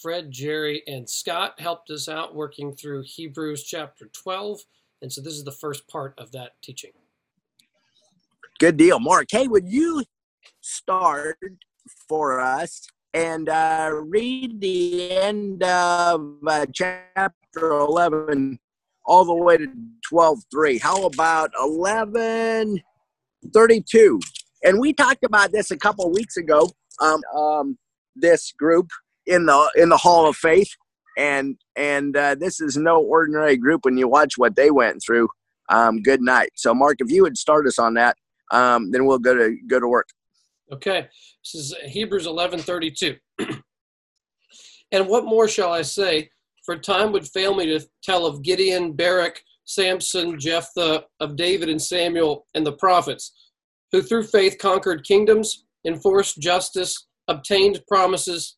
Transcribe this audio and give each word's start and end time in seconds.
Fred, 0.00 0.30
Jerry, 0.30 0.84
and 0.86 1.10
Scott 1.10 1.60
helped 1.60 1.90
us 1.90 2.08
out 2.08 2.34
working 2.34 2.74
through 2.76 3.02
Hebrews 3.04 3.64
chapter 3.64 4.08
12. 4.12 4.60
And 5.02 5.12
so 5.12 5.20
this 5.20 5.34
is 5.34 5.44
the 5.44 5.52
first 5.52 5.86
part 5.88 6.14
of 6.18 6.32
that 6.32 6.52
teaching. 6.62 6.92
Good 8.60 8.76
deal, 8.76 9.00
Mark. 9.00 9.26
Hey, 9.30 9.48
would 9.48 9.68
you 9.68 10.04
start 10.60 11.38
for 12.08 12.40
us 12.40 12.86
and 13.14 13.48
uh, 13.48 13.90
read 13.92 14.60
the 14.60 15.12
end 15.12 15.62
of 15.62 16.34
uh, 16.46 16.66
chapter 16.72 17.70
11 17.70 18.58
all 19.04 19.24
the 19.24 19.34
way 19.34 19.56
to 19.56 19.66
12.3? 20.12 20.80
How 20.80 21.06
about 21.06 21.52
11.32? 21.54 24.20
And 24.64 24.78
we 24.78 24.92
talked 24.92 25.24
about 25.24 25.52
this 25.52 25.70
a 25.70 25.76
couple 25.76 26.10
weeks 26.10 26.36
ago. 26.36 26.68
Um, 27.00 27.20
um, 27.36 27.78
this 28.16 28.50
group 28.52 28.90
in 29.28 29.46
the 29.46 29.70
in 29.76 29.90
the 29.90 29.96
Hall 29.96 30.26
of 30.26 30.36
Faith, 30.36 30.70
and 31.16 31.56
and 31.76 32.16
uh, 32.16 32.34
this 32.34 32.60
is 32.60 32.76
no 32.76 33.00
ordinary 33.00 33.56
group. 33.56 33.84
When 33.84 33.96
you 33.96 34.08
watch 34.08 34.34
what 34.36 34.56
they 34.56 34.70
went 34.70 35.02
through, 35.04 35.28
um, 35.68 36.02
good 36.02 36.22
night. 36.22 36.50
So, 36.56 36.74
Mark, 36.74 36.96
if 37.00 37.10
you 37.10 37.22
would 37.22 37.36
start 37.36 37.66
us 37.66 37.78
on 37.78 37.94
that, 37.94 38.16
um, 38.50 38.90
then 38.90 39.06
we'll 39.06 39.18
go 39.18 39.34
to 39.34 39.56
go 39.68 39.78
to 39.78 39.86
work. 39.86 40.08
Okay, 40.72 41.06
this 41.44 41.54
is 41.54 41.74
Hebrews 41.84 42.26
eleven 42.26 42.58
thirty 42.58 42.90
two. 42.90 43.16
and 44.92 45.06
what 45.06 45.24
more 45.24 45.46
shall 45.46 45.72
I 45.72 45.82
say? 45.82 46.30
For 46.64 46.76
time 46.76 47.12
would 47.12 47.26
fail 47.26 47.54
me 47.54 47.66
to 47.66 47.86
tell 48.02 48.26
of 48.26 48.42
Gideon, 48.42 48.92
Barak, 48.92 49.40
Samson, 49.64 50.38
Jephthah, 50.38 51.04
of 51.20 51.36
David 51.36 51.70
and 51.70 51.80
Samuel, 51.80 52.46
and 52.54 52.66
the 52.66 52.72
prophets, 52.72 53.32
who 53.90 54.02
through 54.02 54.24
faith 54.24 54.58
conquered 54.58 55.04
kingdoms, 55.04 55.64
enforced 55.86 56.38
justice, 56.40 57.06
obtained 57.28 57.80
promises, 57.88 58.57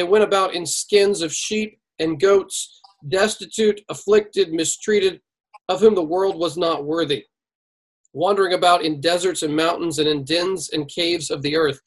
They 0.00 0.04
went 0.04 0.24
about 0.24 0.54
in 0.54 0.64
skins 0.64 1.20
of 1.20 1.30
sheep 1.30 1.78
and 1.98 2.18
goats, 2.18 2.80
destitute, 3.08 3.82
afflicted, 3.90 4.50
mistreated, 4.50 5.20
of 5.68 5.80
whom 5.80 5.94
the 5.94 6.02
world 6.02 6.38
was 6.38 6.56
not 6.56 6.86
worthy, 6.86 7.26
wandering 8.14 8.54
about 8.54 8.82
in 8.82 9.02
deserts 9.02 9.42
and 9.42 9.54
mountains 9.54 9.98
and 9.98 10.08
in 10.08 10.24
dens 10.24 10.70
and 10.70 10.88
caves 10.88 11.30
of 11.30 11.42
the 11.42 11.54
earth. 11.54 11.78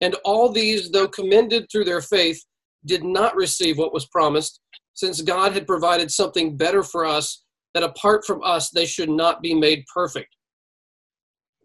And 0.00 0.14
all 0.24 0.48
these, 0.48 0.92
though 0.92 1.08
commended 1.08 1.66
through 1.68 1.86
their 1.86 2.02
faith, 2.02 2.40
did 2.84 3.02
not 3.02 3.34
receive 3.34 3.78
what 3.78 3.92
was 3.92 4.06
promised, 4.06 4.60
since 4.94 5.20
God 5.20 5.52
had 5.52 5.66
provided 5.66 6.12
something 6.12 6.56
better 6.56 6.84
for 6.84 7.04
us, 7.04 7.42
that 7.74 7.82
apart 7.82 8.24
from 8.24 8.44
us 8.44 8.70
they 8.70 8.86
should 8.86 9.10
not 9.10 9.42
be 9.42 9.54
made 9.54 9.82
perfect. 9.92 10.36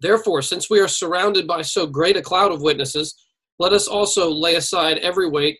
Therefore, 0.02 0.42
since 0.42 0.68
we 0.68 0.80
are 0.80 0.88
surrounded 0.88 1.46
by 1.46 1.62
so 1.62 1.86
great 1.86 2.18
a 2.18 2.24
cloud 2.24 2.52
of 2.52 2.64
witnesses, 2.64 3.14
let 3.60 3.72
us 3.72 3.88
also 3.88 4.32
lay 4.32 4.56
aside 4.56 4.98
every 4.98 5.30
weight 5.30 5.60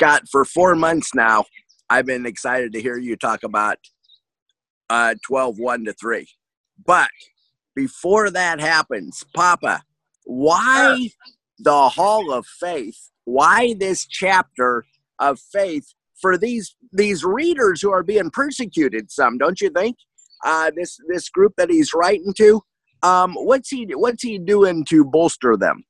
Scott, 0.00 0.22
for 0.30 0.46
four 0.46 0.74
months 0.74 1.14
now, 1.14 1.44
I've 1.90 2.06
been 2.06 2.24
excited 2.24 2.72
to 2.72 2.80
hear 2.80 2.96
you 2.96 3.16
talk 3.16 3.42
about 3.42 3.76
uh, 4.88 5.16
12 5.26 5.58
1 5.58 5.84
to 5.84 5.92
3. 5.92 6.26
But 6.86 7.10
before 7.76 8.30
that 8.30 8.60
happens, 8.60 9.22
Papa, 9.34 9.82
why 10.24 11.10
the 11.58 11.90
Hall 11.90 12.32
of 12.32 12.46
Faith? 12.46 13.10
Why 13.26 13.74
this 13.78 14.06
chapter 14.06 14.86
of 15.18 15.38
faith 15.38 15.92
for 16.18 16.38
these 16.38 16.74
these 16.94 17.22
readers 17.22 17.82
who 17.82 17.92
are 17.92 18.02
being 18.02 18.30
persecuted? 18.30 19.10
Some, 19.10 19.36
don't 19.36 19.60
you 19.60 19.68
think? 19.68 19.98
Uh, 20.42 20.70
this 20.74 20.96
this 21.10 21.28
group 21.28 21.52
that 21.58 21.68
he's 21.68 21.92
writing 21.92 22.32
to, 22.38 22.62
um, 23.02 23.34
what's 23.34 23.68
he 23.68 23.86
what's 23.94 24.22
he 24.22 24.38
doing 24.38 24.82
to 24.86 25.04
bolster 25.04 25.58
them? 25.58 25.84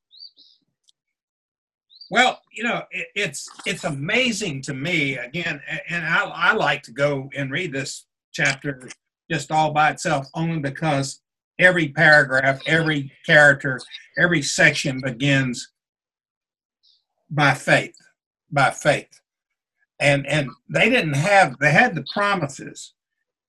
Well, 2.11 2.41
you 2.53 2.65
know, 2.65 2.83
it, 2.91 3.07
it's 3.15 3.49
it's 3.65 3.85
amazing 3.85 4.63
to 4.63 4.75
me 4.75 5.17
again, 5.17 5.63
and 5.89 6.05
I, 6.05 6.25
I 6.25 6.53
like 6.55 6.83
to 6.85 6.93
go 6.93 7.31
and 7.37 7.53
read 7.53 7.73
this 7.73 8.07
chapter 8.33 8.89
just 9.31 9.53
all 9.53 9.73
by 9.73 9.91
itself, 9.91 10.27
only 10.35 10.59
because 10.59 11.23
every 11.61 11.89
paragraph, 11.89 12.61
every 12.67 13.13
character, 13.25 13.81
every 14.19 14.43
section 14.43 15.01
begins 15.01 15.71
by 17.31 17.55
faith, 17.55 17.95
by 18.51 18.71
faith, 18.71 19.21
and 20.01 20.27
and 20.27 20.51
they 20.69 20.91
didn't 20.91 21.15
have 21.15 21.61
they 21.61 21.71
had 21.71 21.95
the 21.95 22.05
promises, 22.13 22.95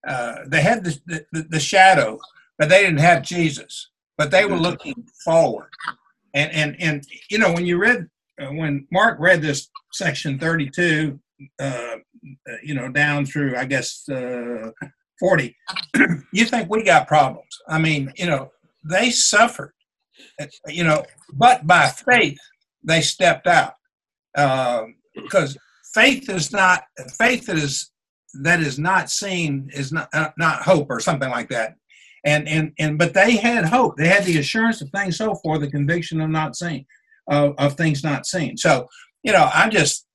uh, 0.08 0.36
they 0.46 0.62
had 0.62 0.84
the, 0.84 1.00
the 1.32 1.48
the 1.50 1.60
shadow, 1.60 2.20
but 2.60 2.70
they 2.70 2.84
didn't 2.84 3.00
have 3.00 3.24
Jesus, 3.24 3.90
but 4.20 4.30
they 4.30 4.46
were 4.46 4.56
looking 4.56 5.04
forward, 5.26 5.72
and 6.36 6.52
and 6.54 6.76
and 6.80 7.08
you 7.32 7.40
know 7.40 7.52
when 7.52 7.66
you 7.66 7.80
read 7.80 8.08
when 8.38 8.88
Mark 8.92 9.20
read 9.20 9.42
this 9.42 9.70
section 9.94 10.40
32, 10.40 11.20
uh, 11.60 11.96
you 12.64 12.74
know, 12.74 12.90
down 12.90 13.26
through, 13.26 13.56
I 13.56 13.66
guess, 13.66 14.08
uh, 14.10 14.72
40, 15.20 15.56
you 16.34 16.46
think 16.46 16.70
we 16.70 16.84
got 16.84 17.08
problems. 17.08 17.58
I 17.68 17.80
mean, 17.80 18.12
you 18.18 18.26
know, 18.26 18.52
they 18.84 19.10
suffered, 19.10 19.74
uh, 20.40 20.48
you 20.68 20.84
know, 20.84 21.06
but 21.34 21.66
by 21.68 21.88
faith, 21.88 22.38
they 22.84 23.02
stepped 23.02 23.48
out. 23.48 23.74
Because 24.34 25.56
um, 25.56 25.62
faith 25.94 26.30
is 26.30 26.52
not, 26.52 26.84
faith 27.18 27.50
is, 27.50 27.92
that 28.42 28.62
is 28.62 28.80
not 28.80 29.10
seen 29.10 29.70
is 29.74 29.92
not, 29.92 30.08
uh, 30.14 30.30
not 30.38 30.62
hope 30.62 30.88
or 30.90 31.00
something 31.00 31.30
like 31.30 31.50
that. 31.50 31.76
And, 32.24 32.48
and, 32.48 32.72
and, 32.80 32.98
but 32.98 33.14
they 33.14 33.36
had 33.36 33.66
hope. 33.66 33.98
They 33.98 34.08
had 34.08 34.24
the 34.24 34.38
assurance 34.38 34.82
of 34.82 34.90
things 34.92 35.18
so 35.18 35.36
for 35.44 35.58
the 35.58 35.70
conviction 35.70 36.22
of 36.22 36.30
not 36.30 36.56
seen 36.56 36.86
of, 37.28 37.56
of 37.58 37.76
things 37.76 38.04
not 38.04 38.26
seen. 38.26 38.58
So, 38.58 38.88
you 39.24 39.32
know, 39.32 39.50
I'm 39.54 39.72
just 39.72 40.06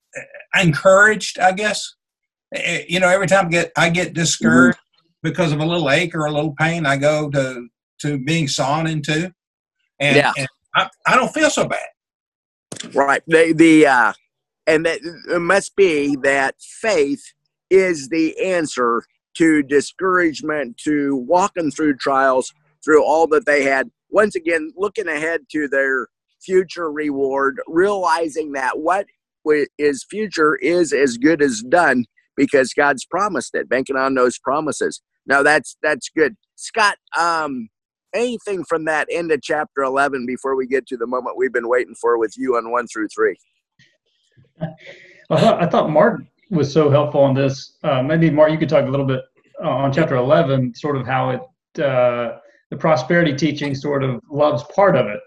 encouraged, 0.54 1.38
I 1.38 1.52
guess. 1.52 1.94
Eh, 2.54 2.60
eh, 2.64 2.84
you 2.88 3.00
know, 3.00 3.08
every 3.08 3.26
time 3.26 3.46
I 3.46 3.50
get 3.50 3.72
I 3.76 3.90
get 3.90 4.14
discouraged 4.14 4.78
mm-hmm. 4.78 5.28
because 5.28 5.52
of 5.52 5.60
a 5.60 5.64
little 5.64 5.90
ache 5.90 6.14
or 6.14 6.26
a 6.26 6.32
little 6.32 6.54
pain, 6.58 6.86
I 6.86 6.96
go 6.96 7.30
to 7.30 7.68
to 8.02 8.18
being 8.18 8.46
sawn 8.46 8.86
into, 8.86 9.32
and, 10.00 10.16
yeah. 10.16 10.32
and 10.36 10.46
I, 10.74 10.88
I 11.06 11.16
don't 11.16 11.32
feel 11.32 11.50
so 11.50 11.66
bad. 11.66 12.94
Right. 12.94 13.22
The 13.26 13.52
the 13.52 13.86
uh, 13.86 14.12
and 14.66 14.84
that 14.86 15.00
it 15.02 15.40
must 15.40 15.76
be 15.76 16.16
that 16.22 16.56
faith 16.60 17.22
is 17.70 18.08
the 18.08 18.38
answer 18.40 19.02
to 19.36 19.62
discouragement, 19.62 20.78
to 20.78 21.16
walking 21.16 21.70
through 21.70 21.96
trials, 21.96 22.52
through 22.84 23.04
all 23.04 23.26
that 23.28 23.46
they 23.46 23.64
had. 23.64 23.90
Once 24.10 24.34
again, 24.34 24.72
looking 24.76 25.08
ahead 25.08 25.42
to 25.50 25.68
their 25.68 26.08
future 26.46 26.90
reward, 26.90 27.60
realizing 27.66 28.52
that 28.52 28.78
what 28.78 29.06
is 29.78 30.04
future 30.08 30.56
is 30.56 30.92
as 30.92 31.18
good 31.18 31.42
as 31.42 31.62
done 31.68 32.04
because 32.36 32.72
God's 32.72 33.04
promised 33.04 33.54
it, 33.54 33.68
banking 33.68 33.96
on 33.96 34.14
those 34.14 34.38
promises. 34.38 35.02
Now 35.26 35.42
that's 35.42 35.76
that's 35.82 36.08
good. 36.08 36.36
Scott, 36.54 36.96
um, 37.18 37.68
anything 38.14 38.64
from 38.64 38.84
that 38.86 39.08
end 39.10 39.30
of 39.32 39.42
chapter 39.42 39.82
11 39.82 40.26
before 40.26 40.56
we 40.56 40.66
get 40.66 40.86
to 40.88 40.96
the 40.96 41.06
moment 41.06 41.36
we've 41.36 41.52
been 41.52 41.68
waiting 41.68 41.94
for 42.00 42.18
with 42.18 42.34
you 42.36 42.56
on 42.56 42.70
one 42.70 42.86
through 42.86 43.08
three? 43.08 43.36
I 45.30 45.40
thought, 45.40 45.62
I 45.62 45.66
thought 45.66 45.90
Mark 45.90 46.22
was 46.50 46.72
so 46.72 46.88
helpful 46.88 47.20
on 47.20 47.34
this. 47.34 47.76
Uh, 47.82 48.02
maybe 48.02 48.30
Mark, 48.30 48.52
you 48.52 48.58
could 48.58 48.68
talk 48.68 48.86
a 48.86 48.90
little 48.90 49.06
bit 49.06 49.22
on 49.62 49.92
chapter 49.92 50.16
11, 50.16 50.74
sort 50.74 50.96
of 50.96 51.06
how 51.06 51.30
it, 51.30 51.82
uh, 51.82 52.38
the 52.70 52.76
prosperity 52.76 53.34
teaching 53.34 53.74
sort 53.74 54.04
of 54.04 54.20
loves 54.30 54.62
part 54.74 54.96
of 54.96 55.06
it, 55.06 55.20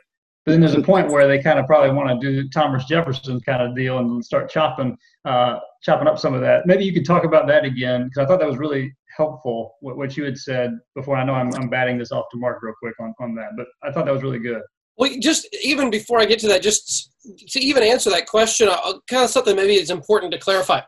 then 0.49 0.61
there's 0.61 0.75
a 0.75 0.81
point 0.81 1.11
where 1.11 1.27
they 1.27 1.41
kind 1.41 1.59
of 1.59 1.65
probably 1.65 1.91
want 1.91 2.21
to 2.21 2.43
do 2.43 2.49
Thomas 2.49 2.85
Jefferson 2.85 3.39
kind 3.41 3.61
of 3.61 3.75
deal 3.75 3.99
and 3.99 4.23
start 4.23 4.49
chopping 4.49 4.97
uh, 5.25 5.59
chopping 5.81 6.07
up 6.07 6.19
some 6.19 6.33
of 6.33 6.41
that. 6.41 6.65
Maybe 6.65 6.83
you 6.83 6.93
could 6.93 7.05
talk 7.05 7.23
about 7.23 7.47
that 7.47 7.65
again 7.65 8.05
because 8.05 8.17
I 8.17 8.25
thought 8.25 8.39
that 8.39 8.47
was 8.47 8.57
really 8.57 8.93
helpful 9.15 9.75
what, 9.81 9.97
what 9.97 10.15
you 10.17 10.23
had 10.23 10.37
said 10.37 10.77
before. 10.95 11.17
I 11.17 11.23
know 11.23 11.33
I'm, 11.33 11.53
I'm 11.55 11.69
batting 11.69 11.97
this 11.97 12.11
off 12.11 12.25
to 12.31 12.37
Mark 12.37 12.59
real 12.61 12.73
quick 12.81 12.95
on, 12.99 13.13
on 13.19 13.35
that, 13.35 13.49
but 13.57 13.67
I 13.83 13.91
thought 13.91 14.05
that 14.05 14.13
was 14.13 14.23
really 14.23 14.39
good. 14.39 14.61
Well, 14.97 15.09
just 15.21 15.47
even 15.63 15.89
before 15.89 16.19
I 16.19 16.25
get 16.25 16.39
to 16.39 16.47
that, 16.49 16.61
just 16.61 17.11
to 17.47 17.59
even 17.59 17.83
answer 17.83 18.09
that 18.09 18.27
question, 18.27 18.67
I'll, 18.69 19.01
kind 19.09 19.23
of 19.23 19.29
something 19.29 19.55
maybe 19.55 19.73
it's 19.75 19.91
important 19.91 20.33
to 20.33 20.39
clarify. 20.39 20.81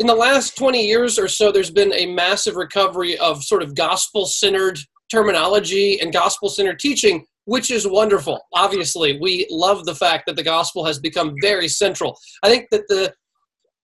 In 0.00 0.06
the 0.06 0.14
last 0.14 0.56
20 0.56 0.86
years 0.86 1.18
or 1.18 1.28
so, 1.28 1.50
there's 1.50 1.70
been 1.70 1.94
a 1.94 2.06
massive 2.06 2.56
recovery 2.56 3.16
of 3.18 3.42
sort 3.42 3.62
of 3.62 3.74
gospel 3.74 4.26
centered 4.26 4.78
terminology 5.10 5.98
and 6.00 6.12
gospel 6.12 6.50
centered 6.50 6.78
teaching, 6.78 7.24
which 7.48 7.70
is 7.70 7.86
wonderful. 7.86 8.46
Obviously, 8.52 9.18
we 9.18 9.46
love 9.50 9.86
the 9.86 9.94
fact 9.94 10.26
that 10.26 10.36
the 10.36 10.42
gospel 10.42 10.84
has 10.84 10.98
become 10.98 11.34
very 11.40 11.66
central. 11.66 12.18
I 12.42 12.50
think 12.50 12.66
that 12.70 12.86
the 12.88 13.14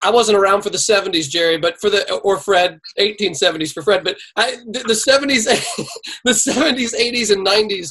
I 0.03 0.11
wasn't 0.11 0.37
around 0.37 0.61
for 0.61 0.69
the 0.69 0.77
70s, 0.77 1.31
Jerry, 1.31 1.57
but 1.57 1.81
for 1.81 1.89
the 1.89 2.13
or 2.17 2.37
Fred, 2.37 2.79
1870s 3.01 3.73
for 3.73 3.83
Fred, 3.83 4.05
but 4.05 4.19
I, 4.37 4.59
the, 4.67 4.81
the 4.81 4.93
70s, 4.93 5.47
the 6.25 6.33
70s, 6.33 6.93
80s, 6.95 7.33
and 7.33 7.47
90s 7.47 7.89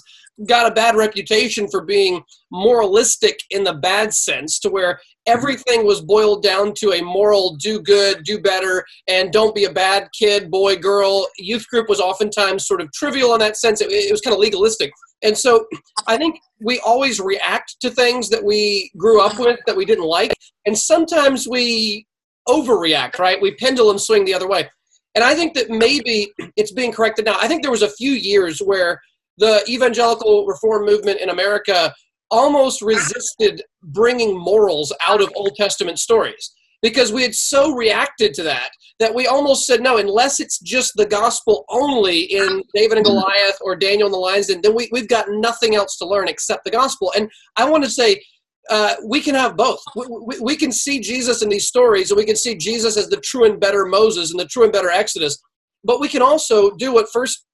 got 0.47 0.69
a 0.69 0.73
bad 0.73 0.95
reputation 0.95 1.67
for 1.69 1.85
being 1.85 2.23
moralistic 2.51 3.39
in 3.51 3.63
the 3.63 3.73
bad 3.73 4.13
sense, 4.13 4.59
to 4.59 4.69
where 4.69 4.99
everything 5.27 5.85
was 5.85 6.01
boiled 6.01 6.43
down 6.43 6.73
to 6.75 6.91
a 6.93 7.01
moral 7.01 7.55
do 7.57 7.79
good, 7.79 8.23
do 8.23 8.39
better, 8.39 8.83
and 9.07 9.31
don't 9.31 9.55
be 9.55 9.65
a 9.65 9.71
bad 9.71 10.09
kid, 10.17 10.49
boy, 10.49 10.75
girl. 10.75 11.27
Youth 11.37 11.67
group 11.67 11.87
was 11.87 11.99
oftentimes 11.99 12.67
sort 12.67 12.81
of 12.81 12.91
trivial 12.93 13.33
in 13.33 13.39
that 13.39 13.57
sense. 13.57 13.81
It, 13.81 13.91
it 13.91 14.11
was 14.11 14.21
kind 14.21 14.33
of 14.33 14.39
legalistic. 14.39 14.91
And 15.23 15.37
so 15.37 15.65
I 16.07 16.17
think 16.17 16.39
we 16.59 16.79
always 16.79 17.19
react 17.19 17.77
to 17.81 17.89
things 17.89 18.29
that 18.29 18.43
we 18.43 18.91
grew 18.97 19.21
up 19.21 19.39
with 19.39 19.59
that 19.67 19.77
we 19.77 19.85
didn't 19.85 20.05
like. 20.05 20.33
And 20.65 20.77
sometimes 20.77 21.47
we 21.47 22.05
overreact, 22.49 23.19
right? 23.19 23.41
We 23.41 23.55
pendulum 23.55 23.97
swing 23.97 24.25
the 24.25 24.33
other 24.33 24.49
way. 24.49 24.69
And 25.15 25.23
I 25.23 25.35
think 25.35 25.53
that 25.53 25.69
maybe 25.69 26.33
it's 26.57 26.71
being 26.71 26.91
corrected 26.91 27.25
now. 27.25 27.37
I 27.39 27.47
think 27.47 27.61
there 27.61 27.71
was 27.71 27.83
a 27.83 27.89
few 27.91 28.11
years 28.11 28.59
where 28.59 28.99
the 29.37 29.63
evangelical 29.67 30.45
reform 30.45 30.85
movement 30.85 31.19
in 31.19 31.29
America 31.29 31.93
almost 32.31 32.81
resisted 32.81 33.61
bringing 33.83 34.37
morals 34.37 34.93
out 35.05 35.21
of 35.21 35.29
Old 35.35 35.55
Testament 35.55 35.99
stories 35.99 36.51
because 36.83 37.13
we 37.13 37.23
had 37.23 37.33
so 37.33 37.73
reacted 37.73 38.33
to 38.35 38.43
that 38.43 38.69
that 38.99 39.15
we 39.15 39.25
almost 39.25 39.65
said 39.65 39.81
no 39.81 39.97
unless 39.97 40.39
it's 40.39 40.59
just 40.59 40.91
the 40.95 41.05
gospel 41.05 41.65
only 41.69 42.19
in 42.19 42.61
david 42.75 42.97
and 42.97 43.05
goliath 43.05 43.57
or 43.61 43.75
daniel 43.75 44.05
and 44.05 44.13
the 44.13 44.17
lions 44.17 44.47
den 44.47 44.59
then 44.61 44.75
we, 44.75 44.87
we've 44.91 45.07
got 45.07 45.25
nothing 45.29 45.75
else 45.75 45.97
to 45.97 46.05
learn 46.05 46.27
except 46.27 46.63
the 46.65 46.71
gospel. 46.71 47.11
And 47.15 47.31
i 47.55 47.67
want 47.67 47.83
to 47.83 47.89
say 47.89 48.21
uh, 48.69 48.95
we 49.05 49.19
can 49.19 49.35
have 49.35 49.57
both. 49.57 49.81
We, 49.93 50.05
we, 50.07 50.39
we, 50.39 50.55
can 50.55 50.71
see 50.71 50.99
jesus 50.99 51.41
in 51.41 51.49
these 51.49 51.67
stories 51.67 52.11
and 52.11 52.17
we 52.17 52.25
can 52.25 52.35
see 52.35 52.55
jesus 52.55 52.95
as 52.95 53.09
the 53.09 53.17
true 53.17 53.45
and 53.45 53.59
better 53.59 53.85
moses 53.85 54.31
and 54.31 54.39
the 54.39 54.45
true 54.45 54.63
and 54.63 54.71
better 54.71 54.89
exodus 54.89 55.41
but 55.83 55.99
we 55.99 56.07
can 56.07 56.21
also 56.21 56.71
do 56.71 56.93
what 56.93 57.07
first 57.11 57.45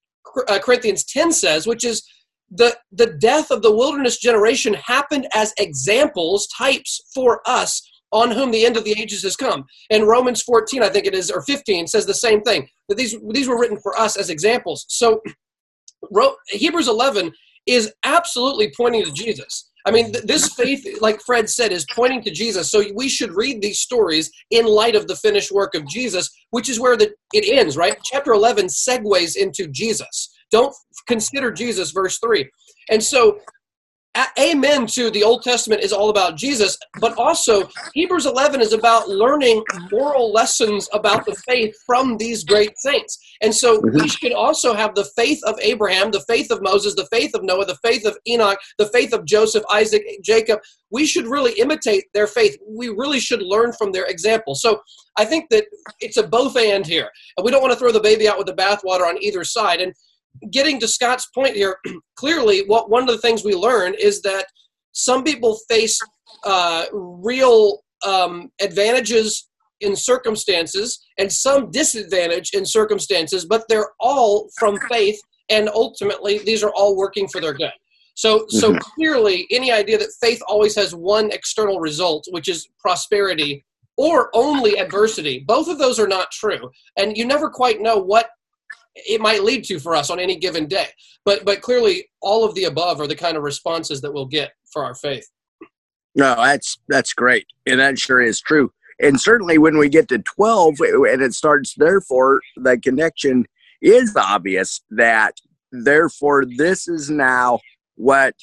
Uh, 0.47 0.59
corinthians 0.59 1.03
10 1.05 1.31
says 1.31 1.65
which 1.65 1.83
is 1.83 2.03
the, 2.51 2.75
the 2.91 3.13
death 3.19 3.51
of 3.51 3.61
the 3.61 3.73
wilderness 3.73 4.17
generation 4.17 4.73
happened 4.73 5.27
as 5.33 5.53
examples 5.59 6.47
types 6.47 6.99
for 7.13 7.41
us 7.45 7.87
on 8.11 8.31
whom 8.31 8.51
the 8.51 8.65
end 8.65 8.75
of 8.75 8.83
the 8.83 8.99
ages 8.99 9.23
has 9.23 9.35
come. 9.35 9.65
And 9.91 10.07
Romans 10.07 10.41
14, 10.41 10.81
I 10.81 10.89
think 10.89 11.05
it 11.05 11.13
is, 11.13 11.29
or 11.29 11.43
15, 11.43 11.87
says 11.87 12.05
the 12.05 12.13
same 12.13 12.41
thing. 12.41 12.67
That 12.87 12.97
these 12.97 13.15
these 13.29 13.47
were 13.47 13.59
written 13.59 13.77
for 13.77 13.99
us 13.99 14.17
as 14.17 14.31
examples. 14.31 14.85
So 14.89 15.21
Hebrews 16.47 16.87
11 16.87 17.31
is 17.67 17.93
absolutely 18.03 18.73
pointing 18.75 19.05
to 19.05 19.11
Jesus. 19.11 19.68
I 19.89 19.91
mean, 19.91 20.13
this 20.23 20.53
faith, 20.53 20.85
like 21.01 21.19
Fred 21.25 21.49
said, 21.49 21.71
is 21.71 21.83
pointing 21.95 22.21
to 22.21 22.29
Jesus. 22.29 22.69
So 22.69 22.83
we 22.93 23.09
should 23.09 23.31
read 23.31 23.59
these 23.59 23.79
stories 23.79 24.29
in 24.51 24.67
light 24.67 24.95
of 24.95 25.07
the 25.07 25.15
finished 25.15 25.51
work 25.51 25.73
of 25.73 25.87
Jesus, 25.87 26.29
which 26.51 26.69
is 26.69 26.79
where 26.79 26.95
the, 26.95 27.11
it 27.33 27.51
ends, 27.51 27.75
right? 27.75 27.97
Chapter 28.03 28.33
11 28.33 28.67
segues 28.67 29.35
into 29.35 29.67
Jesus. 29.67 30.29
Don't 30.51 30.75
consider 31.07 31.51
Jesus, 31.51 31.89
verse 31.89 32.19
3. 32.19 32.47
And 32.91 33.03
so 33.03 33.39
amen 34.39 34.87
to 34.87 35.11
the 35.11 35.23
Old 35.23 35.43
Testament 35.43 35.81
is 35.81 35.93
all 35.93 36.09
about 36.09 36.35
Jesus, 36.35 36.77
but 36.99 37.17
also 37.17 37.69
Hebrews 37.93 38.25
11 38.25 38.61
is 38.61 38.73
about 38.73 39.07
learning 39.07 39.63
moral 39.91 40.31
lessons 40.33 40.89
about 40.93 41.25
the 41.25 41.35
faith 41.47 41.75
from 41.85 42.17
these 42.17 42.43
great 42.43 42.77
saints. 42.77 43.17
And 43.41 43.53
so 43.53 43.79
we 43.79 43.89
mm-hmm. 43.89 44.07
should 44.07 44.33
also 44.33 44.73
have 44.73 44.95
the 44.95 45.09
faith 45.15 45.39
of 45.43 45.59
Abraham, 45.61 46.11
the 46.11 46.23
faith 46.27 46.51
of 46.51 46.61
Moses, 46.61 46.95
the 46.95 47.07
faith 47.11 47.35
of 47.35 47.43
Noah, 47.43 47.65
the 47.65 47.77
faith 47.83 48.05
of 48.05 48.17
Enoch, 48.27 48.57
the 48.77 48.87
faith 48.87 49.13
of 49.13 49.25
Joseph, 49.25 49.63
Isaac, 49.71 50.03
Jacob. 50.23 50.59
We 50.89 51.05
should 51.05 51.27
really 51.27 51.53
imitate 51.59 52.05
their 52.13 52.27
faith. 52.27 52.57
We 52.67 52.89
really 52.89 53.19
should 53.19 53.41
learn 53.41 53.73
from 53.73 53.91
their 53.91 54.05
example. 54.05 54.55
So 54.55 54.81
I 55.17 55.25
think 55.25 55.49
that 55.51 55.65
it's 55.99 56.17
a 56.17 56.27
both 56.27 56.57
and 56.57 56.85
here. 56.85 57.09
And 57.37 57.45
we 57.45 57.51
don't 57.51 57.61
want 57.61 57.73
to 57.73 57.79
throw 57.79 57.91
the 57.91 57.99
baby 57.99 58.27
out 58.27 58.37
with 58.37 58.47
the 58.47 58.53
bathwater 58.53 59.07
on 59.07 59.21
either 59.21 59.43
side. 59.43 59.81
And 59.81 59.93
getting 60.51 60.79
to 60.79 60.87
Scott's 60.87 61.27
point 61.33 61.55
here, 61.55 61.77
clearly, 62.15 62.63
what 62.65 62.89
one 62.89 63.03
of 63.03 63.09
the 63.09 63.21
things 63.21 63.43
we 63.43 63.53
learn 63.53 63.93
is 63.99 64.21
that 64.21 64.45
some 64.91 65.23
people 65.23 65.57
face 65.69 65.99
uh, 66.45 66.85
real 66.91 67.83
um, 68.05 68.49
advantages 68.61 69.47
in 69.81 69.95
circumstances 69.95 70.99
and 71.17 71.31
some 71.31 71.71
disadvantage 71.71 72.51
in 72.53 72.65
circumstances, 72.65 73.45
but 73.45 73.63
they're 73.69 73.91
all 73.99 74.49
from 74.57 74.77
faith, 74.89 75.19
and 75.49 75.69
ultimately, 75.69 76.39
these 76.39 76.63
are 76.63 76.71
all 76.75 76.95
working 76.97 77.27
for 77.27 77.39
their 77.41 77.53
good. 77.53 77.71
So, 78.15 78.45
so 78.49 78.71
mm-hmm. 78.71 78.79
clearly, 78.95 79.47
any 79.49 79.71
idea 79.71 79.97
that 79.97 80.11
faith 80.21 80.41
always 80.47 80.75
has 80.75 80.93
one 80.93 81.31
external 81.31 81.79
result, 81.79 82.25
which 82.31 82.49
is 82.49 82.67
prosperity, 82.79 83.63
or 83.95 84.29
only 84.33 84.77
adversity, 84.77 85.43
both 85.47 85.67
of 85.67 85.77
those 85.77 85.99
are 85.99 86.07
not 86.07 86.31
true. 86.31 86.69
And 86.97 87.17
you 87.17 87.25
never 87.25 87.49
quite 87.49 87.81
know 87.81 87.97
what 87.97 88.29
it 88.95 89.21
might 89.21 89.43
lead 89.43 89.63
to 89.65 89.79
for 89.79 89.95
us 89.95 90.09
on 90.09 90.19
any 90.19 90.35
given 90.35 90.67
day. 90.67 90.87
But 91.25 91.45
but 91.45 91.61
clearly, 91.61 92.09
all 92.21 92.43
of 92.43 92.55
the 92.55 92.65
above 92.65 92.99
are 92.99 93.07
the 93.07 93.15
kind 93.15 93.37
of 93.37 93.43
responses 93.43 94.01
that 94.01 94.13
we'll 94.13 94.25
get 94.25 94.51
for 94.71 94.83
our 94.83 94.95
faith. 94.95 95.27
No, 96.15 96.35
that's 96.35 96.79
that's 96.87 97.13
great, 97.13 97.45
and 97.65 97.79
that 97.79 97.99
sure 97.99 98.21
is 98.21 98.41
true. 98.41 98.71
And 99.01 99.19
certainly, 99.19 99.57
when 99.57 99.77
we 99.77 99.89
get 99.89 100.07
to 100.09 100.19
twelve, 100.19 100.75
and 100.79 101.21
it 101.21 101.33
starts, 101.33 101.73
therefore, 101.75 102.41
the 102.57 102.77
connection 102.77 103.45
is 103.81 104.15
obvious 104.15 104.81
that 104.91 105.35
therefore 105.71 106.43
this 106.57 106.87
is 106.87 107.09
now 107.09 107.59
what 107.95 108.35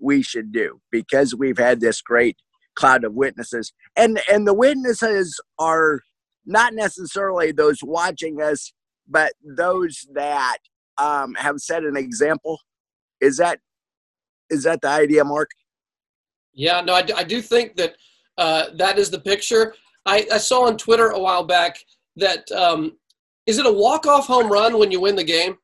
we 0.00 0.22
should 0.22 0.52
do 0.52 0.80
because 0.90 1.34
we've 1.34 1.58
had 1.58 1.80
this 1.80 2.02
great 2.02 2.36
cloud 2.76 3.04
of 3.04 3.14
witnesses 3.14 3.72
and 3.96 4.20
and 4.30 4.46
the 4.46 4.54
witnesses 4.54 5.40
are 5.58 6.00
not 6.44 6.74
necessarily 6.74 7.52
those 7.52 7.78
watching 7.82 8.40
us 8.40 8.72
but 9.08 9.32
those 9.44 10.06
that 10.14 10.58
um, 10.98 11.34
have 11.34 11.58
set 11.58 11.84
an 11.84 11.96
example 11.96 12.60
is 13.20 13.36
that 13.36 13.60
is 14.50 14.62
that 14.64 14.80
the 14.82 14.88
idea 14.88 15.24
mark? 15.24 15.50
Yeah 16.52 16.80
no 16.80 16.94
i, 16.94 17.04
I 17.16 17.24
do 17.24 17.40
think 17.40 17.76
that 17.76 17.96
uh, 18.36 18.64
that 18.76 18.98
is 18.98 19.10
the 19.10 19.20
picture. 19.20 19.74
I, 20.06 20.26
I, 20.32 20.38
saw 20.38 20.66
on 20.66 20.76
twitter 20.76 21.10
a 21.10 21.18
while 21.18 21.44
back 21.44 21.78
that 22.16 22.50
um, 22.52 22.98
is 23.46 23.58
it 23.58 23.66
a 23.66 23.72
walk-off 23.72 24.26
home 24.26 24.50
run 24.50 24.76
when 24.78 24.90
you 24.90 25.00
win 25.00 25.14
the 25.14 25.24
game? 25.24 25.56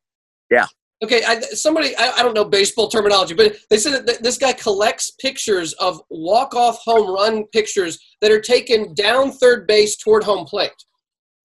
Yeah. 0.51 0.67
Okay 1.03 1.23
I, 1.27 1.41
somebody 1.41 1.97
I, 1.97 2.13
I 2.19 2.23
don't 2.23 2.35
know 2.35 2.45
baseball 2.45 2.89
terminology 2.89 3.35
but 3.35 3.57
they 3.71 3.79
said 3.79 4.07
that 4.07 4.23
this 4.23 4.39
guy 4.39 4.53
collects 4.53 5.13
pictures 5.13 5.73
of 5.75 6.01
walk-off 6.11 6.79
home 6.79 7.13
run 7.13 7.47
pictures 7.49 7.99
that 8.21 8.31
are 8.31 8.41
taken 8.41 8.95
down 8.95 9.33
third 9.33 9.67
base 9.67 9.97
toward 9.97 10.25
home 10.25 10.45
plate 10.45 10.85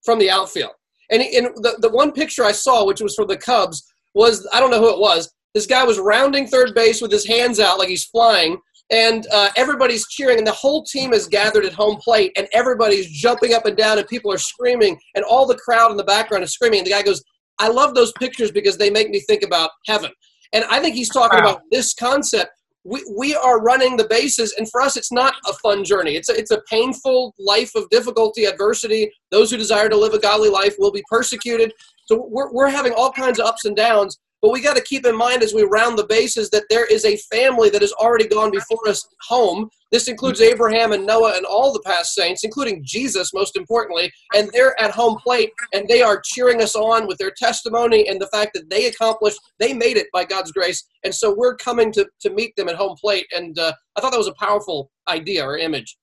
from 0.04 0.20
the 0.20 0.30
outfield 0.30 0.74
and, 1.12 1.22
and 1.22 1.48
the, 1.58 1.78
the 1.80 1.90
one 1.90 2.12
picture 2.12 2.44
I 2.44 2.52
saw, 2.52 2.86
which 2.86 3.02
was 3.02 3.16
from 3.16 3.28
the 3.28 3.38
Cubs, 3.38 3.84
was 4.14 4.48
I 4.54 4.60
don't 4.60 4.72
know 4.72 4.80
who 4.80 4.94
it 4.94 5.00
was. 5.00 5.32
This 5.54 5.66
guy 5.66 5.84
was 5.84 6.00
rounding 6.00 6.48
third 6.48 6.74
base 6.76 7.02
with 7.02 7.12
his 7.12 7.26
hands 7.26 7.60
out 7.60 7.80
like 7.80 7.90
he's 7.90 8.06
flying, 8.06 8.58
and 8.92 9.26
uh, 9.32 9.50
everybody's 9.56 10.08
cheering, 10.08 10.38
and 10.38 10.46
the 10.46 10.52
whole 10.52 10.84
team 10.84 11.14
is 11.14 11.28
gathered 11.28 11.66
at 11.66 11.74
home 11.74 11.98
plate, 11.98 12.32
and 12.38 12.48
everybody's 12.54 13.10
jumping 13.10 13.54
up 13.54 13.66
and 13.66 13.78
down, 13.78 13.98
and 13.98 14.08
people 14.08 14.32
are 14.32 14.38
screaming, 14.38 15.00
and 15.16 15.26
all 15.26 15.46
the 15.46 15.58
crowd 15.58 15.92
in 15.92 15.98
the 15.98 16.04
background 16.04 16.44
is 16.44 16.54
screaming. 16.54 16.80
And 16.80 16.88
the 16.88 16.92
guy 16.92 17.02
goes, 17.02 17.24
I 17.60 17.70
love 17.70 17.96
those 17.96 18.12
pictures 18.14 18.52
because 18.52 18.78
they 18.78 18.90
make 18.90 19.10
me 19.10 19.22
think 19.22 19.44
about 19.44 19.72
heaven. 19.86 20.12
And 20.54 20.66
I 20.66 20.80
think 20.80 20.96
he's 20.96 21.10
talking 21.10 21.44
wow. 21.44 21.52
about 21.52 21.62
this 21.72 21.94
concept 21.94 22.52
we, 22.86 23.04
we 23.18 23.36
are 23.36 23.62
running 23.62 23.98
the 23.98 24.08
bases 24.08 24.54
and 24.58 24.70
for 24.70 24.80
us 24.82 24.96
it's 24.96 25.12
not 25.12 25.34
a 25.48 25.54
fun 25.54 25.84
journey. 25.84 26.16
It's 26.16 26.30
a, 26.30 26.38
it's 26.38 26.52
a 26.52 26.62
painful 26.70 27.34
life 27.40 27.72
of 27.76 27.90
difficulty 27.90 28.46
adversity. 28.46 29.12
Those 29.32 29.50
who 29.50 29.58
desire 29.58 29.90
to 29.90 29.98
live 29.98 30.14
a 30.14 30.20
godly 30.20 30.50
life 30.50 30.76
will 30.78 30.92
be 30.92 31.04
persecuted. 31.10 31.74
So 32.06 32.28
we're, 32.30 32.52
we're 32.54 32.70
having 32.70 32.94
all 32.94 33.12
kinds 33.12 33.40
of 33.40 33.48
ups 33.48 33.66
and 33.66 33.76
downs 33.76 34.20
But 34.46 34.52
we 34.52 34.62
got 34.62 34.76
to 34.76 34.84
keep 34.84 35.08
in 35.08 35.18
mind 35.18 35.42
as 35.42 35.56
we 35.56 35.64
round 35.64 35.98
the 35.98 36.06
bases 36.06 36.52
that 36.52 36.66
there 36.70 36.86
is 36.86 37.04
a 37.04 37.18
family 37.34 37.72
that 37.72 37.82
has 37.82 37.92
already 37.94 38.28
gone 38.28 38.52
before 38.52 38.88
us 38.88 39.04
home. 39.28 39.72
This 39.92 40.08
includes 40.08 40.40
Abraham 40.40 40.92
and 40.92 41.04
Noah 41.04 41.34
and 41.36 41.48
all 41.48 41.74
the 41.74 41.82
past 41.84 42.14
saints, 42.14 42.44
including 42.44 42.84
Jesus, 42.86 43.34
most 43.34 43.58
importantly. 43.58 44.12
And 44.36 44.48
they're 44.54 44.80
at 44.80 44.92
home 44.92 45.18
plate 45.18 45.50
and 45.74 45.88
they 45.88 46.04
are 46.04 46.22
cheering 46.24 46.62
us 46.62 46.76
on 46.76 47.08
with 47.08 47.18
their 47.18 47.32
testimony 47.36 48.08
and 48.08 48.22
the 48.22 48.28
fact 48.28 48.52
that 48.54 48.70
they 48.70 48.86
accomplished, 48.86 49.40
they 49.58 49.74
made 49.74 49.98
it 49.98 50.10
by 50.14 50.26
God's 50.26 50.52
grace. 50.52 50.88
And 51.04 51.16
so 51.16 51.34
we're 51.36 51.56
coming 51.56 51.92
to, 51.94 52.08
to 52.22 52.30
meet 52.30 52.56
them 52.56 52.70
at 52.70 52.76
home 52.76 52.98
plate. 53.02 53.26
And 53.36 53.58
uh, 53.58 53.74
I 53.96 54.02
thought 54.02 54.12
that 54.12 54.20
was 54.20 54.28
a 54.28 54.36
powerful 54.40 54.92
idea 55.08 55.44
or 55.44 55.58
image. 55.58 55.98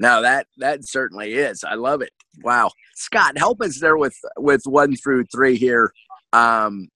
No, 0.00 0.22
that 0.22 0.46
that 0.56 0.86
certainly 0.86 1.34
is. 1.34 1.62
I 1.62 1.74
love 1.74 2.00
it. 2.00 2.10
Wow, 2.42 2.70
Scott, 2.94 3.36
help 3.36 3.60
us 3.60 3.78
there 3.80 3.98
with 3.98 4.16
with 4.38 4.62
one 4.64 4.96
through 4.96 5.24
three 5.24 5.56
here. 5.56 5.92
Um, 6.32 6.88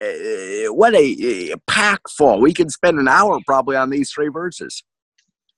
uh, 0.00 0.72
what 0.72 0.94
a, 0.94 1.52
a 1.52 1.56
pack 1.66 2.00
full. 2.08 2.40
We 2.40 2.54
could 2.54 2.70
spend 2.70 2.98
an 2.98 3.08
hour 3.08 3.38
probably 3.46 3.76
on 3.76 3.90
these 3.90 4.10
three 4.10 4.28
verses. 4.28 4.82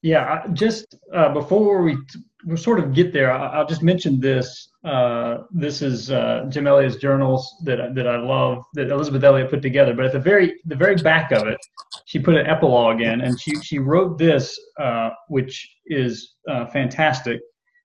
Yeah, 0.02 0.46
just 0.54 0.96
uh, 1.14 1.32
before 1.34 1.82
we, 1.82 1.98
we 2.46 2.56
sort 2.56 2.78
of 2.78 2.94
get 2.94 3.12
there, 3.12 3.30
I'll 3.30 3.66
just 3.66 3.82
mention 3.82 4.18
this. 4.18 4.70
Uh, 4.82 5.42
this 5.50 5.82
is 5.82 6.10
uh, 6.10 6.46
Jim 6.48 6.66
Elliot's 6.66 6.96
journals 6.96 7.54
that 7.64 7.94
that 7.94 8.08
I 8.08 8.16
love 8.16 8.62
that 8.72 8.88
Elisabeth 8.88 9.22
Elliot 9.22 9.50
put 9.50 9.60
together. 9.60 9.92
But 9.92 10.06
at 10.06 10.12
the 10.12 10.20
very 10.20 10.54
the 10.64 10.74
very 10.74 10.96
back 10.96 11.32
of 11.32 11.46
it, 11.46 11.58
she 12.06 12.18
put 12.18 12.34
an 12.34 12.46
epilogue 12.46 13.02
in, 13.02 13.20
and 13.20 13.38
she 13.38 13.52
she 13.60 13.78
wrote 13.78 14.16
this, 14.16 14.58
uh, 14.80 15.10
which 15.28 15.70
is 15.84 16.36
uh, 16.48 16.64
fantastic, 16.68 17.40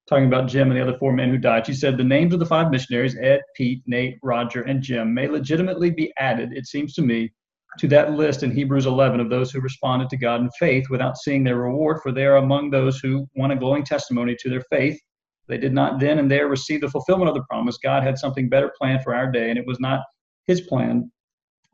talking 0.08 0.28
about 0.28 0.48
Jim 0.48 0.70
and 0.70 0.78
the 0.78 0.84
other 0.84 0.98
four 0.98 1.14
men 1.14 1.30
who 1.30 1.38
died. 1.38 1.66
She 1.66 1.74
said 1.74 1.98
the 1.98 2.04
names 2.04 2.34
of 2.34 2.40
the 2.40 2.46
five 2.46 2.72
missionaries, 2.72 3.18
Ed, 3.18 3.42
Pete, 3.56 3.82
Nate, 3.88 4.18
Roger, 4.22 4.62
and 4.62 4.82
Jim, 4.82 5.14
may 5.14 5.28
legitimately 5.28 5.92
be 5.92 6.14
added, 6.18 6.54
it 6.54 6.68
seems 6.68 6.94
to 6.94 7.02
me, 7.02 7.32
to 7.80 7.88
that 7.90 8.14
list 8.14 8.44
in 8.44 8.52
Hebrews 8.52 8.86
11 8.86 9.20
of 9.20 9.30
those 9.30 9.52
who 9.52 9.60
responded 9.60 10.10
to 10.10 10.18
God 10.18 10.42
in 10.42 10.50
faith 10.60 10.86
without 10.90 11.18
seeing 11.18 11.44
their 11.44 11.58
reward, 11.58 12.00
for 12.02 12.12
they 12.12 12.26
are 12.26 12.38
among 12.38 12.70
those 12.70 13.00
who 13.00 13.28
won 13.36 13.52
a 13.52 13.56
glowing 13.56 13.84
testimony 13.84 14.36
to 14.40 14.50
their 14.50 14.64
faith. 14.70 14.98
They 15.48 15.58
did 15.58 15.74
not 15.74 16.00
then 16.00 16.20
and 16.20 16.32
there 16.32 16.48
receive 16.48 16.82
the 16.82 16.90
fulfillment 16.90 17.30
of 17.30 17.36
the 17.36 17.44
promise. 17.50 17.78
God 17.78 18.04
had 18.04 18.18
something 18.18 18.50
better 18.50 18.72
planned 18.78 19.04
for 19.04 19.14
our 19.14 19.30
day, 19.30 19.50
and 19.50 19.60
it 19.60 19.68
was 19.68 19.80
not 19.80 20.02
his 20.46 20.62
plan 20.62 21.12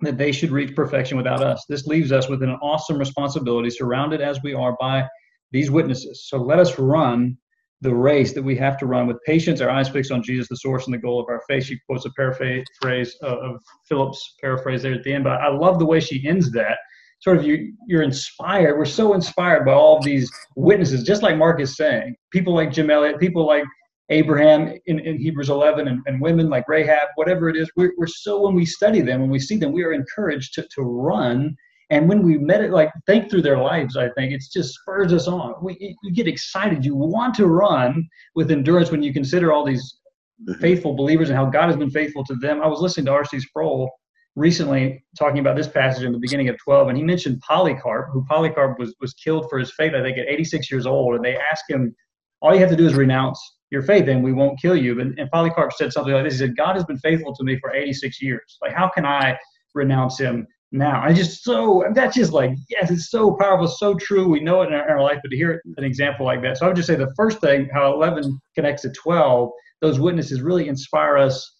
that 0.01 0.17
they 0.17 0.31
should 0.31 0.50
reach 0.50 0.75
perfection 0.75 1.17
without 1.17 1.43
us. 1.43 1.63
This 1.69 1.85
leaves 1.85 2.11
us 2.11 2.27
with 2.27 2.41
an 2.41 2.50
awesome 2.61 2.97
responsibility, 2.97 3.69
surrounded 3.69 4.21
as 4.21 4.41
we 4.41 4.53
are 4.53 4.75
by 4.79 5.07
these 5.51 5.69
witnesses. 5.69 6.27
So 6.27 6.38
let 6.38 6.59
us 6.59 6.79
run 6.79 7.38
the 7.81 7.93
race 7.93 8.33
that 8.33 8.43
we 8.43 8.55
have 8.55 8.77
to 8.77 8.85
run 8.85 9.07
with 9.07 9.17
patience, 9.25 9.59
our 9.59 9.69
eyes 9.69 9.89
fixed 9.89 10.11
on 10.11 10.21
Jesus, 10.21 10.47
the 10.47 10.55
source 10.55 10.85
and 10.85 10.93
the 10.93 11.00
goal 11.00 11.19
of 11.19 11.27
our 11.29 11.41
faith. 11.47 11.65
She 11.65 11.79
quotes 11.88 12.05
a 12.05 12.11
paraphrase 12.11 13.15
of 13.23 13.59
Phillips' 13.89 14.35
paraphrase 14.39 14.83
there 14.83 14.93
at 14.93 15.03
the 15.03 15.13
end, 15.13 15.23
but 15.23 15.41
I 15.41 15.50
love 15.50 15.79
the 15.79 15.85
way 15.85 16.00
she 16.00 16.25
ends 16.27 16.51
that. 16.51 16.77
Sort 17.19 17.38
of 17.38 17.45
you, 17.45 17.73
you're 17.88 18.01
inspired. 18.01 18.77
We're 18.77 18.85
so 18.85 19.13
inspired 19.13 19.65
by 19.65 19.73
all 19.73 20.01
these 20.01 20.31
witnesses, 20.55 21.03
just 21.03 21.21
like 21.21 21.38
Mark 21.38 21.59
is 21.59 21.75
saying. 21.75 22.15
People 22.31 22.53
like 22.55 22.71
Jim 22.71 22.89
Elliot, 22.89 23.19
people 23.19 23.45
like 23.45 23.63
Abraham 24.09 24.75
in, 24.85 25.00
in 25.00 25.19
Hebrews 25.19 25.50
11, 25.50 25.88
and, 25.88 26.01
and 26.05 26.21
women 26.21 26.50
like 26.50 26.67
Rahab, 26.67 27.09
whatever 27.15 27.50
it 27.50 27.57
is. 27.57 27.69
We're, 27.75 27.93
we're 27.97 28.07
so, 28.07 28.41
when 28.41 28.55
we 28.55 28.65
study 28.65 29.01
them, 29.01 29.21
when 29.21 29.29
we 29.29 29.39
see 29.39 29.57
them, 29.57 29.71
we 29.71 29.83
are 29.83 29.93
encouraged 29.93 30.53
to, 30.55 30.67
to 30.75 30.81
run 30.81 31.55
and 31.91 32.07
when 32.07 32.24
we 32.24 32.38
met 32.38 32.62
it, 32.62 32.71
like 32.71 32.89
think 33.05 33.29
through 33.29 33.41
their 33.41 33.57
lives, 33.57 33.98
I 33.98 34.10
think 34.12 34.31
it's 34.31 34.48
just 34.48 34.75
spurs 34.75 35.12
us 35.12 35.27
on. 35.27 35.55
We, 35.62 35.98
you 36.01 36.13
get 36.13 36.25
excited. 36.25 36.86
You 36.86 36.95
want 36.95 37.36
to 37.36 37.48
run 37.48 38.07
with 38.33 38.50
endurance 38.50 38.91
when 38.91 39.03
you 39.03 39.12
consider 39.13 39.51
all 39.51 39.65
these 39.65 39.98
mm-hmm. 40.41 40.60
faithful 40.62 40.95
believers 40.95 41.29
and 41.29 41.38
how 41.38 41.45
God 41.48 41.67
has 41.67 41.75
been 41.75 41.91
faithful 41.91 42.24
to 42.25 42.36
them. 42.36 42.62
I 42.62 42.67
was 42.67 42.79
listening 42.79 43.07
to 43.07 43.12
R.C. 43.12 43.41
Sproul 43.41 43.91
recently 44.38 45.03
talking 45.19 45.39
about 45.39 45.57
this 45.57 45.67
passage 45.67 46.05
in 46.05 46.13
the 46.13 46.17
beginning 46.17 46.48
of 46.48 46.57
12, 46.63 46.88
and 46.88 46.98
he 46.98 47.03
mentioned 47.03 47.41
Polycarp, 47.41 48.12
who 48.13 48.24
Polycarp 48.24 48.79
was, 48.79 48.95
was 49.01 49.13
killed 49.15 49.48
for 49.50 49.60
his 49.60 49.74
faith, 49.74 49.91
I 49.93 50.01
think, 50.01 50.17
at 50.17 50.29
86 50.29 50.71
years 50.71 50.86
old. 50.86 51.15
And 51.15 51.25
they 51.25 51.38
asked 51.51 51.65
him, 51.67 51.93
All 52.41 52.53
you 52.53 52.62
have 52.62 52.69
to 52.69 52.77
do 52.77 52.86
is 52.86 52.93
renounce 52.93 53.38
your 53.69 53.81
faith, 53.81 54.07
and 54.07 54.24
we 54.24 54.31
won't 54.31 54.62
kill 54.62 54.77
you. 54.77 55.01
And, 55.01 55.19
and 55.19 55.29
Polycarp 55.29 55.74
said 55.74 55.91
something 55.91 56.13
like 56.13 56.24
this 56.24 56.36
He 56.36 56.39
said, 56.39 56.55
God 56.55 56.75
has 56.75 56.86
been 56.86 57.00
faithful 57.00 57.36
to 57.36 57.43
me 57.43 57.60
for 57.60 57.75
86 57.75 58.21
years. 58.21 58.57
Like, 58.62 58.71
how 58.71 58.88
can 58.88 59.05
I 59.05 59.38
renounce 59.75 60.17
him 60.17 60.48
now. 60.72 61.01
I 61.04 61.13
just 61.13 61.44
so 61.44 61.84
that's 61.94 62.16
just 62.16 62.32
like 62.32 62.51
yes, 62.70 62.92
it's 62.92 63.10
so 63.10 63.36
powerful, 63.40 63.68
so 63.68 63.94
true. 63.96 64.30
We 64.30 64.40
know 64.40 64.62
it 64.62 64.68
in 64.68 64.74
our, 64.74 64.86
in 64.88 64.92
our, 64.92 65.01
life, 65.01 65.20
but 65.22 65.30
to 65.30 65.36
hear 65.36 65.62
an 65.78 65.84
example 65.84 66.25
like 66.25 66.42
that. 66.44 66.58
So 66.58 66.66
I 66.66 66.70
would 66.70 66.75
just 66.75 66.88
say 66.88 66.96
the 66.96 67.13
first 67.16 67.42
thing, 67.42 67.70
how 67.74 67.94
eleven 67.94 68.40
connects 68.56 68.84
to 68.84 68.92
twelve, 68.92 69.51
those 69.82 70.00
witnesses 70.00 70.42
really 70.42 70.68
inspire 70.68 71.18
us 71.18 71.56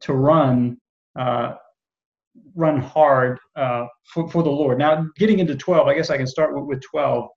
to 0.00 0.14
run, 0.14 0.76
uh, 1.18 1.54
run 2.54 2.80
hard 2.80 3.38
uh, 3.56 3.86
for, 4.12 4.28
for 4.28 4.42
the 4.42 4.50
Lord. 4.50 4.78
Now, 4.78 5.06
getting 5.16 5.38
into 5.38 5.56
twelve, 5.56 5.88
I 5.88 5.94
guess 5.94 6.10
I 6.10 6.18
can 6.18 6.26
start 6.26 6.54
with, 6.54 6.64
with 6.64 6.82
twelve. 6.82 7.28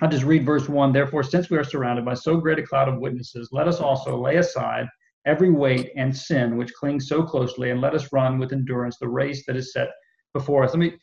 I'll 0.00 0.10
just 0.10 0.24
read 0.24 0.44
verse 0.44 0.68
one. 0.68 0.92
Therefore, 0.92 1.22
since 1.22 1.50
we 1.50 1.58
are 1.58 1.64
surrounded 1.64 2.04
by 2.04 2.14
so 2.14 2.36
great 2.36 2.58
a 2.58 2.62
cloud 2.62 2.88
of 2.88 2.98
witnesses, 2.98 3.50
let 3.52 3.68
us 3.68 3.80
also 3.80 4.18
lay 4.18 4.36
aside 4.36 4.86
every 5.26 5.50
weight 5.50 5.90
and 5.96 6.16
sin 6.16 6.56
which 6.56 6.72
clings 6.74 7.08
so 7.08 7.22
closely, 7.22 7.70
and 7.70 7.80
let 7.80 7.94
us 7.94 8.12
run 8.12 8.38
with 8.38 8.52
endurance 8.52 8.96
the 8.98 9.08
race 9.08 9.44
that 9.46 9.56
is 9.56 9.72
set 9.72 9.88
before 10.38 10.64
us. 10.64 10.74
I 10.74 10.78
mean, 10.78 10.98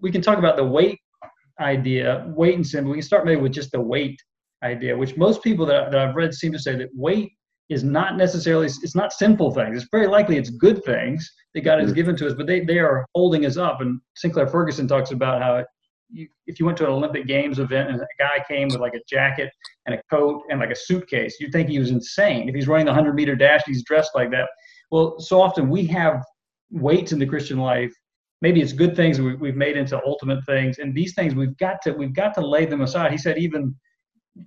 we 0.00 0.10
can 0.10 0.22
talk 0.22 0.38
about 0.38 0.56
the 0.56 0.64
weight 0.64 0.98
idea, 1.60 2.24
weight 2.36 2.54
and 2.54 2.66
sin, 2.66 2.84
but 2.84 2.90
we 2.90 2.96
can 2.96 3.02
start 3.02 3.24
maybe 3.24 3.40
with 3.40 3.52
just 3.52 3.72
the 3.72 3.80
weight 3.80 4.20
idea, 4.62 4.96
which 4.96 5.16
most 5.16 5.42
people 5.42 5.66
that, 5.66 5.90
that 5.90 6.00
I've 6.00 6.14
read 6.14 6.34
seem 6.34 6.52
to 6.52 6.58
say 6.58 6.76
that 6.76 6.88
weight 6.94 7.32
is 7.68 7.84
not 7.84 8.16
necessarily 8.16 8.66
it's 8.66 8.94
not 8.94 9.12
sinful 9.12 9.52
things. 9.52 9.76
It's 9.76 9.90
very 9.90 10.06
likely 10.06 10.38
it's 10.38 10.50
good 10.50 10.82
things 10.84 11.30
that 11.54 11.62
God 11.62 11.80
has 11.80 11.92
mm. 11.92 11.96
given 11.96 12.16
to 12.16 12.26
us, 12.26 12.34
but 12.34 12.46
they, 12.46 12.60
they 12.60 12.78
are 12.78 13.04
holding 13.14 13.44
us 13.44 13.56
up. 13.56 13.80
And 13.80 14.00
Sinclair 14.16 14.46
Ferguson 14.46 14.88
talks 14.88 15.10
about 15.10 15.42
how 15.42 15.64
you, 16.08 16.26
if 16.46 16.58
you 16.58 16.64
went 16.64 16.78
to 16.78 16.84
an 16.84 16.92
Olympic 16.92 17.26
Games 17.26 17.58
event 17.58 17.90
and 17.90 18.00
a 18.00 18.06
guy 18.18 18.42
came 18.48 18.68
with 18.68 18.80
like 18.80 18.94
a 18.94 19.02
jacket 19.06 19.50
and 19.84 19.94
a 19.94 20.02
coat 20.10 20.42
and 20.48 20.60
like 20.60 20.70
a 20.70 20.76
suitcase, 20.76 21.36
you'd 21.38 21.52
think 21.52 21.68
he 21.68 21.78
was 21.78 21.90
insane. 21.90 22.48
If 22.48 22.54
he's 22.54 22.68
running 22.68 22.86
the 22.86 22.92
100 22.92 23.14
meter 23.14 23.36
dash, 23.36 23.62
he's 23.66 23.84
dressed 23.84 24.12
like 24.14 24.30
that. 24.30 24.48
Well, 24.90 25.20
so 25.20 25.42
often 25.42 25.68
we 25.68 25.84
have 25.88 26.24
weights 26.70 27.12
in 27.12 27.18
the 27.18 27.26
Christian 27.26 27.58
life 27.58 27.92
maybe 28.40 28.60
it's 28.60 28.72
good 28.72 28.94
things 28.96 29.20
we, 29.20 29.34
we've 29.34 29.56
made 29.56 29.76
into 29.76 30.00
ultimate 30.04 30.44
things. 30.44 30.78
And 30.78 30.94
these 30.94 31.14
things 31.14 31.34
we've 31.34 31.56
got 31.58 31.82
to 31.82 31.92
we've 31.92 32.14
got 32.14 32.34
to 32.34 32.46
lay 32.46 32.66
them 32.66 32.80
aside. 32.80 33.12
He 33.12 33.18
said 33.18 33.38
even 33.38 33.74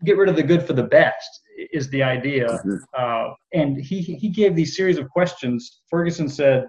get 0.05 0.17
rid 0.17 0.29
of 0.29 0.35
the 0.35 0.43
good 0.43 0.65
for 0.65 0.73
the 0.73 0.83
best 0.83 1.41
is 1.73 1.89
the 1.89 2.01
idea. 2.01 2.47
Mm-hmm. 2.47 2.75
uh, 2.97 3.33
and 3.53 3.77
he 3.77 4.01
he 4.01 4.29
gave 4.29 4.55
these 4.55 4.75
series 4.75 4.97
of 4.97 5.09
questions. 5.09 5.81
Ferguson 5.89 6.29
said 6.29 6.67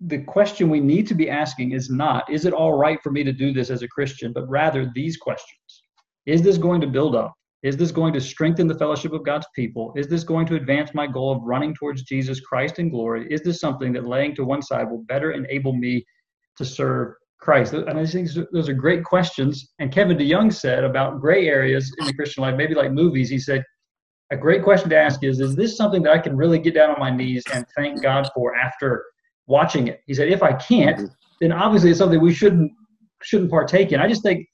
the 0.00 0.18
question 0.18 0.70
we 0.70 0.80
need 0.80 1.08
to 1.08 1.14
be 1.14 1.28
asking 1.28 1.72
is 1.72 1.90
not 1.90 2.30
is 2.30 2.44
it 2.44 2.52
all 2.52 2.78
right 2.78 3.00
for 3.02 3.10
me 3.10 3.24
to 3.24 3.32
do 3.32 3.52
this 3.52 3.68
as 3.68 3.82
a 3.82 3.88
christian 3.88 4.32
but 4.32 4.48
rather 4.48 4.90
these 4.94 5.16
questions. 5.16 5.82
Is 6.26 6.42
this 6.42 6.58
going 6.58 6.80
to 6.82 6.86
build 6.86 7.16
up 7.16 7.34
is 7.62 7.76
this 7.76 7.90
going 7.90 8.12
to 8.12 8.20
strengthen 8.20 8.68
the 8.68 8.78
fellowship 8.78 9.12
of 9.12 9.24
God's 9.24 9.46
people? 9.54 9.92
Is 9.96 10.06
this 10.06 10.22
going 10.22 10.46
to 10.46 10.54
advance 10.54 10.94
my 10.94 11.06
goal 11.06 11.32
of 11.32 11.42
running 11.42 11.74
towards 11.74 12.02
Jesus 12.02 12.40
Christ 12.40 12.78
in 12.78 12.88
glory? 12.88 13.26
Is 13.30 13.42
this 13.42 13.60
something 13.60 13.92
that 13.94 14.06
laying 14.06 14.34
to 14.36 14.44
one 14.44 14.62
side 14.62 14.88
will 14.88 15.02
better 15.08 15.32
enable 15.32 15.72
me 15.72 16.04
to 16.56 16.64
serve 16.64 17.14
Christ? 17.40 17.72
And 17.72 17.98
I 17.98 18.06
think 18.06 18.28
those 18.52 18.68
are 18.68 18.74
great 18.74 19.02
questions. 19.02 19.72
And 19.80 19.90
Kevin 19.90 20.16
DeYoung 20.16 20.52
said 20.52 20.84
about 20.84 21.20
gray 21.20 21.48
areas 21.48 21.92
in 21.98 22.06
the 22.06 22.14
Christian 22.14 22.42
life, 22.42 22.54
maybe 22.56 22.74
like 22.74 22.92
movies, 22.92 23.28
he 23.28 23.38
said, 23.38 23.64
a 24.30 24.36
great 24.36 24.62
question 24.62 24.90
to 24.90 24.96
ask 24.96 25.24
is, 25.24 25.40
is 25.40 25.56
this 25.56 25.76
something 25.76 26.02
that 26.02 26.12
I 26.12 26.18
can 26.18 26.36
really 26.36 26.58
get 26.58 26.74
down 26.74 26.90
on 26.90 27.00
my 27.00 27.10
knees 27.10 27.42
and 27.52 27.64
thank 27.76 28.02
God 28.02 28.28
for 28.34 28.54
after 28.54 29.04
watching 29.46 29.88
it? 29.88 30.00
He 30.06 30.14
said, 30.14 30.28
if 30.28 30.42
I 30.42 30.52
can't, 30.52 30.98
mm-hmm. 30.98 31.06
then 31.40 31.52
obviously 31.52 31.90
it's 31.90 31.98
something 31.98 32.20
we 32.20 32.34
shouldn't 32.34 32.70
shouldn't 33.22 33.50
partake 33.50 33.90
in. 33.90 34.00
I 34.00 34.06
just 34.06 34.22
think 34.22 34.46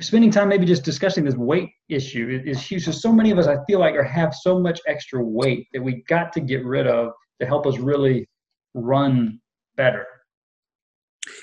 spending 0.00 0.30
time 0.30 0.48
maybe 0.48 0.66
just 0.66 0.84
discussing 0.84 1.24
this 1.24 1.36
weight 1.36 1.70
issue 1.88 2.42
is 2.44 2.60
huge. 2.60 2.84
So, 2.84 2.92
so 2.92 3.12
many 3.12 3.30
of 3.30 3.38
us, 3.38 3.46
I 3.46 3.56
feel 3.66 3.80
like, 3.80 3.94
are 3.94 4.02
have 4.02 4.34
so 4.34 4.58
much 4.58 4.80
extra 4.86 5.22
weight 5.22 5.66
that 5.72 5.82
we 5.82 6.02
got 6.08 6.32
to 6.34 6.40
get 6.40 6.64
rid 6.64 6.86
of 6.86 7.12
to 7.40 7.46
help 7.46 7.66
us 7.66 7.78
really 7.78 8.28
run 8.74 9.40
better. 9.76 10.06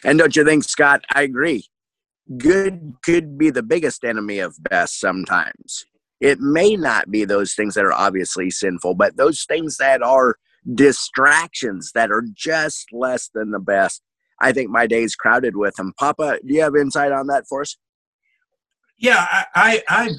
And 0.03 0.19
don't 0.19 0.35
you 0.35 0.45
think, 0.45 0.63
Scott? 0.63 1.03
I 1.13 1.23
agree. 1.23 1.65
Good 2.37 2.93
could 3.03 3.37
be 3.37 3.49
the 3.49 3.63
biggest 3.63 4.03
enemy 4.03 4.39
of 4.39 4.55
best 4.59 4.99
sometimes. 4.99 5.85
It 6.19 6.39
may 6.39 6.75
not 6.75 7.09
be 7.09 7.25
those 7.25 7.55
things 7.55 7.73
that 7.73 7.85
are 7.85 7.93
obviously 7.93 8.51
sinful, 8.51 8.95
but 8.95 9.17
those 9.17 9.43
things 9.45 9.77
that 9.77 10.03
are 10.03 10.35
distractions 10.75 11.91
that 11.95 12.11
are 12.11 12.23
just 12.33 12.87
less 12.91 13.29
than 13.33 13.51
the 13.51 13.59
best. 13.59 14.03
I 14.39 14.51
think 14.51 14.69
my 14.69 14.87
day's 14.87 15.15
crowded 15.15 15.55
with 15.55 15.75
them. 15.75 15.93
Papa, 15.99 16.39
do 16.45 16.53
you 16.53 16.61
have 16.61 16.75
insight 16.75 17.11
on 17.11 17.27
that 17.27 17.45
for 17.49 17.61
us? 17.61 17.75
Yeah, 19.01 19.25
I, 19.29 19.45
I, 19.55 19.83
I 19.89 20.09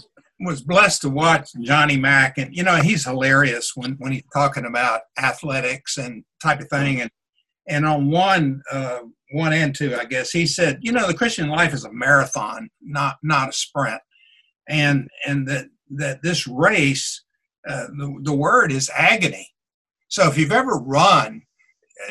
was 0.41 0.61
blessed 0.61 1.03
to 1.03 1.09
watch 1.09 1.51
Johnny 1.61 1.97
Mack, 1.97 2.37
and 2.37 2.55
you 2.55 2.65
know 2.65 2.77
he's 2.77 3.05
hilarious 3.05 3.73
when 3.77 3.93
when 3.99 4.13
he's 4.13 4.25
talking 4.35 4.67
about 4.67 5.03
athletics 5.17 5.97
and 5.97 6.25
type 6.43 6.61
of 6.61 6.69
thing, 6.69 7.01
and 7.01 7.11
and 7.69 7.87
on 7.87 8.11
one 8.11 8.61
uh, 8.71 8.99
one 9.31 9.53
and 9.53 9.75
two, 9.75 9.95
I 9.95 10.05
guess 10.05 10.33
he 10.33 10.47
said, 10.47 10.81
you 10.83 10.91
know, 10.91 11.07
the 11.07 11.15
Christian 11.15 11.49
life 11.49 11.73
is 11.73 11.85
a 11.85 11.93
marathon, 11.93 12.69
not 12.83 13.17
not 13.23 13.51
a 13.51 13.53
sprint, 13.53 14.01
and 14.69 15.09
and 15.27 15.47
that 15.47 15.67
that 15.91 16.23
this 16.23 16.49
race, 16.49 17.23
uh, 17.69 17.87
the 17.97 18.19
the 18.23 18.35
word 18.35 18.73
is 18.73 18.91
agony. 18.97 19.49
So 20.09 20.29
if 20.29 20.37
you've 20.37 20.53
ever 20.53 20.75
run, 20.75 21.43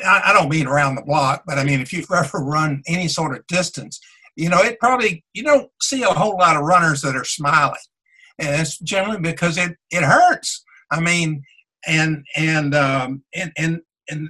I, 0.05 0.21
I 0.27 0.33
don't 0.33 0.49
mean 0.49 0.67
around 0.67 0.95
the 0.95 1.03
block, 1.03 1.43
but 1.45 1.59
I 1.59 1.65
mean 1.65 1.81
if 1.81 1.91
you've 1.91 2.09
ever 2.09 2.37
run 2.37 2.81
any 2.87 3.09
sort 3.09 3.35
of 3.35 3.45
distance, 3.47 3.99
you 4.35 4.49
know, 4.49 4.61
it 4.61 4.79
probably 4.79 5.23
you 5.33 5.43
don't 5.43 5.69
see 5.81 6.03
a 6.03 6.07
whole 6.07 6.37
lot 6.37 6.55
of 6.55 6.63
runners 6.63 7.01
that 7.01 7.15
are 7.15 7.25
smiling, 7.25 7.79
and 8.39 8.61
it's 8.61 8.77
generally 8.79 9.19
because 9.19 9.57
it 9.57 9.75
it 9.89 10.03
hurts. 10.03 10.63
I 10.91 10.99
mean, 10.99 11.43
and 11.87 12.25
and 12.35 12.73
um, 12.75 13.23
and 13.35 13.51
and 13.57 13.81
and 14.09 14.29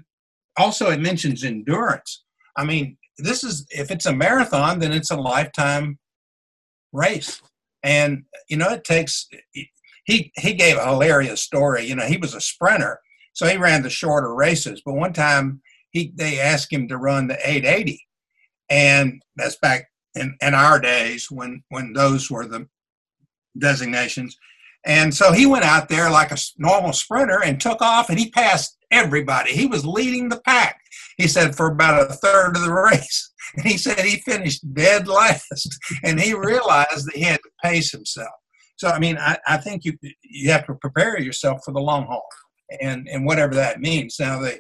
also 0.58 0.89
it 0.89 1.00
mentions 1.00 1.43
endurance. 1.43 2.24
I 2.58 2.65
mean, 2.65 2.98
this 3.17 3.43
is 3.43 3.65
if 3.70 3.91
it's 3.91 4.05
a 4.05 4.13
marathon, 4.15 4.79
then 4.79 4.91
it's 4.91 5.12
a 5.12 5.17
lifetime 5.17 6.00
race, 6.91 7.41
and 7.84 8.24
you 8.50 8.58
know 8.58 8.70
it 8.70 8.84
takes. 8.84 9.27
He 10.05 10.31
he 10.36 10.53
gave 10.53 10.77
a 10.77 10.88
hilarious 10.88 11.41
story. 11.41 11.86
You 11.86 11.96
know, 11.96 12.05
he 12.05 12.17
was 12.17 12.34
a 12.34 12.41
sprinter, 12.41 13.00
so 13.34 13.48
he 13.48 13.58
ran 13.58 13.84
the 13.84 13.89
shorter 13.89 14.34
races. 14.34 14.81
But 14.84 14.96
one 14.96 15.13
time 15.13 15.62
he 15.91 16.12
they 16.15 16.39
asked 16.39 16.74
him 16.74 16.88
to 16.88 16.98
run 16.98 17.27
the 17.27 17.38
880, 17.48 18.03
and 18.70 19.22
that's 19.36 19.58
back 19.58 19.90
in, 20.15 20.36
in 20.41 20.53
our 20.53 20.80
days 20.80 21.30
when 21.30 21.63
when 21.70 21.94
those 21.94 22.30
were 22.30 22.48
the 22.48 22.68
designations. 23.58 24.38
And 24.86 25.13
so 25.13 25.32
he 25.32 25.46
went 25.46 25.63
out 25.63 25.89
there 25.89 26.10
like 26.10 26.32
a 26.32 26.38
normal 26.58 26.94
sprinter 26.94 27.44
and 27.44 27.62
took 27.62 27.82
off, 27.82 28.10
and 28.10 28.18
he 28.18 28.32
passed 28.32 28.77
everybody. 28.89 29.51
He 29.51 29.68
was 29.68 29.86
leading 29.86 30.30
the 30.30 30.41
pack. 30.41 30.80
He 31.18 31.27
said 31.27 31.56
for 31.56 31.68
about 31.68 32.10
a 32.10 32.13
third 32.13 32.56
of 32.56 32.63
the 32.63 32.74
race, 32.91 33.32
and 33.56 33.65
he 33.65 33.77
said 33.77 34.00
he 34.00 34.18
finished 34.18 34.74
dead 34.74 35.08
last, 35.08 35.77
and 36.03 36.20
he 36.20 36.34
realized 36.34 37.08
that 37.08 37.15
he 37.15 37.22
had 37.22 37.41
to 37.41 37.50
pace 37.63 37.91
himself. 37.91 38.32
So 38.77 38.89
I 38.89 38.98
mean, 38.98 39.18
I, 39.18 39.38
I 39.48 39.58
think 39.58 39.86
you 39.86 39.98
you 40.24 40.51
have 40.51 40.65
to 40.65 40.75
prepare 40.75 41.20
yourself 41.20 41.62
for 41.63 41.74
the 41.74 41.80
long 41.80 42.08
haul, 42.08 42.25
and 42.82 43.08
and 43.08 43.25
whatever 43.25 43.53
that 43.56 43.80
means. 43.80 44.15
Now, 44.20 44.39
the, 44.39 44.60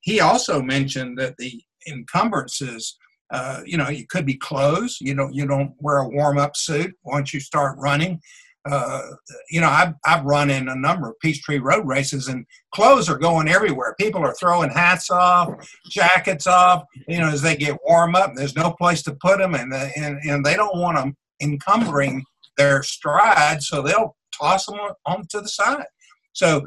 he 0.00 0.20
also 0.20 0.60
mentioned 0.60 1.18
that 1.18 1.36
the 1.36 1.62
encumbrances 1.86 2.96
uh, 3.30 3.60
you 3.64 3.76
know, 3.76 3.86
it 3.86 4.08
could 4.08 4.26
be 4.26 4.34
clothes. 4.34 4.98
You 5.00 5.14
don't 5.14 5.34
you 5.34 5.46
don't 5.46 5.74
wear 5.78 5.98
a 5.98 6.08
warm 6.08 6.38
up 6.38 6.56
suit 6.56 6.94
once 7.04 7.32
you 7.32 7.40
start 7.40 7.78
running. 7.78 8.20
Uh, 8.68 9.02
you 9.50 9.60
know, 9.60 9.68
I've 9.68 9.94
I've 10.04 10.24
run 10.24 10.50
in 10.50 10.68
a 10.68 10.74
number 10.74 11.08
of 11.08 11.18
Peachtree 11.20 11.58
Road 11.58 11.86
races, 11.86 12.28
and 12.28 12.44
clothes 12.74 13.08
are 13.08 13.18
going 13.18 13.48
everywhere. 13.48 13.94
People 13.98 14.22
are 14.22 14.34
throwing 14.34 14.70
hats 14.70 15.10
off, 15.10 15.48
jackets 15.88 16.46
off. 16.46 16.84
You 17.08 17.18
know, 17.18 17.28
as 17.28 17.40
they 17.40 17.56
get 17.56 17.78
warm 17.86 18.14
up, 18.14 18.34
there's 18.34 18.56
no 18.56 18.72
place 18.72 19.02
to 19.04 19.14
put 19.14 19.38
them, 19.38 19.54
and 19.54 19.72
and 19.72 20.18
and 20.28 20.44
they 20.44 20.56
don't 20.56 20.78
want 20.78 20.96
them 20.96 21.16
encumbering 21.40 22.24
their 22.58 22.82
stride, 22.82 23.62
so 23.62 23.80
they'll 23.80 24.16
toss 24.38 24.66
them 24.66 24.78
on, 24.78 24.92
on 25.06 25.26
to 25.30 25.40
the 25.40 25.48
side. 25.48 25.86
So, 26.32 26.66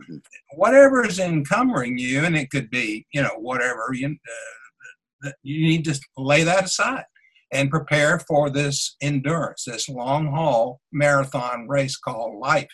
whatever 0.56 1.06
is 1.06 1.20
encumbering 1.20 1.98
you, 1.98 2.26
and 2.26 2.36
it 2.36 2.50
could 2.50 2.70
be, 2.70 3.06
you 3.14 3.22
know, 3.22 3.36
whatever 3.38 3.90
you. 3.94 4.08
Uh, 4.08 4.63
you 5.44 5.68
need 5.68 5.86
to 5.86 6.00
lay 6.18 6.44
that 6.44 6.66
aside 6.66 7.06
and 7.52 7.70
prepare 7.70 8.20
for 8.20 8.50
this 8.50 8.96
endurance, 9.02 9.66
this 9.66 9.88
long 9.88 10.28
haul 10.28 10.82
marathon 10.92 11.68
race 11.68 11.96
called 11.98 12.40
life. 12.40 12.70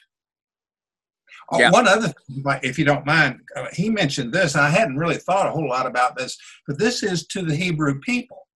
Oh, 1.51 1.60
yeah. 1.60 1.72
One 1.72 1.88
other, 1.88 2.13
if 2.62 2.77
you 2.77 2.86
don't 2.86 3.06
mind, 3.06 3.39
uh, 3.56 3.65
he 3.74 3.89
mentioned 3.89 4.32
this. 4.32 4.56
I 4.56 4.70
hadn't 4.70 4.98
really 4.98 5.18
thought 5.18 5.48
a 5.48 5.51
whole 5.51 5.68
lot 5.68 5.88
about 5.88 6.15
this, 6.15 6.38
but 6.68 6.77
this 6.77 7.01
is 7.01 7.25
to 7.27 7.41
the 7.41 7.56
Hebrew 7.56 8.00
people. 8.01 8.48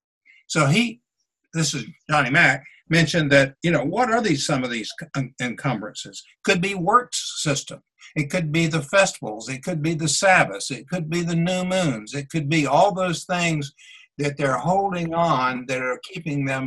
So 0.46 0.66
he, 0.66 1.00
this 1.52 1.74
is 1.74 1.84
Johnny 2.08 2.30
Mack, 2.30 2.64
mentioned 2.88 3.32
that 3.32 3.54
you 3.62 3.70
know 3.70 3.84
what 3.84 4.10
are 4.10 4.20
these 4.20 4.46
some 4.46 4.62
of 4.62 4.70
these 4.70 4.92
encumbrances? 5.40 6.22
Could 6.44 6.60
be 6.60 6.74
work 6.74 7.10
system. 7.12 7.82
It 8.14 8.30
could 8.30 8.52
be 8.52 8.66
the 8.66 8.82
festivals. 8.82 9.48
It 9.48 9.62
could 9.62 9.82
be 9.82 9.94
the 9.94 10.08
Sabbaths. 10.08 10.70
It 10.70 10.88
could 10.88 11.10
be 11.10 11.22
the 11.22 11.34
new 11.34 11.64
moons. 11.64 12.14
It 12.14 12.30
could 12.30 12.48
be 12.48 12.66
all 12.66 12.94
those 12.94 13.24
things 13.24 13.72
that 14.18 14.36
they're 14.36 14.56
holding 14.56 15.12
on 15.14 15.64
that 15.66 15.82
are 15.82 16.00
keeping 16.04 16.44
them 16.44 16.66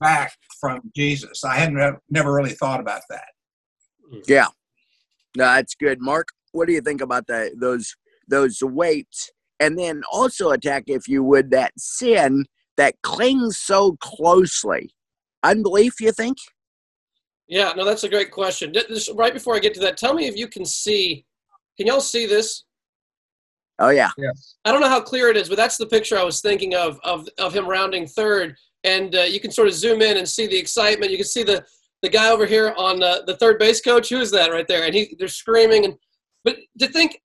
back 0.00 0.32
from 0.60 0.80
Jesus. 0.96 1.44
I 1.44 1.56
hadn't 1.56 2.00
never 2.10 2.34
really 2.34 2.50
thought 2.50 2.80
about 2.80 3.02
that. 3.10 3.28
Mm-hmm. 4.12 4.20
Yeah, 4.26 4.48
no, 5.36 5.44
that's 5.44 5.74
good. 5.76 6.00
Mark, 6.00 6.28
what 6.50 6.66
do 6.66 6.72
you 6.72 6.80
think 6.80 7.00
about 7.00 7.26
that? 7.28 7.52
Those 7.60 7.94
those 8.28 8.58
weights, 8.62 9.30
and 9.60 9.78
then 9.78 10.02
also 10.10 10.50
attack, 10.50 10.84
if 10.86 11.06
you 11.06 11.22
would, 11.22 11.50
that 11.50 11.72
sin 11.76 12.46
that 12.76 12.94
clings 13.02 13.58
so 13.58 13.96
closely. 14.00 14.90
Unbelief, 15.42 16.00
you 16.00 16.12
think? 16.12 16.38
Yeah, 17.52 17.74
no, 17.76 17.84
that's 17.84 18.04
a 18.04 18.08
great 18.08 18.30
question. 18.30 18.72
Just 18.72 19.10
right 19.14 19.34
before 19.34 19.54
I 19.54 19.58
get 19.58 19.74
to 19.74 19.80
that, 19.80 19.98
tell 19.98 20.14
me 20.14 20.26
if 20.26 20.38
you 20.38 20.48
can 20.48 20.64
see. 20.64 21.26
Can 21.76 21.86
y'all 21.86 22.00
see 22.00 22.24
this? 22.24 22.64
Oh 23.78 23.90
yeah. 23.90 24.08
Yes. 24.16 24.54
I 24.64 24.72
don't 24.72 24.80
know 24.80 24.88
how 24.88 25.02
clear 25.02 25.28
it 25.28 25.36
is, 25.36 25.50
but 25.50 25.58
that's 25.58 25.76
the 25.76 25.84
picture 25.84 26.16
I 26.16 26.24
was 26.24 26.40
thinking 26.40 26.74
of 26.74 26.98
of 27.04 27.28
of 27.36 27.52
him 27.52 27.68
rounding 27.68 28.06
third, 28.06 28.56
and 28.84 29.14
uh, 29.14 29.24
you 29.24 29.38
can 29.38 29.50
sort 29.50 29.68
of 29.68 29.74
zoom 29.74 30.00
in 30.00 30.16
and 30.16 30.26
see 30.26 30.46
the 30.46 30.56
excitement. 30.56 31.10
You 31.10 31.18
can 31.18 31.26
see 31.26 31.42
the 31.42 31.62
the 32.00 32.08
guy 32.08 32.30
over 32.30 32.46
here 32.46 32.72
on 32.78 33.02
uh, 33.02 33.18
the 33.26 33.36
third 33.36 33.58
base 33.58 33.82
coach. 33.82 34.08
Who 34.08 34.20
is 34.20 34.30
that 34.30 34.50
right 34.50 34.66
there? 34.66 34.86
And 34.86 34.94
he 34.94 35.14
they're 35.18 35.28
screaming 35.28 35.84
and 35.84 35.94
but 36.44 36.56
to 36.78 36.88
think 36.88 37.20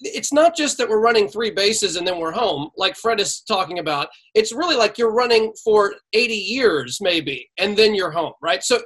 it's 0.00 0.32
not 0.32 0.56
just 0.56 0.78
that 0.78 0.88
we're 0.88 1.00
running 1.00 1.26
three 1.26 1.50
bases 1.50 1.96
and 1.96 2.06
then 2.06 2.18
we're 2.20 2.32
home, 2.32 2.70
like 2.76 2.96
Fred 2.96 3.18
is 3.18 3.40
talking 3.40 3.80
about. 3.80 4.08
It's 4.34 4.52
really 4.52 4.76
like 4.76 4.98
you're 4.98 5.12
running 5.12 5.52
for 5.62 5.94
80 6.12 6.32
years, 6.32 7.00
maybe, 7.02 7.50
and 7.58 7.76
then 7.76 7.94
you're 7.94 8.10
home, 8.10 8.32
right? 8.40 8.62
So 8.62 8.80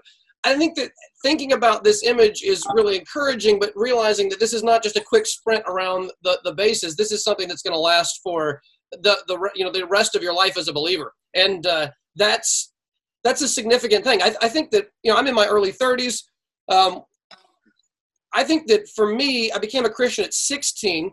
I 0.48 0.56
think 0.56 0.76
that 0.76 0.92
thinking 1.22 1.52
about 1.52 1.84
this 1.84 2.02
image 2.02 2.42
is 2.42 2.64
really 2.72 2.96
encouraging, 2.96 3.58
but 3.58 3.70
realizing 3.74 4.30
that 4.30 4.40
this 4.40 4.54
is 4.54 4.62
not 4.62 4.82
just 4.82 4.96
a 4.96 5.04
quick 5.04 5.26
sprint 5.26 5.62
around 5.66 6.10
the, 6.22 6.38
the 6.42 6.54
bases. 6.54 6.96
This 6.96 7.12
is 7.12 7.22
something 7.22 7.48
that's 7.48 7.60
going 7.60 7.74
to 7.74 7.78
last 7.78 8.20
for 8.22 8.60
the, 8.92 9.18
the 9.28 9.50
you 9.54 9.64
know 9.64 9.70
the 9.70 9.86
rest 9.86 10.14
of 10.14 10.22
your 10.22 10.32
life 10.32 10.56
as 10.56 10.68
a 10.68 10.72
believer, 10.72 11.12
and 11.34 11.66
uh, 11.66 11.90
that's 12.16 12.72
that's 13.24 13.42
a 13.42 13.48
significant 13.48 14.04
thing. 14.04 14.22
I, 14.22 14.34
I, 14.40 14.48
think 14.48 14.70
that 14.70 14.88
you 15.02 15.12
know 15.12 15.18
I'm 15.18 15.26
in 15.26 15.34
my 15.34 15.46
early 15.46 15.72
30s. 15.72 16.22
Um, 16.70 17.02
I 18.32 18.44
think 18.44 18.66
that 18.68 18.88
for 18.96 19.14
me, 19.14 19.52
I 19.52 19.58
became 19.58 19.84
a 19.84 19.90
Christian 19.90 20.24
at 20.24 20.32
16, 20.32 21.10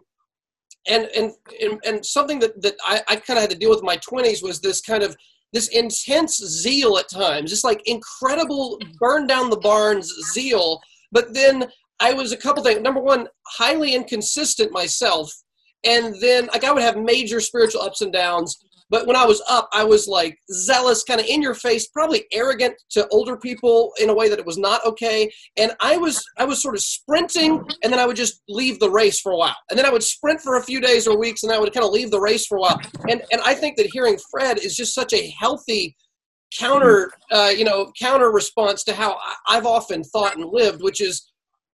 and 0.88 1.10
and 1.14 1.34
and, 1.62 1.80
and 1.86 2.06
something 2.06 2.40
that 2.40 2.62
that 2.62 2.76
I, 2.86 3.02
I 3.10 3.16
kind 3.18 3.38
of 3.38 3.42
had 3.42 3.50
to 3.50 3.58
deal 3.58 3.70
with 3.70 3.80
in 3.80 3.86
my 3.86 3.98
20s 3.98 4.42
was 4.42 4.62
this 4.62 4.80
kind 4.80 5.04
of 5.04 5.18
this 5.56 5.70
intense 5.70 6.38
zeal 6.38 6.98
at 6.98 7.10
times, 7.10 7.50
just 7.50 7.64
like 7.64 7.82
incredible 7.88 8.78
mm-hmm. 8.78 8.92
burn 9.00 9.26
down 9.26 9.50
the 9.50 9.58
barns 9.58 10.14
zeal. 10.34 10.82
But 11.14 11.34
then 11.34 11.68
I 12.02 12.12
was 12.12 12.34
a 12.34 12.38
couple 12.38 12.62
things. 12.62 12.82
Number 12.82 13.00
one, 13.00 13.30
highly 13.48 13.96
inconsistent 13.96 14.74
myself. 14.74 15.32
And 15.86 16.14
then 16.20 16.48
like 16.48 16.66
I 16.66 16.74
would 16.74 16.82
have 16.84 16.98
major 16.98 17.40
spiritual 17.40 17.82
ups 17.82 18.02
and 18.02 18.12
downs. 18.12 18.65
But 18.90 19.08
when 19.08 19.16
I 19.16 19.26
was 19.26 19.42
up, 19.50 19.68
I 19.74 19.84
was 19.84 20.08
like 20.08 20.38
zealous, 20.52 21.04
kind 21.04 21.20
of 21.20 21.26
in 21.26 21.42
your 21.42 21.56
face, 21.56 21.88
probably 21.88 22.26
arrogant 22.32 22.76
to 22.92 23.08
older 23.10 23.36
people 23.36 23.94
in 24.00 24.10
a 24.10 24.14
way 24.14 24.30
that 24.30 24.40
it 24.40 24.46
was 24.46 24.58
not 24.58 24.86
okay. 24.86 25.32
And 25.58 25.74
I 25.82 25.98
was 25.98 26.24
I 26.38 26.46
was 26.46 26.62
sort 26.62 26.76
of 26.76 26.82
sprinting, 26.82 27.64
and 27.84 27.92
then 27.92 28.00
I 28.00 28.06
would 28.06 28.16
just 28.16 28.44
leave 28.48 28.80
the 28.80 28.90
race 28.90 29.20
for 29.20 29.32
a 29.32 29.38
while. 29.38 29.56
And 29.70 29.78
then 29.78 29.86
I 29.86 29.90
would 29.90 30.04
sprint 30.04 30.42
for 30.42 30.58
a 30.58 30.64
few 30.64 30.80
days 30.80 31.08
or 31.08 31.18
weeks, 31.18 31.44
and 31.44 31.52
I 31.52 31.60
would 31.60 31.74
kind 31.74 31.86
of 31.86 31.92
leave 31.92 32.12
the 32.12 32.20
race 32.20 32.46
for 32.46 32.58
a 32.58 32.62
while. 32.62 32.80
And 33.10 33.24
and 33.32 33.42
I 33.44 33.56
think 33.56 33.78
that 33.78 33.88
hearing 33.92 34.18
Fred 34.32 34.60
is 34.60 34.76
just 34.76 34.94
such 34.94 35.14
a 35.14 35.34
healthy 35.40 35.96
counter 36.54 37.12
uh, 37.32 37.52
you 37.56 37.66
know 37.66 37.92
counter 38.00 38.32
response 38.32 38.84
to 38.84 38.94
how 38.94 39.18
I've 39.48 39.66
often 39.66 40.04
thought 40.04 40.38
and 40.38 40.46
lived, 40.46 40.84
which 40.84 41.02
is 41.02 41.32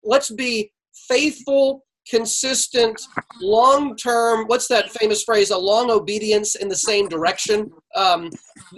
let's 0.05 0.31
be 0.31 0.71
faithful 1.09 1.85
consistent, 2.09 3.01
long 3.40 3.97
term, 3.97 4.47
what's 4.47 4.68
that 4.68 4.90
famous 4.90 5.23
phrase, 5.23 5.51
a 5.51 5.59
long 5.59 5.90
obedience 5.90 6.55
in 6.55 6.68
the 6.68 6.77
same 6.77 7.09
direction? 7.09 7.71
Um, 7.94 8.31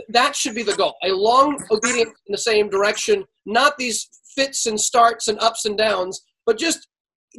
that 0.09 0.35
should 0.35 0.55
be 0.55 0.62
the 0.62 0.75
goal. 0.75 0.95
A 1.05 1.12
long 1.12 1.62
obedience 1.71 2.11
in 2.27 2.33
the 2.33 2.38
same 2.38 2.69
direction, 2.69 3.25
not 3.47 3.79
these 3.79 4.09
fits 4.35 4.66
and 4.66 4.81
starts 4.81 5.29
and 5.29 5.38
ups 5.40 5.64
and 5.64 5.77
downs, 5.77 6.23
but 6.47 6.59
just 6.59 6.88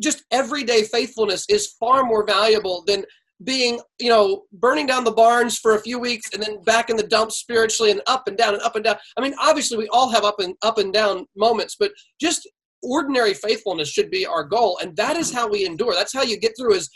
just 0.02 0.24
everyday 0.32 0.84
faithfulness 0.84 1.46
is 1.50 1.76
far 1.78 2.06
more 2.06 2.26
valuable 2.26 2.82
than 2.88 3.04
being 3.44 3.80
you 4.00 4.10
know 4.10 4.44
burning 4.54 4.86
down 4.86 5.04
the 5.04 5.12
barns 5.12 5.58
for 5.58 5.76
a 5.76 5.82
few 5.82 6.00
weeks 6.00 6.30
and 6.34 6.42
then 6.42 6.62
back 6.64 6.90
in 6.90 6.96
the 6.96 7.08
dumps 7.08 7.38
spiritually 7.38 7.92
and 7.92 8.02
up 8.08 8.28
and 8.28 8.38
down 8.38 8.54
and 8.54 8.64
up 8.64 8.76
and 8.76 8.86
down 8.86 8.96
i 9.18 9.22
mean 9.22 9.34
obviously 9.42 9.78
we 9.78 9.88
all 9.90 10.10
have 10.10 10.24
up 10.24 10.40
and 10.40 10.56
up 10.62 10.78
and 10.78 10.94
down 10.94 11.26
moments 11.36 11.76
but 11.80 11.92
just 12.20 12.48
ordinary 12.84 13.34
faithfulness 13.34 13.90
should 13.90 14.10
be 14.10 14.26
our 14.26 14.44
goal 14.44 14.80
and 14.82 14.96
that 14.96 15.16
is 15.16 15.34
how 15.34 15.48
we 15.48 15.66
endure. 15.66 15.94
That's 15.94 16.14
how 16.14 16.24
you 16.24 16.38
get 16.38 16.54
through 16.58 16.76
is 16.76 16.90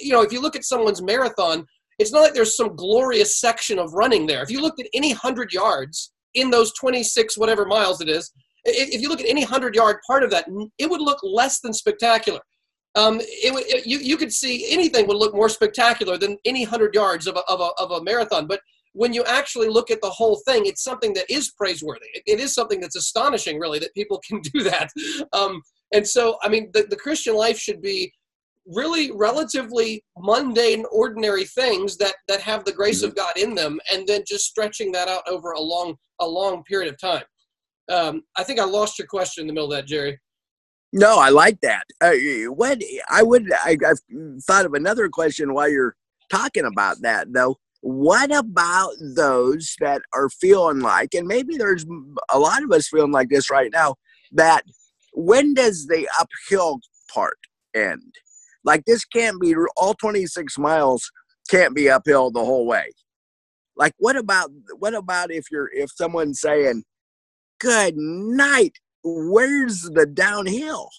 you 0.00 0.12
know 0.12 0.22
if 0.22 0.32
you 0.32 0.40
look 0.40 0.56
at 0.56 0.64
someone's 0.64 1.02
marathon 1.02 1.66
it's 1.98 2.12
not 2.12 2.20
like 2.20 2.34
there's 2.34 2.56
some 2.56 2.76
glorious 2.76 3.40
section 3.40 3.78
of 3.78 3.92
running 3.92 4.26
there. 4.26 4.42
If 4.42 4.50
you 4.50 4.62
looked 4.62 4.80
at 4.80 4.86
any 4.94 5.10
100 5.10 5.52
yards 5.52 6.12
in 6.34 6.50
those 6.50 6.72
26 6.74 7.38
whatever 7.38 7.64
miles 7.64 8.00
it 8.00 8.08
is 8.08 8.30
if 8.64 9.00
you 9.00 9.08
look 9.08 9.20
at 9.20 9.28
any 9.28 9.42
100 9.42 9.74
yard 9.74 9.96
part 10.06 10.22
of 10.22 10.30
that 10.30 10.46
it 10.78 10.90
would 10.90 11.00
look 11.00 11.18
less 11.22 11.60
than 11.60 11.72
spectacular. 11.72 12.40
Um, 12.96 13.20
it, 13.20 13.54
it, 13.54 13.86
you, 13.86 13.98
you 13.98 14.16
could 14.16 14.32
see 14.32 14.72
anything 14.72 15.06
would 15.06 15.16
look 15.16 15.32
more 15.32 15.48
spectacular 15.48 16.18
than 16.18 16.36
any 16.44 16.64
100 16.64 16.92
yards 16.92 17.28
of 17.28 17.36
a, 17.36 17.40
of 17.48 17.60
a, 17.60 17.70
of 17.78 17.92
a 17.92 18.02
marathon 18.02 18.48
but 18.48 18.60
when 18.92 19.12
you 19.12 19.24
actually 19.24 19.68
look 19.68 19.90
at 19.90 20.00
the 20.00 20.10
whole 20.10 20.40
thing, 20.46 20.66
it's 20.66 20.82
something 20.82 21.12
that 21.14 21.30
is 21.30 21.52
praiseworthy. 21.52 22.06
it, 22.14 22.22
it 22.26 22.40
is 22.40 22.54
something 22.54 22.80
that's 22.80 22.96
astonishing, 22.96 23.58
really, 23.58 23.78
that 23.78 23.94
people 23.94 24.20
can 24.26 24.40
do 24.52 24.62
that. 24.64 24.90
Um, 25.32 25.62
and 25.92 26.06
so, 26.06 26.38
I 26.42 26.48
mean, 26.48 26.70
the, 26.72 26.86
the 26.88 26.96
Christian 26.96 27.34
life 27.34 27.58
should 27.58 27.80
be 27.80 28.12
really 28.66 29.10
relatively 29.12 30.04
mundane, 30.18 30.84
ordinary 30.92 31.44
things 31.44 31.96
that 31.96 32.14
that 32.28 32.40
have 32.40 32.64
the 32.64 32.72
grace 32.72 33.02
of 33.02 33.16
God 33.16 33.36
in 33.36 33.54
them, 33.54 33.80
and 33.92 34.06
then 34.06 34.22
just 34.26 34.44
stretching 34.44 34.92
that 34.92 35.08
out 35.08 35.22
over 35.28 35.52
a 35.52 35.60
long 35.60 35.96
a 36.20 36.26
long 36.26 36.62
period 36.64 36.92
of 36.92 37.00
time. 37.00 37.24
Um, 37.90 38.22
I 38.36 38.44
think 38.44 38.60
I 38.60 38.64
lost 38.64 38.98
your 38.98 39.08
question 39.08 39.42
in 39.42 39.46
the 39.48 39.52
middle 39.52 39.72
of 39.72 39.76
that, 39.76 39.86
Jerry. 39.86 40.18
No, 40.92 41.18
I 41.18 41.28
like 41.28 41.60
that. 41.60 41.84
Uh, 42.00 42.12
what 42.52 42.80
I 43.08 43.22
would, 43.22 43.52
I, 43.52 43.76
I've 43.86 44.42
thought 44.42 44.66
of 44.66 44.74
another 44.74 45.08
question 45.08 45.54
while 45.54 45.68
you're 45.68 45.94
talking 46.30 46.64
about 46.64 47.00
that, 47.02 47.32
though. 47.32 47.58
What 47.82 48.34
about 48.34 48.92
those 49.00 49.74
that 49.80 50.02
are 50.12 50.28
feeling 50.28 50.80
like, 50.80 51.14
and 51.14 51.26
maybe 51.26 51.56
there's 51.56 51.86
a 52.30 52.38
lot 52.38 52.62
of 52.62 52.70
us 52.72 52.88
feeling 52.88 53.12
like 53.12 53.30
this 53.30 53.50
right 53.50 53.70
now, 53.72 53.94
that 54.32 54.64
when 55.14 55.54
does 55.54 55.86
the 55.86 56.08
uphill 56.18 56.80
part 57.12 57.38
end? 57.74 58.14
Like 58.64 58.84
this 58.84 59.04
can't 59.04 59.40
be 59.40 59.54
all 59.76 59.94
26 59.94 60.58
miles 60.58 61.10
can't 61.50 61.74
be 61.74 61.90
uphill 61.90 62.30
the 62.30 62.44
whole 62.44 62.66
way. 62.66 62.90
Like 63.76 63.94
what 63.98 64.16
about 64.16 64.50
what 64.78 64.94
about 64.94 65.30
if 65.32 65.46
you're 65.50 65.70
if 65.72 65.90
someone's 65.90 66.40
saying, 66.40 66.84
"Good 67.58 67.96
night, 67.96 68.74
where's 69.02 69.82
the 69.82 70.04
downhill?" 70.06 70.90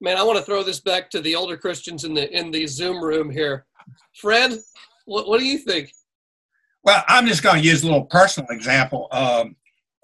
Man, 0.00 0.16
I 0.16 0.24
want 0.24 0.38
to 0.38 0.44
throw 0.44 0.62
this 0.62 0.80
back 0.80 1.08
to 1.10 1.20
the 1.20 1.34
older 1.36 1.56
Christians 1.56 2.04
in 2.04 2.14
the 2.14 2.30
in 2.36 2.50
the 2.50 2.66
Zoom 2.66 3.02
room 3.02 3.30
here. 3.30 3.64
Fred, 4.16 4.58
what, 5.06 5.28
what 5.28 5.40
do 5.40 5.46
you 5.46 5.58
think? 5.58 5.92
Well, 6.84 7.02
I'm 7.08 7.26
just 7.26 7.42
going 7.42 7.62
to 7.62 7.68
use 7.68 7.82
a 7.82 7.86
little 7.86 8.04
personal 8.04 8.50
example. 8.50 9.08
Um, 9.10 9.56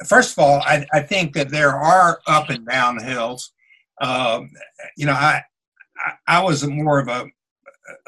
first 0.07 0.33
of 0.33 0.43
all, 0.43 0.61
I, 0.62 0.85
I, 0.93 1.01
think 1.01 1.33
that 1.35 1.51
there 1.51 1.77
are 1.77 2.19
up 2.27 2.51
and 2.51 2.67
down 2.67 2.99
hills. 3.03 3.53
Um, 4.01 4.51
you 4.97 5.07
know, 5.07 5.12
I, 5.12 5.43
I, 6.27 6.43
was 6.43 6.67
more 6.67 6.99
of 6.99 7.07
a, 7.07 7.27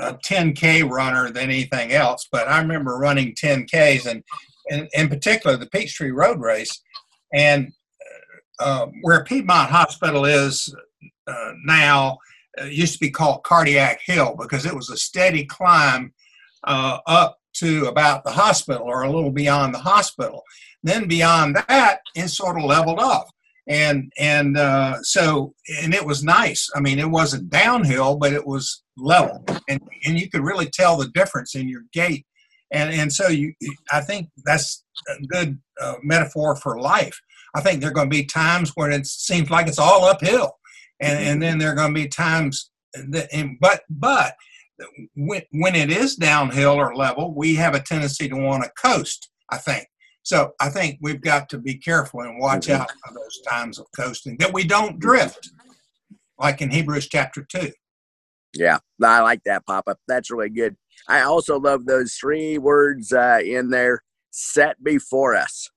a 0.01 0.15
10K 0.15 0.91
runner 0.91 1.31
than 1.31 1.45
anything 1.45 1.93
else, 1.93 2.27
but 2.33 2.49
I 2.49 2.61
remember 2.61 2.97
running 2.99 3.35
10Ks 3.35 4.07
and, 4.07 4.25
and 4.71 4.89
in 4.95 5.09
particular 5.09 5.57
the 5.57 5.67
Peachtree 5.67 6.11
Road 6.11 6.41
Race. 6.41 6.83
And 7.33 7.73
uh, 8.59 8.87
where 9.03 9.25
Piedmont 9.25 9.71
Hospital 9.71 10.25
is 10.25 10.75
uh, 11.27 11.53
now, 11.65 12.19
uh, 12.61 12.65
used 12.65 12.95
to 12.95 13.01
be 13.01 13.11
called 13.11 13.43
Cardiac 13.45 14.01
Hill 14.05 14.37
because 14.41 14.67
it 14.67 14.75
was 14.75 14.91
a 14.91 14.97
steady 14.97 15.45
climb 15.45 16.13
uh, 16.67 16.99
up 17.07 17.39
to 17.55 17.87
about 17.87 18.25
the 18.25 18.31
hospital 18.31 18.87
or 18.87 19.03
a 19.03 19.11
little 19.11 19.31
beyond 19.31 19.75
the 19.75 19.79
hospital. 19.79 20.43
Then 20.83 21.09
beyond 21.09 21.57
that, 21.69 22.01
it 22.15 22.29
sort 22.29 22.59
of 22.59 22.65
leveled 22.65 22.99
off. 22.99 23.31
And 23.67 24.13
and 24.19 24.59
uh, 24.59 25.03
so 25.03 25.55
and 25.83 25.95
it 25.95 26.05
was 26.05 26.23
nice. 26.23 26.69
I 26.75 26.81
mean, 26.81 26.99
it 26.99 27.09
wasn't 27.09 27.49
downhill, 27.49 28.17
but 28.17 28.35
it 28.35 28.47
was 28.47 28.83
level, 28.99 29.43
and 29.71 29.81
and 30.05 30.21
you 30.21 30.29
could 30.29 30.43
really 30.43 30.67
tell 30.67 30.99
the 30.99 31.09
difference 31.15 31.55
in 31.55 31.67
your 31.67 31.83
gait. 31.93 32.27
And 32.73 32.93
and 32.93 33.11
so 33.11 33.29
you, 33.29 33.55
I 33.91 34.03
think 34.03 34.29
that's 34.45 34.85
a 35.09 35.27
good 35.29 35.59
uh, 35.81 35.95
metaphor 36.03 36.57
for 36.57 36.79
life. 36.79 37.19
I 37.55 37.63
think 37.63 37.81
there 37.81 37.91
are 37.91 37.95
going 37.95 38.11
to 38.11 38.17
be 38.17 38.27
times 38.27 38.73
when 38.75 38.93
it 38.93 39.07
seems 39.07 39.49
like 39.49 39.67
it's 39.67 39.79
all 39.79 40.05
uphill, 40.05 40.59
and 41.01 41.19
and 41.25 41.43
then 41.43 41.57
there 41.57 41.73
are 41.73 41.75
going 41.75 41.95
to 41.95 42.03
be 42.03 42.09
times 42.09 42.71
that, 42.93 43.29
and, 43.33 43.57
but 43.61 43.81
but 43.89 44.35
when, 45.15 45.43
when 45.53 45.75
it 45.75 45.91
is 45.91 46.17
downhill 46.17 46.73
or 46.73 46.95
level, 46.95 47.35
we 47.35 47.55
have 47.55 47.75
a 47.75 47.81
tendency 47.81 48.29
to 48.29 48.37
want 48.37 48.65
to 48.65 48.71
coast, 48.71 49.31
I 49.51 49.59
think. 49.59 49.87
So 50.23 50.53
I 50.61 50.71
think 50.71 50.99
we've 51.03 51.21
got 51.21 51.49
to 51.51 51.59
be 51.59 51.75
careful 51.77 52.21
and 52.21 52.41
watch 52.41 52.67
mm-hmm. 52.67 52.81
out 52.81 52.91
for 52.91 53.15
those 53.15 53.41
times 53.49 53.79
of 53.79 53.87
coasting 53.97 54.37
that 54.39 54.53
we 54.53 54.65
don't 54.65 54.99
drift, 54.99 55.51
like 56.39 56.63
in 56.63 56.71
Hebrews 56.71 57.09
chapter 57.09 57.45
2. 57.45 57.71
Yeah, 58.55 58.79
I 59.03 59.21
like 59.21 59.43
that, 59.45 59.67
Papa. 59.67 59.97
That's 60.09 60.31
really 60.31 60.49
good. 60.49 60.77
I 61.09 61.23
also 61.23 61.59
love 61.59 61.87
those 61.87 62.15
three 62.15 62.57
words 62.57 63.13
uh, 63.13 63.41
in 63.45 63.71
there 63.71 64.03
set 64.31 64.83
before 64.83 65.35
us. 65.35 65.69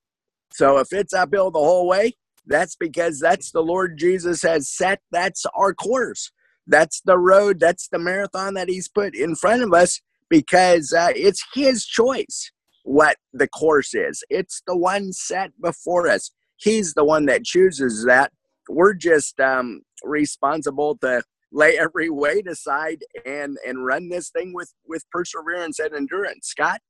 So 0.53 0.77
if 0.77 0.93
it's 0.93 1.13
uphill 1.13 1.51
the 1.51 1.59
whole 1.59 1.87
way, 1.87 2.13
that's 2.45 2.75
because 2.75 3.19
that's 3.19 3.51
the 3.51 3.61
Lord 3.61 3.97
Jesus 3.97 4.43
has 4.43 4.69
set. 4.69 5.01
That's 5.11 5.45
our 5.55 5.73
course 5.73 6.31
that's 6.67 7.01
the 7.01 7.17
road, 7.17 7.59
that's 7.59 7.87
the 7.87 7.99
marathon 7.99 8.53
that 8.55 8.69
he's 8.69 8.87
put 8.87 9.15
in 9.15 9.35
front 9.35 9.63
of 9.63 9.73
us 9.73 10.01
because 10.29 10.93
uh, 10.93 11.11
it's 11.15 11.43
his 11.53 11.85
choice 11.85 12.51
what 12.83 13.17
the 13.33 13.47
course 13.47 13.93
is. 13.93 14.23
It's 14.29 14.61
the 14.65 14.77
one 14.77 15.11
set 15.13 15.51
before 15.61 16.07
us. 16.07 16.31
He's 16.57 16.93
the 16.93 17.03
one 17.03 17.25
that 17.25 17.43
chooses 17.43 18.05
that. 18.05 18.31
We're 18.69 18.93
just 18.93 19.39
um, 19.39 19.81
responsible 20.03 20.97
to 20.99 21.23
lay 21.51 21.77
every 21.79 22.09
weight 22.09 22.47
aside 22.47 23.03
and 23.25 23.57
and 23.65 23.85
run 23.85 24.09
this 24.09 24.29
thing 24.29 24.53
with 24.53 24.73
with 24.85 25.05
perseverance 25.11 25.79
and 25.79 25.93
endurance. 25.93 26.47
Scott. 26.47 26.81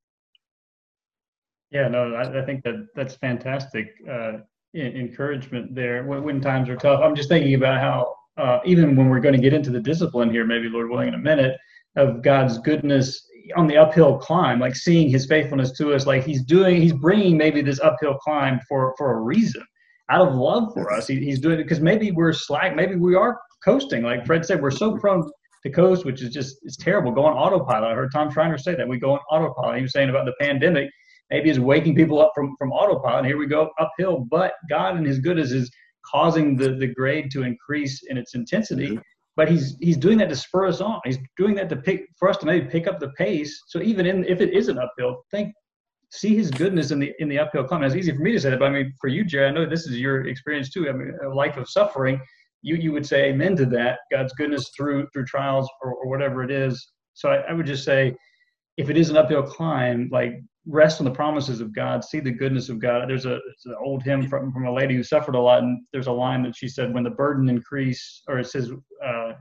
Yeah, 1.70 1.90
no, 1.90 2.14
I, 2.16 2.42
I 2.42 2.46
think 2.46 2.64
that 2.64 2.88
that's 2.96 3.16
fantastic 3.16 3.94
uh, 4.10 4.38
encouragement 4.74 5.76
there 5.76 6.06
when, 6.06 6.24
when 6.24 6.40
times 6.40 6.70
are 6.70 6.78
tough. 6.78 7.02
I'm 7.04 7.16
just 7.16 7.28
thinking 7.28 7.56
about 7.56 7.82
how 7.82 8.16
uh, 8.38 8.60
even 8.66 8.96
when 8.96 9.10
we're 9.10 9.20
going 9.20 9.36
to 9.36 9.42
get 9.42 9.54
into 9.54 9.72
the 9.72 9.80
discipline 9.80 10.30
here, 10.30 10.46
maybe 10.46 10.70
Lord 10.70 10.90
willing, 10.90 11.10
in 11.10 11.14
a 11.14 11.20
minute, 11.20 11.58
of 11.96 12.22
God's 12.22 12.60
goodness 12.60 13.26
on 13.56 13.68
the 13.68 13.78
uphill 13.78 14.18
climb, 14.18 14.60
like 14.60 14.76
seeing 14.76 15.10
His 15.10 15.26
faithfulness 15.26 15.72
to 15.78 15.94
us, 15.94 16.06
like 16.06 16.24
He's 16.24 16.44
doing, 16.44 16.82
He's 16.82 16.94
bringing 16.94 17.38
maybe 17.38 17.62
this 17.62 17.80
uphill 17.80 18.16
climb 18.16 18.60
for 18.68 18.94
for 18.98 19.18
a 19.18 19.22
reason, 19.22 19.64
out 20.10 20.28
of 20.28 20.36
love 20.36 20.74
for 20.74 20.92
us. 20.92 21.08
He, 21.08 21.16
he's 21.18 21.40
doing 21.40 21.60
it 21.60 21.64
because 21.64 21.80
maybe 21.80 22.12
we're 22.12 22.34
slack, 22.34 22.76
maybe 22.76 22.96
we 22.96 23.16
are 23.16 23.40
coasting. 23.64 24.04
Like 24.04 24.26
Fred 24.26 24.46
said, 24.46 24.62
we're 24.62 24.72
so 24.72 24.98
prone 24.98 25.30
to 25.64 25.70
coast, 25.72 26.06
which 26.06 26.22
is 26.22 26.32
just 26.32 26.58
it's 26.64 26.78
terrible. 26.78 27.12
Go 27.12 27.26
on 27.26 27.34
autopilot. 27.34 27.92
I 27.92 27.96
heard 27.96 28.12
Tom 28.14 28.32
Schreiner 28.32 28.58
say 28.58 28.76
that 28.76 28.88
we 28.88 29.00
go 29.00 29.14
on 29.14 29.20
autopilot. 29.32 29.78
He 29.78 29.82
was 29.84 29.92
saying 29.92 30.10
about 30.10 30.26
the 30.26 30.34
pandemic, 30.40 30.90
maybe 31.30 31.50
is 31.50 31.60
waking 31.60 31.96
people 31.96 32.22
up 32.22 32.32
from 32.36 32.56
from 32.58 32.72
autopilot. 32.72 33.20
And 33.20 33.28
here 33.28 33.38
we 33.38 33.48
go 33.48 33.70
uphill, 33.80 34.26
but 34.30 34.54
God 34.70 34.98
and 34.98 35.06
His 35.06 35.20
goodness 35.20 35.52
is 35.52 35.72
causing 36.10 36.56
the, 36.56 36.76
the 36.76 36.88
grade 36.88 37.32
to 37.32 37.44
increase 37.44 38.04
in 38.10 38.18
its 38.18 38.36
intensity. 38.36 38.90
Mm-hmm. 38.90 39.02
But 39.36 39.50
he's 39.50 39.78
he's 39.80 39.98
doing 39.98 40.18
that 40.18 40.30
to 40.30 40.36
spur 40.36 40.66
us 40.66 40.82
on. 40.82 41.00
He's 41.06 41.20
doing 41.38 41.54
that 41.56 41.70
to 41.70 41.76
pick 41.76 42.08
for 42.18 42.28
us 42.28 42.38
to 42.38 42.46
maybe 42.46 42.68
pick 42.68 42.88
up 42.88 43.00
the 43.00 43.10
pace. 43.10 43.64
So 43.68 43.82
even 43.82 44.08
in 44.08 44.26
if 44.26 44.42
it 44.42 44.54
is 44.54 44.68
an 44.68 44.80
uphill, 44.80 45.24
think 45.30 45.54
see 46.10 46.36
his 46.36 46.50
goodness 46.50 46.92
in 46.92 47.00
the 47.00 47.14
in 47.20 47.30
the 47.30 47.38
uphill 47.38 47.64
climb. 47.64 47.84
It's 47.84 47.96
easy 47.96 48.14
for 48.16 48.22
me 48.22 48.32
to 48.32 48.40
say 48.40 48.50
that, 48.50 48.60
but 48.60 48.70
I 48.70 48.72
mean 48.72 48.94
for 49.00 49.10
you, 49.10 49.24
Jerry, 49.24 49.48
I 49.48 49.52
know 49.52 49.68
this 49.68 49.86
is 49.86 49.98
your 49.98 50.28
experience 50.28 50.70
too. 50.70 50.90
I 50.90 50.94
mean, 50.94 51.16
a 51.24 51.30
life 51.30 51.58
of 51.58 51.70
suffering. 51.70 52.20
You 52.64 52.76
you 52.76 52.92
would 52.92 53.06
say 53.06 53.26
amen 53.26 53.56
to 53.58 53.66
that. 53.68 54.00
God's 54.12 54.34
goodness 54.34 54.72
through 54.76 55.08
through 55.14 55.26
trials 55.26 55.70
or, 55.84 55.94
or 55.94 56.10
whatever 56.10 56.44
it 56.44 56.50
is. 56.50 56.92
So 57.14 57.30
I, 57.30 57.38
I 57.50 57.54
would 57.54 57.66
just 57.66 57.84
say, 57.84 58.16
if 58.78 58.90
it 58.90 58.98
is 58.98 59.10
an 59.10 59.18
uphill 59.18 59.44
climb, 59.44 60.10
like 60.12 60.34
rest 60.68 61.00
on 61.00 61.06
the 61.06 61.12
promises 61.12 61.62
of 61.62 61.74
God, 61.74 62.04
see 62.04 62.20
the 62.20 62.32
goodness 62.32 62.70
of 62.70 62.80
God. 62.80 63.10
There's 63.10 63.26
a 63.26 63.40
an 63.66 63.76
old 63.84 64.04
hymn 64.04 64.28
from, 64.28 64.52
from 64.52 64.66
a 64.66 64.74
lady 64.74 64.96
who 64.96 65.04
suffered 65.04 65.36
a 65.36 65.40
lot, 65.40 65.64
and 65.64 65.82
there's 65.92 66.08
a 66.08 66.12
line 66.12 66.44
that 66.44 66.56
she 66.56 66.68
said, 66.68 66.94
"When 66.94 67.04
the 67.04 67.10
burden 67.10 67.50
increase," 67.50 68.24
or 68.28 68.40
it 68.40 68.48
says, 68.48 68.72
uh, 69.04 69.34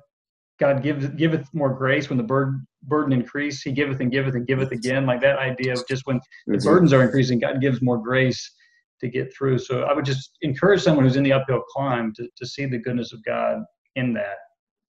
"God 0.59 0.83
giveth 0.83 1.17
giveth 1.17 1.49
more 1.53 1.75
grace 1.75 2.09
when 2.09 2.17
the 2.17 2.25
burden 2.25 2.67
burden 2.83 3.13
increase. 3.13 3.63
He 3.63 3.73
giveth 3.73 4.01
and 4.01 4.11
giveth 4.11 4.35
and 4.35 4.47
giveth 4.47 4.71
again." 4.71 5.07
Like 5.07 5.21
that 5.21 5.39
idea 5.39 5.73
of 5.73 5.87
just 5.89 6.07
when 6.07 6.21
the 6.47 6.57
mm-hmm. 6.57 6.69
burdens 6.69 6.93
are 6.93 7.03
increasing, 7.03 7.41
God 7.41 7.61
gives 7.61 7.83
more 7.83 8.01
grace 8.01 8.55
to 9.01 9.09
get 9.09 9.35
through. 9.37 9.59
So 9.59 9.83
I 9.83 9.93
would 9.93 10.05
just 10.05 10.39
encourage 10.43 10.83
someone 10.83 11.05
who's 11.05 11.17
in 11.17 11.25
the 11.25 11.33
uphill 11.33 11.63
climb 11.63 12.13
to 12.15 12.29
to 12.37 12.47
see 12.47 12.67
the 12.67 12.79
goodness 12.79 13.13
of 13.13 13.25
God 13.25 13.59
in 13.97 14.13
that 14.15 14.37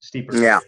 steeper. 0.00 0.36
Yeah. 0.36 0.60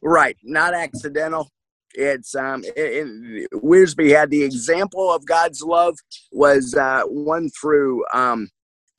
Right, 0.00 0.36
not 0.44 0.74
accidental, 0.74 1.50
it's 1.94 2.34
um, 2.34 2.64
it, 2.64 2.72
it, 2.76 3.50
Wiersbe 3.52 4.10
had 4.10 4.30
the 4.30 4.42
example 4.42 5.12
of 5.12 5.26
God's 5.26 5.62
love 5.62 5.96
was 6.32 6.74
uh, 6.74 7.02
one 7.06 7.50
through 7.50 8.04
um, 8.12 8.48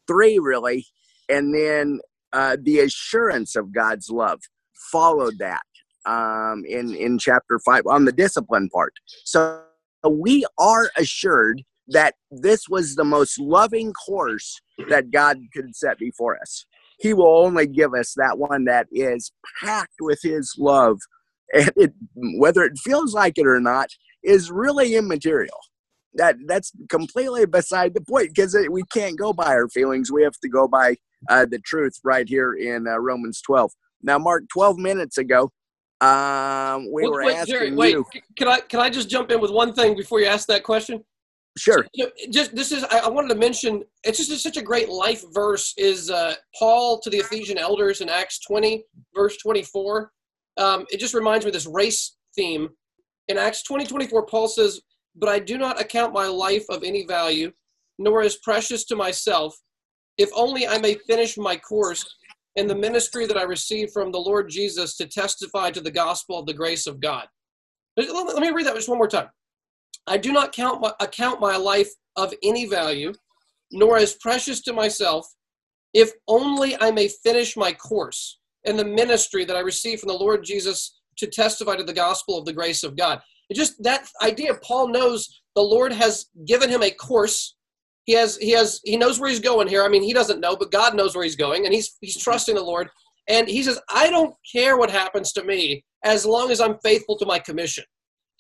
three 0.08 0.40
really, 0.40 0.86
and 1.28 1.54
then 1.54 2.00
uh, 2.34 2.58
the 2.62 2.80
assurance 2.80 3.56
of 3.56 3.74
God's 3.74 4.10
love 4.10 4.40
followed 4.92 5.38
that 5.40 5.62
um, 6.06 6.64
in 6.68 6.96
in 6.96 7.18
chapter 7.20 7.60
five 7.66 7.84
on 7.88 8.06
the 8.06 8.12
discipline 8.12 8.70
part. 8.70 8.94
So 9.24 9.62
we 10.10 10.46
are 10.58 10.90
assured 10.98 11.64
that 11.90 12.16
this 12.32 12.70
was 12.70 12.96
the 12.96 13.04
most 13.04 13.40
loving 13.40 13.94
course 13.94 14.60
that 14.90 15.12
God 15.12 15.38
could 15.54 15.76
set 15.76 15.98
before 15.98 16.40
us. 16.40 16.66
He 17.00 17.14
will 17.14 17.44
only 17.44 17.66
give 17.66 17.94
us 17.94 18.14
that 18.18 18.38
one 18.38 18.66
that 18.66 18.88
is 18.92 19.32
packed 19.62 20.00
with 20.00 20.20
His 20.22 20.54
love 20.58 21.00
and 21.54 21.72
it, 21.76 21.94
whether 22.16 22.64
it 22.64 22.78
feels 22.78 23.14
like 23.14 23.38
it 23.38 23.48
or 23.48 23.60
not 23.60 23.90
is 24.24 24.52
really 24.52 24.96
immaterial. 24.96 25.60
That 26.16 26.36
that's 26.48 26.72
completely 26.90 27.46
beside 27.46 27.94
the 27.94 28.02
point 28.02 28.30
because 28.36 28.58
we 28.72 28.84
can't 28.92 29.18
go 29.18 29.32
by 29.32 29.54
our 29.54 29.70
feelings. 29.70 30.12
We 30.12 30.24
have 30.24 30.40
to 30.42 30.50
go 30.50 30.68
by 30.68 30.96
uh, 31.28 31.46
the 31.50 31.60
truth 31.60 32.00
right 32.04 32.28
here 32.28 32.54
in 32.54 32.88
uh, 32.88 32.98
romans 32.98 33.42
12 33.42 33.72
now 34.04 34.18
mark 34.18 34.44
12 34.54 34.78
minutes 34.78 35.18
ago 35.18 35.52
um, 36.02 36.86
we 36.94 37.04
wait, 37.04 37.12
were 37.12 37.26
wait, 37.26 37.36
asking 37.36 37.54
Jerry, 37.54 37.72
wait, 37.76 37.92
you 37.92 38.06
can 38.38 38.48
i 38.48 38.62
can 38.62 38.80
i 38.80 38.90
just 38.90 39.10
jump 39.10 39.32
in 39.32 39.42
with 39.42 39.52
one 39.52 39.74
thing 39.74 39.98
before 39.98 40.22
you 40.22 40.28
ask 40.28 40.48
that 40.48 40.64
question? 40.64 41.04
Sure. 41.58 41.86
So, 41.94 42.10
just 42.30 42.56
this 42.56 42.72
is 42.72 42.86
I, 42.86 43.00
I, 43.00 43.10
wanted 43.10 43.28
to 43.30 43.36
mention 43.36 43.84
it's 44.06 44.18
just 44.18 44.32
it's 44.32 44.44
such 44.44 44.56
a 44.56 44.62
great 44.62 44.88
life 44.88 45.26
verse 45.34 45.74
is 45.78 46.10
uh, 46.10 46.36
paul 46.58 47.02
to 47.02 47.10
the 47.10 47.18
ephesian 47.18 47.58
elders 47.58 48.00
in 48.00 48.08
acts 48.08 48.40
20 48.40 48.86
verse 49.14 49.36
24 49.38 50.12
um, 50.60 50.86
it 50.92 51.00
just 51.00 51.14
reminds 51.14 51.46
me 51.46 51.50
of 51.50 51.54
this 51.54 51.66
race 51.66 52.18
theme. 52.36 52.70
In 53.30 53.38
Acts 53.38 53.64
20 53.64 53.86
24, 53.86 54.26
Paul 54.26 54.48
says, 54.48 54.82
But 55.16 55.30
I 55.30 55.40
do 55.40 55.58
not 55.58 55.82
account 55.82 56.14
my 56.14 56.28
life 56.28 56.66
of 56.70 56.84
any 56.84 57.06
value, 57.06 57.52
nor 57.98 58.22
as 58.22 58.38
precious 58.38 58.86
to 58.86 58.96
myself, 58.96 59.56
if 60.18 60.30
only 60.36 60.68
I 60.68 60.78
may 60.78 60.96
finish 61.08 61.38
my 61.38 61.56
course 61.56 62.06
in 62.56 62.68
the 62.68 62.76
ministry 62.76 63.26
that 63.26 63.38
I 63.38 63.44
received 63.44 63.94
from 63.94 64.12
the 64.12 64.20
Lord 64.20 64.50
Jesus 64.50 64.98
to 64.98 65.08
testify 65.08 65.72
to 65.72 65.82
the 65.82 65.92
gospel 65.92 66.40
of 66.40 66.46
the 66.46 66.54
grace 66.54 66.88
of 66.88 67.00
God. 67.00 67.28
Let 67.96 68.42
me 68.42 68.50
read 68.50 68.66
that 68.66 68.76
just 68.76 68.90
one 68.90 68.98
more 68.98 69.08
time. 69.08 69.30
I 70.08 70.18
do 70.18 70.34
not 70.34 70.52
count 70.52 70.82
my, 70.82 70.92
account 71.00 71.40
my 71.40 71.56
life 71.56 71.90
of 72.16 72.34
any 72.44 72.66
value, 72.66 73.14
nor 73.72 73.98
as 73.98 74.16
precious 74.16 74.62
to 74.62 74.74
myself, 74.74 75.28
if 75.94 76.12
only 76.28 76.76
I 76.82 76.92
may 76.92 77.08
finish 77.08 77.56
my 77.56 77.72
course 77.72 78.39
in 78.66 78.78
the 78.78 78.86
ministry 78.86 79.46
that 79.46 79.56
I 79.56 79.62
received 79.62 80.02
from 80.02 80.10
the 80.10 80.14
Lord 80.14 80.44
Jesus 80.44 81.00
to 81.18 81.28
testify 81.28 81.76
to 81.76 81.84
the 81.84 81.94
gospel 81.94 82.38
of 82.38 82.46
the 82.46 82.54
grace 82.54 82.84
of 82.84 82.96
God. 82.96 83.22
It 83.50 83.56
just 83.56 83.82
that 83.84 84.08
idea, 84.22 84.54
Paul 84.56 84.90
knows 84.90 85.42
the 85.56 85.62
Lord 85.62 85.92
has 85.92 86.28
given 86.46 86.70
him 86.70 86.84
a 86.84 86.92
course. 86.92 87.56
He 88.06 88.14
has 88.14 88.38
he 88.38 88.52
has 88.52 88.80
he 88.84 88.98
knows 88.98 89.20
where 89.20 89.30
he's 89.30 89.40
going 89.40 89.68
here. 89.68 89.84
I 89.84 89.88
mean, 89.88 90.04
he 90.04 90.14
doesn't 90.14 90.40
know, 90.40 90.56
but 90.56 90.72
God 90.72 90.96
knows 90.96 91.16
where 91.16 91.24
he's 91.24 91.36
going, 91.36 91.66
and 91.66 91.74
he's 91.74 91.98
he's 92.02 92.18
trusting 92.18 92.56
the 92.56 92.64
Lord. 92.64 92.90
And 93.28 93.48
he 93.48 93.62
says, 93.62 93.80
I 93.90 94.10
don't 94.10 94.34
care 94.52 94.78
what 94.78 94.90
happens 94.90 95.32
to 95.34 95.44
me 95.44 95.84
as 96.04 96.26
long 96.26 96.50
as 96.50 96.60
I'm 96.60 96.80
faithful 96.84 97.16
to 97.18 97.26
my 97.28 97.38
commission. 97.38 97.84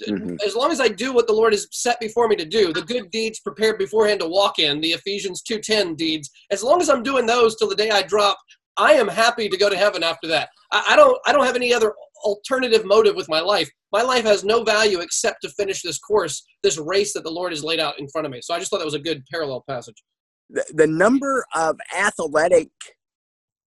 Mm-hmm. 0.07 0.37
As 0.45 0.55
long 0.55 0.71
as 0.71 0.79
I 0.79 0.87
do 0.87 1.13
what 1.13 1.27
the 1.27 1.33
Lord 1.33 1.53
has 1.53 1.67
set 1.71 1.99
before 1.99 2.27
me 2.27 2.35
to 2.37 2.45
do, 2.45 2.71
the 2.71 2.81
good 2.81 3.11
deeds 3.11 3.39
prepared 3.39 3.77
beforehand 3.77 4.21
to 4.21 4.27
walk 4.27 4.57
in, 4.57 4.79
the 4.79 4.91
Ephesians 4.91 5.43
2:10 5.43 5.97
deeds, 5.97 6.29
as 6.51 6.63
long 6.63 6.81
as 6.81 6.89
I'm 6.89 7.03
doing 7.03 7.25
those 7.25 7.55
till 7.55 7.67
the 7.67 7.75
day 7.75 7.89
I 7.89 8.01
drop, 8.03 8.37
I 8.79 8.93
am 8.93 9.07
happy 9.07 9.49
to 9.49 9.57
go 9.57 9.69
to 9.69 9.77
heaven 9.77 10.03
after 10.03 10.27
that. 10.29 10.49
I, 10.71 10.89
I 10.89 10.95
don't 10.95 11.17
I 11.27 11.33
don't 11.33 11.45
have 11.45 11.55
any 11.55 11.73
other 11.73 11.93
alternative 12.23 12.85
motive 12.85 13.15
with 13.15 13.29
my 13.29 13.41
life. 13.41 13.69
My 13.91 14.01
life 14.01 14.23
has 14.23 14.43
no 14.43 14.63
value 14.63 14.99
except 14.99 15.41
to 15.41 15.49
finish 15.49 15.81
this 15.81 15.99
course, 15.99 16.43
this 16.63 16.77
race 16.77 17.13
that 17.13 17.23
the 17.23 17.31
Lord 17.31 17.51
has 17.51 17.63
laid 17.63 17.79
out 17.79 17.99
in 17.99 18.07
front 18.07 18.25
of 18.25 18.31
me. 18.31 18.39
So 18.41 18.53
I 18.53 18.59
just 18.59 18.71
thought 18.71 18.79
that 18.79 18.85
was 18.85 18.93
a 18.93 18.99
good 18.99 19.23
parallel 19.31 19.63
passage. 19.67 19.95
The, 20.49 20.65
the 20.73 20.87
number 20.87 21.45
of 21.55 21.77
athletic 21.97 22.69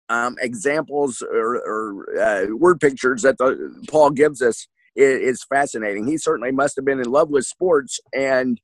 um, 0.08 0.36
examples 0.40 1.22
or, 1.22 1.56
or 1.56 2.20
uh, 2.20 2.46
word 2.56 2.80
pictures 2.80 3.22
that 3.22 3.38
the, 3.38 3.84
Paul 3.88 4.10
gives 4.10 4.42
us 4.42 4.66
is, 4.96 5.20
is, 5.20 5.44
fascinating. 5.44 6.06
He 6.06 6.18
certainly 6.18 6.52
must 6.52 6.76
have 6.76 6.84
been 6.84 7.00
in 7.00 7.10
love 7.10 7.30
with 7.30 7.46
sports, 7.46 8.00
and 8.12 8.60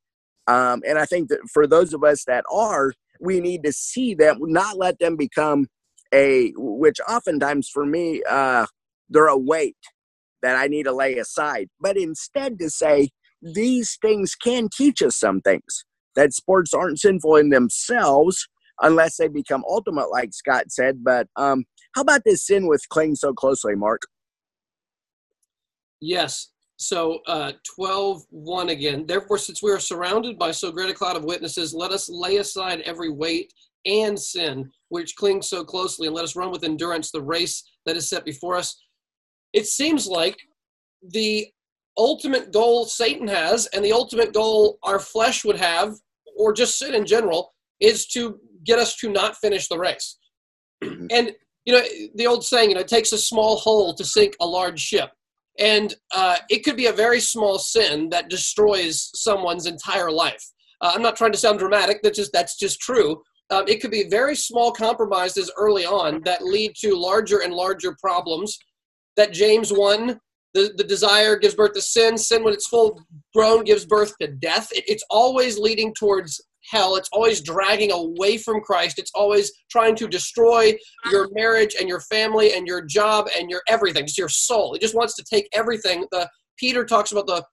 um, 0.46 0.82
and 0.86 0.98
I 0.98 1.06
think 1.06 1.28
that 1.28 1.40
for 1.52 1.66
those 1.66 1.94
of 1.94 2.04
us 2.04 2.24
that 2.24 2.44
are, 2.52 2.92
we 3.20 3.40
need 3.40 3.62
to 3.64 3.72
see 3.72 4.14
them, 4.14 4.38
not 4.40 4.76
let 4.76 4.98
them 4.98 5.16
become 5.16 5.66
a 6.12 6.52
which 6.56 6.98
oftentimes 7.08 7.68
for 7.68 7.86
me 7.86 8.22
uh, 8.28 8.66
they're 9.08 9.28
a 9.28 9.36
weight 9.36 9.76
that 10.42 10.56
I 10.56 10.66
need 10.68 10.84
to 10.84 10.92
lay 10.92 11.18
aside, 11.18 11.68
but 11.80 11.96
instead 11.96 12.58
to 12.60 12.70
say 12.70 13.10
these 13.42 13.98
things 14.00 14.34
can 14.34 14.68
teach 14.74 15.02
us 15.02 15.16
some 15.16 15.40
things 15.40 15.84
that 16.16 16.32
sports 16.32 16.74
aren't 16.74 17.00
sinful 17.00 17.36
in 17.36 17.50
themselves 17.50 18.48
unless 18.80 19.16
they 19.16 19.28
become 19.28 19.64
ultimate, 19.68 20.10
like 20.10 20.32
Scott 20.32 20.64
said. 20.70 21.04
But 21.04 21.28
um, 21.36 21.64
how 21.94 22.02
about 22.02 22.22
this 22.24 22.46
sin 22.46 22.66
with 22.66 22.82
cling 22.88 23.14
so 23.14 23.32
closely, 23.32 23.74
Mark? 23.74 24.02
Yes. 26.00 26.48
So 26.76 27.20
uh, 27.26 27.52
12 27.76 28.22
1 28.30 28.68
again. 28.70 29.06
Therefore, 29.06 29.36
since 29.36 29.62
we 29.62 29.70
are 29.70 29.78
surrounded 29.78 30.38
by 30.38 30.50
so 30.50 30.72
great 30.72 30.88
a 30.88 30.94
cloud 30.94 31.16
of 31.16 31.24
witnesses, 31.24 31.74
let 31.74 31.90
us 31.90 32.08
lay 32.08 32.38
aside 32.38 32.80
every 32.80 33.10
weight 33.10 33.52
and 33.84 34.18
sin 34.18 34.70
which 34.90 35.16
clings 35.16 35.48
so 35.48 35.64
closely, 35.64 36.06
and 36.06 36.14
let 36.14 36.24
us 36.24 36.36
run 36.36 36.50
with 36.50 36.64
endurance 36.64 37.10
the 37.10 37.22
race 37.22 37.62
that 37.86 37.96
is 37.96 38.08
set 38.08 38.24
before 38.24 38.56
us. 38.56 38.76
It 39.52 39.66
seems 39.66 40.06
like 40.06 40.36
the 41.02 41.46
ultimate 41.96 42.52
goal 42.52 42.84
Satan 42.84 43.28
has, 43.28 43.66
and 43.68 43.84
the 43.84 43.92
ultimate 43.92 44.34
goal 44.34 44.78
our 44.82 44.98
flesh 44.98 45.44
would 45.44 45.56
have, 45.58 45.94
or 46.36 46.52
just 46.52 46.78
sin 46.78 46.94
in 46.94 47.06
general, 47.06 47.52
is 47.80 48.06
to 48.08 48.38
get 48.64 48.78
us 48.78 48.96
to 48.96 49.10
not 49.10 49.36
finish 49.36 49.68
the 49.68 49.78
race. 49.78 50.18
Mm-hmm. 50.82 51.06
And 51.10 51.32
you 51.64 51.72
know 51.72 51.82
the 52.14 52.26
old 52.26 52.44
saying, 52.44 52.70
you 52.70 52.74
know, 52.74 52.80
it 52.80 52.88
takes 52.88 53.12
a 53.12 53.18
small 53.18 53.56
hole 53.56 53.94
to 53.94 54.04
sink 54.04 54.34
a 54.40 54.46
large 54.46 54.80
ship, 54.80 55.10
and 55.58 55.94
uh, 56.14 56.38
it 56.48 56.64
could 56.64 56.76
be 56.76 56.86
a 56.86 56.92
very 56.92 57.20
small 57.20 57.58
sin 57.58 58.08
that 58.10 58.28
destroys 58.28 59.10
someone's 59.14 59.66
entire 59.66 60.10
life. 60.10 60.44
Uh, 60.80 60.92
I'm 60.94 61.02
not 61.02 61.16
trying 61.16 61.32
to 61.32 61.38
sound 61.38 61.58
dramatic. 61.58 62.00
That's 62.02 62.18
just 62.18 62.32
that's 62.32 62.58
just 62.58 62.80
true 62.80 63.22
um, 63.50 63.64
it 63.66 63.80
could 63.80 63.90
be 63.90 64.08
very 64.08 64.36
small 64.36 64.70
compromises 64.72 65.50
early 65.56 65.84
on 65.84 66.22
that 66.24 66.44
lead 66.44 66.74
to 66.76 66.96
larger 66.96 67.40
and 67.42 67.52
larger 67.52 67.96
problems. 68.00 68.58
That 69.16 69.32
James 69.32 69.72
1, 69.72 70.18
the, 70.54 70.72
the 70.76 70.84
desire 70.84 71.36
gives 71.36 71.54
birth 71.54 71.72
to 71.74 71.82
sin. 71.82 72.16
Sin, 72.16 72.44
when 72.44 72.54
it's 72.54 72.68
full 72.68 73.00
grown, 73.34 73.64
gives 73.64 73.84
birth 73.84 74.14
to 74.20 74.28
death. 74.28 74.68
It, 74.72 74.84
it's 74.86 75.04
always 75.10 75.58
leading 75.58 75.92
towards 75.94 76.40
hell. 76.70 76.96
It's 76.96 77.08
always 77.12 77.40
dragging 77.40 77.90
away 77.90 78.36
from 78.36 78.60
Christ. 78.60 78.98
It's 78.98 79.10
always 79.14 79.50
trying 79.70 79.96
to 79.96 80.06
destroy 80.06 80.74
your 81.10 81.28
marriage 81.32 81.74
and 81.78 81.88
your 81.88 82.00
family 82.00 82.54
and 82.54 82.66
your 82.66 82.84
job 82.84 83.28
and 83.36 83.50
your 83.50 83.62
everything, 83.68 84.06
just 84.06 84.18
your 84.18 84.28
soul. 84.28 84.74
It 84.74 84.80
just 84.80 84.94
wants 84.94 85.16
to 85.16 85.24
take 85.24 85.48
everything. 85.52 86.06
The 86.12 86.28
Peter 86.56 86.84
talks 86.84 87.12
about 87.12 87.26
the 87.26 87.44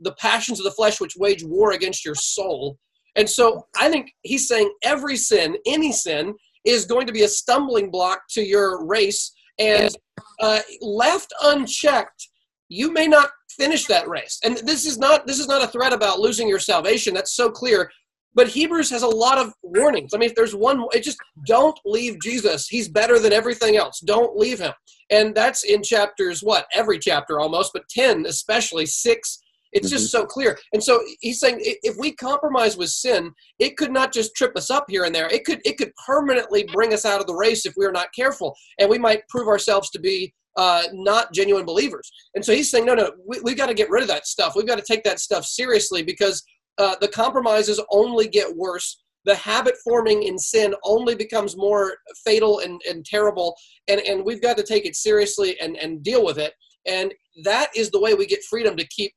the 0.00 0.12
passions 0.20 0.60
of 0.60 0.64
the 0.64 0.72
flesh 0.72 1.00
which 1.00 1.16
wage 1.16 1.42
war 1.42 1.72
against 1.72 2.04
your 2.04 2.14
soul. 2.14 2.76
And 3.16 3.28
so 3.28 3.66
I 3.80 3.90
think 3.90 4.12
he's 4.22 4.46
saying 4.46 4.72
every 4.82 5.16
sin, 5.16 5.56
any 5.66 5.92
sin, 5.92 6.34
is 6.64 6.84
going 6.84 7.06
to 7.06 7.12
be 7.12 7.22
a 7.22 7.28
stumbling 7.28 7.90
block 7.90 8.22
to 8.30 8.42
your 8.42 8.84
race. 8.86 9.32
And 9.58 9.94
uh, 10.40 10.60
left 10.82 11.32
unchecked, 11.42 12.28
you 12.68 12.92
may 12.92 13.06
not 13.06 13.30
finish 13.50 13.86
that 13.86 14.08
race. 14.08 14.38
And 14.44 14.58
this 14.58 14.84
is 14.84 14.98
not 14.98 15.26
this 15.26 15.38
is 15.38 15.48
not 15.48 15.64
a 15.64 15.68
threat 15.68 15.92
about 15.92 16.20
losing 16.20 16.48
your 16.48 16.58
salvation. 16.58 17.14
That's 17.14 17.34
so 17.34 17.50
clear. 17.50 17.90
But 18.34 18.48
Hebrews 18.48 18.90
has 18.90 19.02
a 19.02 19.08
lot 19.08 19.38
of 19.38 19.54
warnings. 19.62 20.12
I 20.12 20.18
mean, 20.18 20.28
if 20.28 20.36
there's 20.36 20.54
one, 20.54 20.84
it 20.92 21.02
just 21.02 21.16
don't 21.46 21.78
leave 21.86 22.20
Jesus. 22.20 22.68
He's 22.68 22.86
better 22.86 23.18
than 23.18 23.32
everything 23.32 23.78
else. 23.78 24.00
Don't 24.00 24.36
leave 24.36 24.58
him. 24.58 24.74
And 25.08 25.34
that's 25.34 25.64
in 25.64 25.82
chapters 25.82 26.42
what 26.42 26.66
every 26.74 26.98
chapter 26.98 27.40
almost, 27.40 27.72
but 27.72 27.88
ten 27.88 28.26
especially 28.26 28.84
six 28.84 29.38
it's 29.76 29.90
just 29.90 30.06
mm-hmm. 30.06 30.22
so 30.22 30.26
clear. 30.26 30.58
And 30.72 30.82
so 30.82 31.00
he's 31.20 31.40
saying 31.40 31.58
if 31.60 31.96
we 31.98 32.12
compromise 32.12 32.76
with 32.76 32.90
sin, 32.90 33.32
it 33.58 33.76
could 33.76 33.92
not 33.92 34.12
just 34.12 34.34
trip 34.34 34.56
us 34.56 34.70
up 34.70 34.86
here 34.88 35.04
and 35.04 35.14
there. 35.14 35.28
It 35.28 35.44
could 35.44 35.60
it 35.64 35.78
could 35.78 35.92
permanently 36.06 36.64
bring 36.72 36.92
us 36.92 37.04
out 37.04 37.20
of 37.20 37.26
the 37.26 37.34
race 37.34 37.66
if 37.66 37.74
we 37.76 37.86
are 37.86 37.92
not 37.92 38.08
careful, 38.14 38.56
and 38.78 38.90
we 38.90 38.98
might 38.98 39.28
prove 39.28 39.48
ourselves 39.48 39.90
to 39.90 40.00
be 40.00 40.32
uh, 40.56 40.84
not 40.92 41.32
genuine 41.32 41.66
believers. 41.66 42.10
And 42.34 42.44
so 42.44 42.52
he's 42.52 42.70
saying, 42.70 42.86
no, 42.86 42.94
no, 42.94 43.12
we, 43.26 43.40
we've 43.40 43.56
got 43.56 43.66
to 43.66 43.74
get 43.74 43.90
rid 43.90 44.02
of 44.02 44.08
that 44.08 44.26
stuff. 44.26 44.54
We've 44.56 44.66
got 44.66 44.78
to 44.78 44.84
take 44.84 45.04
that 45.04 45.20
stuff 45.20 45.44
seriously 45.44 46.02
because 46.02 46.42
uh, 46.78 46.96
the 47.00 47.08
compromises 47.08 47.80
only 47.90 48.26
get 48.28 48.56
worse. 48.56 49.02
The 49.26 49.34
habit 49.34 49.74
forming 49.84 50.22
in 50.22 50.38
sin 50.38 50.74
only 50.84 51.14
becomes 51.14 51.56
more 51.56 51.96
fatal 52.24 52.60
and, 52.60 52.80
and 52.88 53.04
terrible. 53.04 53.56
And, 53.88 54.00
and 54.00 54.24
we've 54.24 54.40
got 54.40 54.56
to 54.56 54.62
take 54.62 54.86
it 54.86 54.96
seriously 54.96 55.58
and, 55.60 55.76
and 55.76 56.02
deal 56.02 56.24
with 56.24 56.38
it. 56.38 56.54
And 56.86 57.12
that 57.44 57.68
is 57.76 57.90
the 57.90 58.00
way 58.00 58.14
we 58.14 58.26
get 58.26 58.44
freedom 58.48 58.76
to 58.76 58.86
keep 58.86 59.12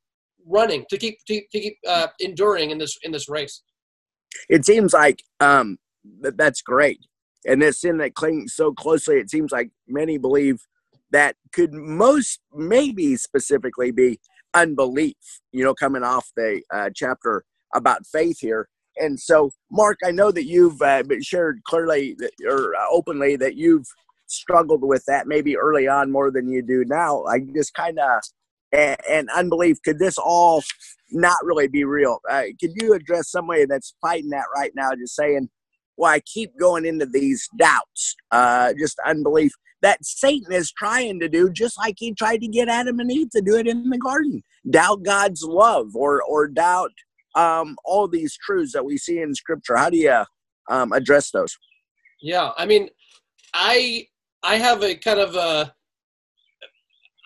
running 0.47 0.85
to 0.89 0.97
keep 0.97 1.17
to, 1.27 1.41
to 1.51 1.59
keep 1.59 1.77
uh, 1.87 2.07
enduring 2.19 2.71
in 2.71 2.77
this 2.77 2.97
in 3.03 3.11
this 3.11 3.29
race. 3.29 3.61
It 4.49 4.65
seems 4.65 4.93
like 4.93 5.23
um, 5.39 5.77
that 6.21 6.37
that's 6.37 6.61
great, 6.61 6.99
and 7.45 7.61
this 7.61 7.81
sin 7.81 7.97
that 7.97 8.15
clings 8.15 8.53
so 8.53 8.73
closely. 8.73 9.17
It 9.17 9.29
seems 9.29 9.51
like 9.51 9.71
many 9.87 10.17
believe 10.17 10.59
that 11.11 11.35
could 11.51 11.73
most 11.73 12.39
maybe 12.53 13.15
specifically 13.15 13.91
be 13.91 14.19
unbelief. 14.53 15.15
You 15.51 15.63
know, 15.63 15.73
coming 15.73 16.03
off 16.03 16.29
the 16.35 16.61
uh, 16.73 16.89
chapter 16.95 17.43
about 17.73 18.05
faith 18.05 18.39
here. 18.39 18.67
And 18.97 19.17
so, 19.17 19.51
Mark, 19.71 19.99
I 20.03 20.11
know 20.11 20.31
that 20.31 20.45
you've 20.45 20.81
uh, 20.81 21.03
shared 21.21 21.61
clearly 21.63 22.15
that, 22.19 22.31
or 22.45 22.75
uh, 22.75 22.85
openly 22.91 23.37
that 23.37 23.55
you've 23.55 23.87
struggled 24.27 24.83
with 24.83 25.03
that 25.07 25.27
maybe 25.27 25.57
early 25.57 25.87
on 25.87 26.11
more 26.11 26.31
than 26.31 26.49
you 26.49 26.61
do 26.61 26.83
now. 26.85 27.23
I 27.25 27.39
just 27.39 27.73
kind 27.73 27.97
of 27.99 28.21
and, 28.71 28.97
and 29.09 29.29
unbelief. 29.35 29.77
Could 29.83 29.99
this 29.99 30.17
all 30.17 30.63
not 31.11 31.37
really 31.43 31.67
be 31.67 31.83
real? 31.83 32.19
Uh, 32.29 32.43
could 32.59 32.71
you 32.75 32.93
address 32.93 33.29
somebody 33.29 33.65
that's 33.65 33.95
fighting 34.01 34.29
that 34.29 34.45
right 34.55 34.71
now, 34.75 34.91
just 34.95 35.15
saying, 35.15 35.49
well, 35.97 36.11
I 36.11 36.21
keep 36.21 36.57
going 36.57 36.85
into 36.85 37.05
these 37.05 37.47
doubts, 37.57 38.15
uh, 38.31 38.73
just 38.79 38.97
unbelief 39.05 39.51
that 39.81 40.03
Satan 40.03 40.51
is 40.51 40.71
trying 40.71 41.19
to 41.19 41.29
do, 41.29 41.49
just 41.49 41.77
like 41.77 41.95
he 41.97 42.13
tried 42.13 42.41
to 42.41 42.47
get 42.47 42.69
Adam 42.69 42.99
and 42.99 43.11
Eve 43.11 43.29
to 43.31 43.41
do 43.41 43.55
it 43.55 43.67
in 43.67 43.89
the 43.89 43.97
garden. 43.97 44.43
Doubt 44.69 45.03
God's 45.03 45.43
love 45.43 45.95
or, 45.95 46.21
or 46.23 46.47
doubt 46.47 46.91
um, 47.35 47.75
all 47.85 48.07
these 48.07 48.37
truths 48.37 48.73
that 48.73 48.85
we 48.85 48.97
see 48.97 49.19
in 49.19 49.33
Scripture. 49.33 49.77
How 49.77 49.89
do 49.89 49.97
you 49.97 50.23
um, 50.69 50.91
address 50.91 51.31
those? 51.31 51.57
Yeah, 52.21 52.51
I 52.57 52.65
mean, 52.65 52.89
I 53.53 54.07
I 54.43 54.55
have 54.55 54.83
a 54.83 54.95
kind 54.95 55.19
of 55.19 55.35
a 55.35 55.73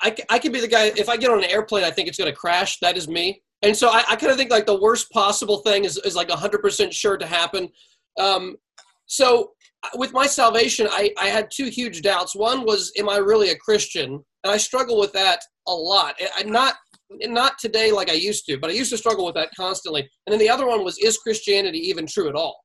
I, 0.03 0.15
I 0.29 0.39
could 0.39 0.53
be 0.53 0.59
the 0.59 0.67
guy 0.67 0.91
if 0.95 1.09
i 1.09 1.17
get 1.17 1.31
on 1.31 1.39
an 1.43 1.49
airplane 1.49 1.83
i 1.83 1.91
think 1.91 2.07
it's 2.07 2.17
going 2.17 2.31
to 2.31 2.37
crash 2.37 2.77
that 2.79 2.97
is 2.97 3.07
me 3.07 3.41
and 3.61 3.75
so 3.75 3.89
i, 3.89 4.03
I 4.09 4.15
kind 4.15 4.31
of 4.31 4.37
think 4.37 4.51
like 4.51 4.65
the 4.65 4.79
worst 4.79 5.09
possible 5.11 5.57
thing 5.59 5.85
is, 5.85 5.97
is 5.99 6.15
like 6.15 6.29
100% 6.29 6.91
sure 6.91 7.17
to 7.17 7.25
happen 7.25 7.69
um, 8.19 8.57
so 9.05 9.53
with 9.95 10.13
my 10.13 10.25
salvation, 10.25 10.87
I, 10.89 11.13
I 11.19 11.27
had 11.27 11.49
two 11.51 11.65
huge 11.65 12.01
doubts. 12.01 12.35
One 12.35 12.65
was, 12.65 12.91
am 12.97 13.09
I 13.09 13.17
really 13.17 13.49
a 13.49 13.57
Christian? 13.57 14.23
And 14.43 14.53
I 14.53 14.57
struggle 14.57 14.99
with 14.99 15.13
that 15.13 15.39
a 15.67 15.73
lot. 15.73 16.15
I, 16.35 16.43
not 16.43 16.75
not 17.19 17.59
today 17.59 17.91
like 17.91 18.09
I 18.09 18.13
used 18.13 18.45
to, 18.47 18.57
but 18.57 18.71
I 18.71 18.73
used 18.73 18.89
to 18.89 18.97
struggle 18.97 19.23
with 19.23 19.35
that 19.35 19.49
constantly. 19.55 20.01
And 20.01 20.31
then 20.31 20.39
the 20.39 20.49
other 20.49 20.65
one 20.65 20.83
was, 20.83 20.97
is 20.97 21.19
Christianity 21.19 21.77
even 21.77 22.07
true 22.07 22.27
at 22.27 22.33
all? 22.33 22.59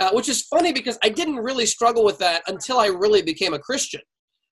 Uh, 0.00 0.10
which 0.10 0.28
is 0.28 0.42
funny 0.42 0.72
because 0.72 0.98
I 1.04 1.08
didn't 1.08 1.36
really 1.36 1.66
struggle 1.66 2.04
with 2.04 2.18
that 2.18 2.42
until 2.48 2.78
I 2.78 2.86
really 2.86 3.22
became 3.22 3.54
a 3.54 3.60
Christian. 3.60 4.00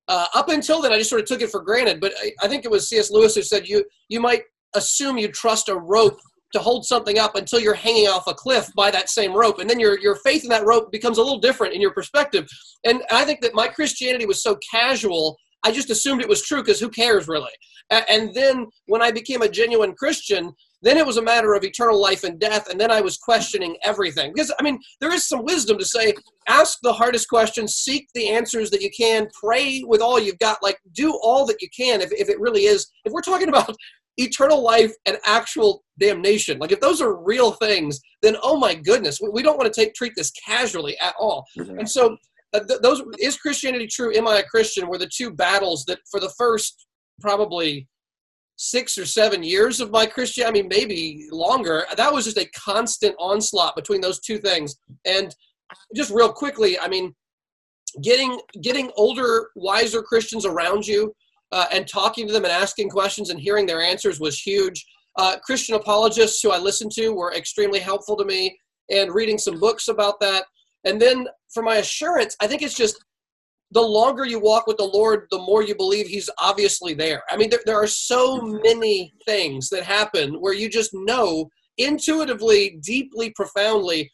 Uh, 0.08 0.26
up 0.34 0.48
until 0.50 0.82
then, 0.82 0.92
I 0.92 0.98
just 0.98 1.10
sort 1.10 1.22
of 1.22 1.26
took 1.26 1.40
it 1.40 1.50
for 1.50 1.62
granted. 1.62 2.00
But 2.00 2.12
I, 2.22 2.32
I 2.42 2.48
think 2.48 2.64
it 2.64 2.70
was 2.70 2.88
C.S. 2.88 3.10
Lewis 3.10 3.34
who 3.34 3.42
said 3.42 3.68
you 3.68 3.84
you 4.08 4.20
might 4.20 4.42
assume 4.74 5.18
you 5.18 5.28
trust 5.28 5.68
a 5.68 5.76
rope 5.76 6.18
to 6.54 6.60
hold 6.60 6.86
something 6.86 7.18
up 7.18 7.34
until 7.34 7.58
you're 7.58 7.74
hanging 7.74 8.06
off 8.06 8.28
a 8.28 8.34
cliff 8.34 8.70
by 8.76 8.90
that 8.90 9.08
same 9.08 9.34
rope 9.36 9.58
and 9.58 9.68
then 9.68 9.80
your 9.80 9.98
your 9.98 10.14
faith 10.16 10.44
in 10.44 10.48
that 10.48 10.64
rope 10.64 10.90
becomes 10.92 11.18
a 11.18 11.22
little 11.22 11.40
different 11.40 11.74
in 11.74 11.80
your 11.80 11.92
perspective 11.92 12.46
and 12.84 13.02
i 13.10 13.24
think 13.24 13.40
that 13.40 13.54
my 13.54 13.66
christianity 13.66 14.24
was 14.24 14.40
so 14.40 14.56
casual 14.70 15.36
i 15.64 15.72
just 15.72 15.90
assumed 15.90 16.20
it 16.22 16.28
was 16.28 16.42
true 16.42 16.62
because 16.62 16.78
who 16.78 16.88
cares 16.88 17.26
really 17.26 17.50
and 17.90 18.32
then 18.34 18.66
when 18.86 19.02
i 19.02 19.10
became 19.10 19.42
a 19.42 19.48
genuine 19.48 19.94
christian 19.94 20.52
then 20.84 20.96
it 20.96 21.06
was 21.06 21.16
a 21.16 21.22
matter 21.22 21.54
of 21.54 21.64
eternal 21.64 22.00
life 22.00 22.24
and 22.24 22.38
death 22.38 22.70
and 22.70 22.80
then 22.80 22.90
i 22.90 23.00
was 23.00 23.16
questioning 23.16 23.76
everything 23.82 24.32
because 24.32 24.52
i 24.58 24.62
mean 24.62 24.78
there 25.00 25.12
is 25.12 25.28
some 25.28 25.44
wisdom 25.44 25.78
to 25.78 25.84
say 25.84 26.12
ask 26.46 26.78
the 26.82 26.92
hardest 26.92 27.28
questions 27.28 27.74
seek 27.74 28.06
the 28.14 28.28
answers 28.28 28.70
that 28.70 28.82
you 28.82 28.90
can 28.96 29.26
pray 29.38 29.82
with 29.86 30.00
all 30.00 30.20
you've 30.20 30.38
got 30.38 30.62
like 30.62 30.78
do 30.92 31.18
all 31.22 31.44
that 31.46 31.60
you 31.60 31.68
can 31.76 32.00
if, 32.00 32.12
if 32.12 32.28
it 32.28 32.38
really 32.38 32.64
is 32.64 32.86
if 33.04 33.12
we're 33.12 33.20
talking 33.20 33.48
about 33.54 33.74
eternal 34.16 34.62
life 34.62 34.92
and 35.06 35.18
actual 35.26 35.82
damnation. 35.98 36.58
Like 36.58 36.72
if 36.72 36.80
those 36.80 37.00
are 37.00 37.16
real 37.16 37.52
things, 37.52 38.00
then 38.22 38.36
oh 38.42 38.56
my 38.56 38.74
goodness, 38.74 39.20
we, 39.20 39.28
we 39.28 39.42
don't 39.42 39.58
want 39.58 39.72
to 39.72 39.80
take 39.80 39.94
treat 39.94 40.12
this 40.16 40.30
casually 40.32 40.96
at 41.00 41.14
all. 41.18 41.44
Mm-hmm. 41.58 41.80
And 41.80 41.90
so 41.90 42.16
uh, 42.52 42.60
th- 42.60 42.80
those 42.80 43.02
is 43.18 43.36
Christianity 43.36 43.86
true? 43.86 44.14
Am 44.14 44.28
I 44.28 44.38
a 44.38 44.44
Christian? 44.44 44.88
Were 44.88 44.98
the 44.98 45.10
two 45.12 45.32
battles 45.32 45.84
that 45.86 45.98
for 46.10 46.20
the 46.20 46.32
first 46.38 46.86
probably 47.20 47.88
six 48.56 48.96
or 48.96 49.06
seven 49.06 49.42
years 49.42 49.80
of 49.80 49.90
my 49.90 50.06
Christian, 50.06 50.46
I 50.46 50.50
mean 50.50 50.68
maybe 50.68 51.26
longer. 51.30 51.84
That 51.96 52.12
was 52.12 52.24
just 52.24 52.38
a 52.38 52.48
constant 52.50 53.14
onslaught 53.18 53.76
between 53.76 54.00
those 54.00 54.20
two 54.20 54.38
things. 54.38 54.76
And 55.04 55.34
just 55.94 56.10
real 56.10 56.32
quickly, 56.32 56.78
I 56.78 56.88
mean, 56.88 57.14
getting 58.02 58.40
getting 58.62 58.90
older, 58.96 59.50
wiser 59.56 60.02
Christians 60.02 60.46
around 60.46 60.86
you 60.86 61.14
uh, 61.52 61.66
and 61.72 61.86
talking 61.86 62.26
to 62.26 62.32
them 62.32 62.44
and 62.44 62.52
asking 62.52 62.90
questions 62.90 63.30
and 63.30 63.40
hearing 63.40 63.66
their 63.66 63.80
answers 63.80 64.20
was 64.20 64.40
huge. 64.40 64.84
Uh, 65.16 65.36
Christian 65.44 65.76
apologists 65.76 66.42
who 66.42 66.50
I 66.50 66.58
listened 66.58 66.90
to 66.92 67.10
were 67.10 67.32
extremely 67.34 67.78
helpful 67.78 68.16
to 68.16 68.24
me, 68.24 68.58
and 68.90 69.14
reading 69.14 69.38
some 69.38 69.60
books 69.60 69.88
about 69.88 70.20
that. 70.20 70.44
And 70.84 71.00
then 71.00 71.26
for 71.52 71.62
my 71.62 71.76
assurance, 71.76 72.36
I 72.40 72.46
think 72.46 72.62
it's 72.62 72.74
just 72.74 73.02
the 73.74 73.82
longer 73.82 74.24
you 74.24 74.40
walk 74.40 74.66
with 74.66 74.78
the 74.78 74.84
Lord, 74.84 75.26
the 75.30 75.38
more 75.38 75.62
you 75.62 75.74
believe 75.74 76.06
He's 76.06 76.30
obviously 76.38 76.94
there. 76.94 77.22
I 77.30 77.36
mean, 77.36 77.50
there, 77.50 77.60
there 77.66 77.82
are 77.82 77.86
so 77.86 78.40
many 78.40 79.12
things 79.26 79.68
that 79.68 79.84
happen 79.84 80.40
where 80.40 80.54
you 80.54 80.68
just 80.68 80.90
know 80.94 81.48
intuitively, 81.76 82.78
deeply, 82.82 83.30
profoundly. 83.30 84.10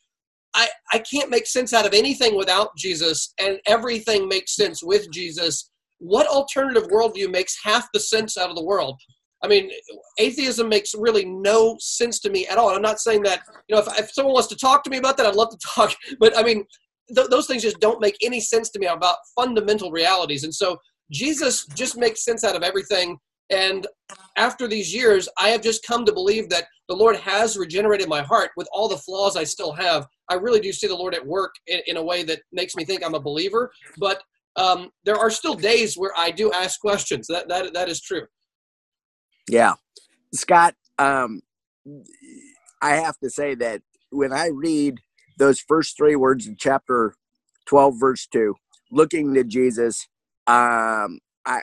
I, 0.54 0.68
I 0.92 0.98
can't 0.98 1.30
make 1.30 1.46
sense 1.46 1.72
out 1.72 1.86
of 1.86 1.94
anything 1.94 2.36
without 2.36 2.76
Jesus, 2.76 3.32
and 3.38 3.60
everything 3.66 4.26
makes 4.26 4.56
sense 4.56 4.82
with 4.82 5.10
Jesus 5.12 5.70
what 6.00 6.26
alternative 6.26 6.88
worldview 6.88 7.30
makes 7.30 7.56
half 7.62 7.88
the 7.92 8.00
sense 8.00 8.36
out 8.36 8.50
of 8.50 8.56
the 8.56 8.64
world? 8.64 8.98
I 9.42 9.48
mean, 9.48 9.70
atheism 10.18 10.68
makes 10.68 10.94
really 10.94 11.24
no 11.24 11.76
sense 11.78 12.18
to 12.20 12.30
me 12.30 12.46
at 12.46 12.58
all. 12.58 12.74
I'm 12.74 12.82
not 12.82 13.00
saying 13.00 13.22
that, 13.22 13.42
you 13.68 13.76
know, 13.76 13.82
if, 13.82 13.98
if 13.98 14.12
someone 14.12 14.34
wants 14.34 14.48
to 14.48 14.56
talk 14.56 14.82
to 14.84 14.90
me 14.90 14.98
about 14.98 15.16
that, 15.16 15.26
I'd 15.26 15.34
love 15.34 15.50
to 15.50 15.58
talk. 15.74 15.94
But 16.18 16.36
I 16.36 16.42
mean, 16.42 16.64
th- 17.14 17.28
those 17.28 17.46
things 17.46 17.62
just 17.62 17.80
don't 17.80 18.00
make 18.00 18.16
any 18.22 18.40
sense 18.40 18.70
to 18.70 18.78
me 18.78 18.86
about 18.86 19.16
fundamental 19.34 19.90
realities. 19.90 20.44
And 20.44 20.54
so 20.54 20.78
Jesus 21.10 21.66
just 21.74 21.96
makes 21.96 22.24
sense 22.24 22.44
out 22.44 22.56
of 22.56 22.62
everything. 22.62 23.18
And 23.50 23.86
after 24.36 24.68
these 24.68 24.94
years, 24.94 25.28
I 25.38 25.48
have 25.48 25.60
just 25.60 25.84
come 25.84 26.04
to 26.04 26.12
believe 26.12 26.48
that 26.50 26.66
the 26.88 26.94
Lord 26.94 27.16
has 27.16 27.56
regenerated 27.56 28.08
my 28.08 28.22
heart 28.22 28.50
with 28.56 28.68
all 28.72 28.88
the 28.88 28.96
flaws 28.96 29.36
I 29.36 29.44
still 29.44 29.72
have. 29.72 30.06
I 30.28 30.34
really 30.34 30.60
do 30.60 30.72
see 30.72 30.86
the 30.86 30.94
Lord 30.94 31.14
at 31.14 31.26
work 31.26 31.52
in, 31.66 31.80
in 31.86 31.96
a 31.96 32.02
way 32.02 32.22
that 32.24 32.42
makes 32.52 32.76
me 32.76 32.84
think 32.84 33.04
I'm 33.04 33.14
a 33.14 33.20
believer. 33.20 33.72
But 33.98 34.22
um, 34.56 34.90
there 35.04 35.16
are 35.16 35.30
still 35.30 35.54
days 35.54 35.96
where 35.96 36.12
I 36.16 36.30
do 36.30 36.52
ask 36.52 36.80
questions. 36.80 37.26
That 37.28 37.48
that 37.48 37.72
that 37.74 37.88
is 37.88 38.00
true. 38.00 38.26
Yeah, 39.48 39.74
Scott. 40.34 40.74
Um, 40.98 41.40
I 42.82 42.96
have 42.96 43.18
to 43.18 43.30
say 43.30 43.54
that 43.56 43.82
when 44.10 44.32
I 44.32 44.48
read 44.52 44.98
those 45.40 45.58
first 45.58 45.96
three 45.96 46.14
words 46.14 46.46
in 46.46 46.56
chapter 46.56 47.14
twelve, 47.66 47.94
verse 47.98 48.28
two, 48.28 48.54
looking 48.92 49.34
to 49.34 49.42
Jesus, 49.42 50.06
um, 50.46 51.18
I 51.44 51.62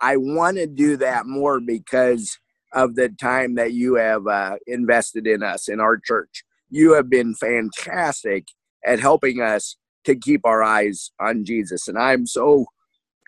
I 0.00 0.16
want 0.16 0.56
to 0.56 0.66
do 0.66 0.96
that 0.96 1.26
more 1.26 1.60
because 1.60 2.38
of 2.72 2.94
the 2.94 3.08
time 3.08 3.56
that 3.56 3.72
you 3.72 3.96
have 3.96 4.26
uh, 4.26 4.56
invested 4.66 5.26
in 5.26 5.42
us 5.42 5.68
in 5.68 5.80
our 5.80 5.98
church. 5.98 6.44
You 6.70 6.94
have 6.94 7.10
been 7.10 7.34
fantastic 7.34 8.46
at 8.86 9.00
helping 9.00 9.42
us 9.42 9.76
to 10.04 10.14
keep 10.14 10.46
our 10.46 10.62
eyes 10.62 11.10
on 11.20 11.44
Jesus. 11.44 11.88
And 11.88 11.98
I'm 11.98 12.26
so 12.26 12.66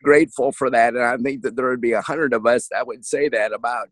grateful 0.02 0.52
for 0.52 0.70
that. 0.70 0.94
And 0.94 1.02
I 1.02 1.16
think 1.16 1.42
that 1.42 1.56
there 1.56 1.68
would 1.68 1.80
be 1.80 1.92
a 1.92 2.00
hundred 2.02 2.32
of 2.32 2.46
us 2.46 2.68
that 2.70 2.86
would 2.86 3.04
say 3.04 3.28
that 3.28 3.52
about 3.52 3.88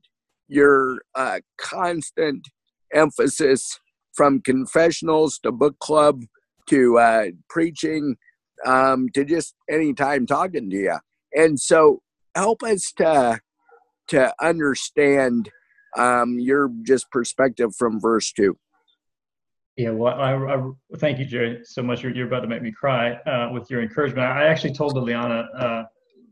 your 0.48 1.02
uh, 1.14 1.40
constant 1.58 2.48
emphasis 2.94 3.78
from 4.14 4.40
confessionals 4.40 5.38
to 5.38 5.52
book 5.52 5.78
club 5.78 6.22
to 6.68 6.98
uh, 6.98 7.26
preaching 7.48 8.16
um, 8.66 9.08
to 9.14 9.24
just 9.24 9.54
any 9.70 9.94
time 9.94 10.26
talking 10.26 10.70
to 10.70 10.76
you. 10.76 10.98
And 11.34 11.58
so 11.58 12.02
help 12.34 12.62
us 12.62 12.92
to 12.98 13.40
to 14.08 14.34
understand 14.40 15.50
um, 15.96 16.38
your 16.38 16.70
just 16.82 17.10
perspective 17.10 17.74
from 17.76 18.00
verse 18.00 18.32
two. 18.32 18.56
Yeah, 19.76 19.90
well, 19.90 20.20
I, 20.20 20.34
I, 20.34 20.70
thank 20.98 21.18
you, 21.18 21.24
Jerry, 21.24 21.60
so 21.64 21.82
much. 21.82 22.02
You're, 22.02 22.12
you're 22.14 22.26
about 22.26 22.40
to 22.40 22.48
make 22.48 22.60
me 22.60 22.72
cry 22.72 23.12
uh, 23.14 23.50
with 23.52 23.70
your 23.70 23.80
encouragement. 23.80 24.26
I 24.26 24.46
actually 24.46 24.74
told 24.74 24.94
Liliana 24.94 25.46
uh, 25.58 25.84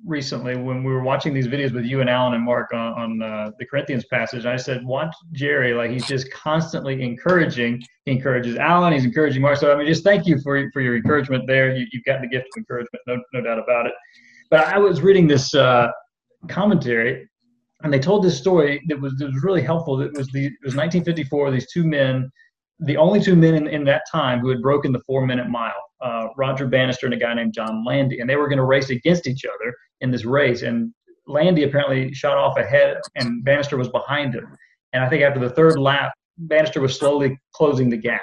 recently 0.04 0.56
when 0.56 0.84
we 0.84 0.92
were 0.92 1.02
watching 1.02 1.34
these 1.34 1.48
videos 1.48 1.72
with 1.72 1.84
you 1.84 2.00
and 2.00 2.08
Alan 2.08 2.34
and 2.34 2.44
Mark 2.44 2.72
on, 2.72 2.92
on 2.92 3.22
uh, 3.22 3.50
the 3.58 3.66
Corinthians 3.66 4.04
passage. 4.06 4.46
I 4.46 4.56
said, 4.56 4.84
watch 4.84 5.14
Jerry, 5.32 5.74
like 5.74 5.90
he's 5.90 6.06
just 6.06 6.30
constantly 6.32 7.02
encouraging. 7.02 7.82
He 8.04 8.12
encourages 8.12 8.56
Alan, 8.56 8.92
he's 8.92 9.04
encouraging 9.04 9.42
Mark. 9.42 9.58
So 9.58 9.72
I 9.72 9.76
mean, 9.76 9.86
just 9.86 10.04
thank 10.04 10.26
you 10.26 10.40
for 10.40 10.70
for 10.72 10.80
your 10.80 10.96
encouragement 10.96 11.46
there. 11.46 11.76
You, 11.76 11.86
have 11.92 12.04
got 12.04 12.20
the 12.20 12.28
gift 12.28 12.46
of 12.46 12.58
encouragement, 12.58 13.02
no, 13.06 13.20
no 13.32 13.42
doubt 13.42 13.58
about 13.58 13.86
it. 13.86 13.92
But 14.50 14.66
I 14.66 14.78
was 14.78 15.02
reading 15.02 15.26
this 15.26 15.54
uh, 15.54 15.88
commentary, 16.48 17.28
and 17.82 17.92
they 17.92 17.98
told 17.98 18.24
this 18.24 18.38
story 18.38 18.80
that 18.88 19.00
was 19.00 19.14
that 19.18 19.26
was 19.26 19.42
really 19.42 19.62
helpful. 19.62 20.00
It 20.00 20.16
was 20.16 20.28
the 20.28 20.46
it 20.46 20.52
was 20.64 20.76
1954. 20.76 21.50
These 21.50 21.70
two 21.72 21.84
men 21.84 22.30
the 22.80 22.96
only 22.96 23.20
two 23.20 23.34
men 23.34 23.54
in, 23.54 23.66
in 23.66 23.84
that 23.84 24.02
time 24.10 24.38
who 24.38 24.48
had 24.48 24.62
broken 24.62 24.92
the 24.92 25.00
four 25.00 25.26
minute 25.26 25.48
mile, 25.48 25.72
uh, 26.00 26.28
Roger 26.36 26.66
Bannister 26.66 27.06
and 27.06 27.14
a 27.14 27.18
guy 27.18 27.34
named 27.34 27.52
John 27.52 27.84
Landy. 27.84 28.20
And 28.20 28.30
they 28.30 28.36
were 28.36 28.48
going 28.48 28.58
to 28.58 28.64
race 28.64 28.90
against 28.90 29.26
each 29.26 29.44
other 29.44 29.74
in 30.00 30.10
this 30.10 30.24
race. 30.24 30.62
And 30.62 30.92
Landy 31.26 31.64
apparently 31.64 32.12
shot 32.12 32.36
off 32.36 32.56
ahead, 32.56 32.98
and 33.16 33.44
Bannister 33.44 33.76
was 33.76 33.88
behind 33.88 34.34
him. 34.34 34.56
And 34.92 35.04
I 35.04 35.08
think 35.08 35.22
after 35.22 35.40
the 35.40 35.50
third 35.50 35.78
lap, 35.78 36.12
Bannister 36.38 36.80
was 36.80 36.98
slowly 36.98 37.38
closing 37.54 37.90
the 37.90 37.96
gap. 37.96 38.22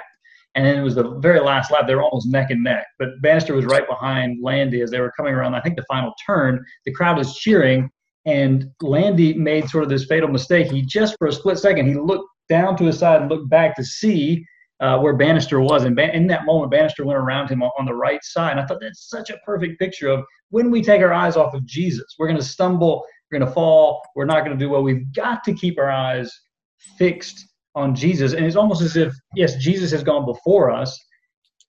And 0.54 0.64
then 0.64 0.78
it 0.78 0.82
was 0.82 0.94
the 0.94 1.18
very 1.18 1.40
last 1.40 1.70
lap, 1.70 1.86
they 1.86 1.94
were 1.94 2.02
almost 2.02 2.28
neck 2.28 2.50
and 2.50 2.64
neck. 2.64 2.86
But 2.98 3.20
Bannister 3.20 3.54
was 3.54 3.66
right 3.66 3.86
behind 3.86 4.42
Landy 4.42 4.80
as 4.80 4.90
they 4.90 5.00
were 5.00 5.12
coming 5.14 5.34
around, 5.34 5.54
I 5.54 5.60
think, 5.60 5.76
the 5.76 5.84
final 5.86 6.14
turn. 6.26 6.64
The 6.86 6.92
crowd 6.92 7.18
was 7.18 7.36
cheering, 7.36 7.90
and 8.24 8.70
Landy 8.80 9.34
made 9.34 9.68
sort 9.68 9.84
of 9.84 9.90
this 9.90 10.06
fatal 10.06 10.30
mistake. 10.30 10.70
He 10.70 10.82
just 10.82 11.14
for 11.18 11.28
a 11.28 11.32
split 11.32 11.58
second, 11.58 11.86
he 11.86 11.94
looked 11.94 12.28
down 12.48 12.76
to 12.78 12.84
his 12.84 12.98
side 12.98 13.20
and 13.20 13.30
looked 13.30 13.50
back 13.50 13.76
to 13.76 13.84
see 13.84 14.44
uh, 14.80 14.98
where 14.98 15.14
Bannister 15.14 15.60
was. 15.60 15.84
And 15.84 15.98
in 15.98 16.26
that 16.28 16.46
moment, 16.46 16.70
Bannister 16.70 17.04
went 17.04 17.18
around 17.18 17.50
him 17.50 17.62
on, 17.62 17.70
on 17.78 17.84
the 17.84 17.94
right 17.94 18.22
side. 18.22 18.52
And 18.52 18.60
I 18.60 18.66
thought 18.66 18.80
that's 18.80 19.08
such 19.10 19.30
a 19.30 19.38
perfect 19.44 19.78
picture 19.78 20.08
of 20.08 20.24
when 20.50 20.70
we 20.70 20.82
take 20.82 21.00
our 21.02 21.12
eyes 21.12 21.36
off 21.36 21.54
of 21.54 21.64
Jesus, 21.66 22.04
we're 22.18 22.28
going 22.28 22.38
to 22.38 22.44
stumble, 22.44 23.04
we're 23.30 23.38
going 23.38 23.48
to 23.48 23.54
fall, 23.54 24.02
we're 24.14 24.24
not 24.24 24.44
going 24.44 24.56
to 24.56 24.64
do 24.64 24.70
well. 24.70 24.82
We've 24.82 25.12
got 25.14 25.44
to 25.44 25.54
keep 25.54 25.78
our 25.78 25.90
eyes 25.90 26.32
fixed 26.98 27.46
on 27.74 27.94
Jesus. 27.94 28.32
And 28.32 28.46
it's 28.46 28.56
almost 28.56 28.82
as 28.82 28.96
if, 28.96 29.14
yes, 29.34 29.56
Jesus 29.56 29.90
has 29.90 30.02
gone 30.02 30.24
before 30.24 30.70
us 30.70 30.98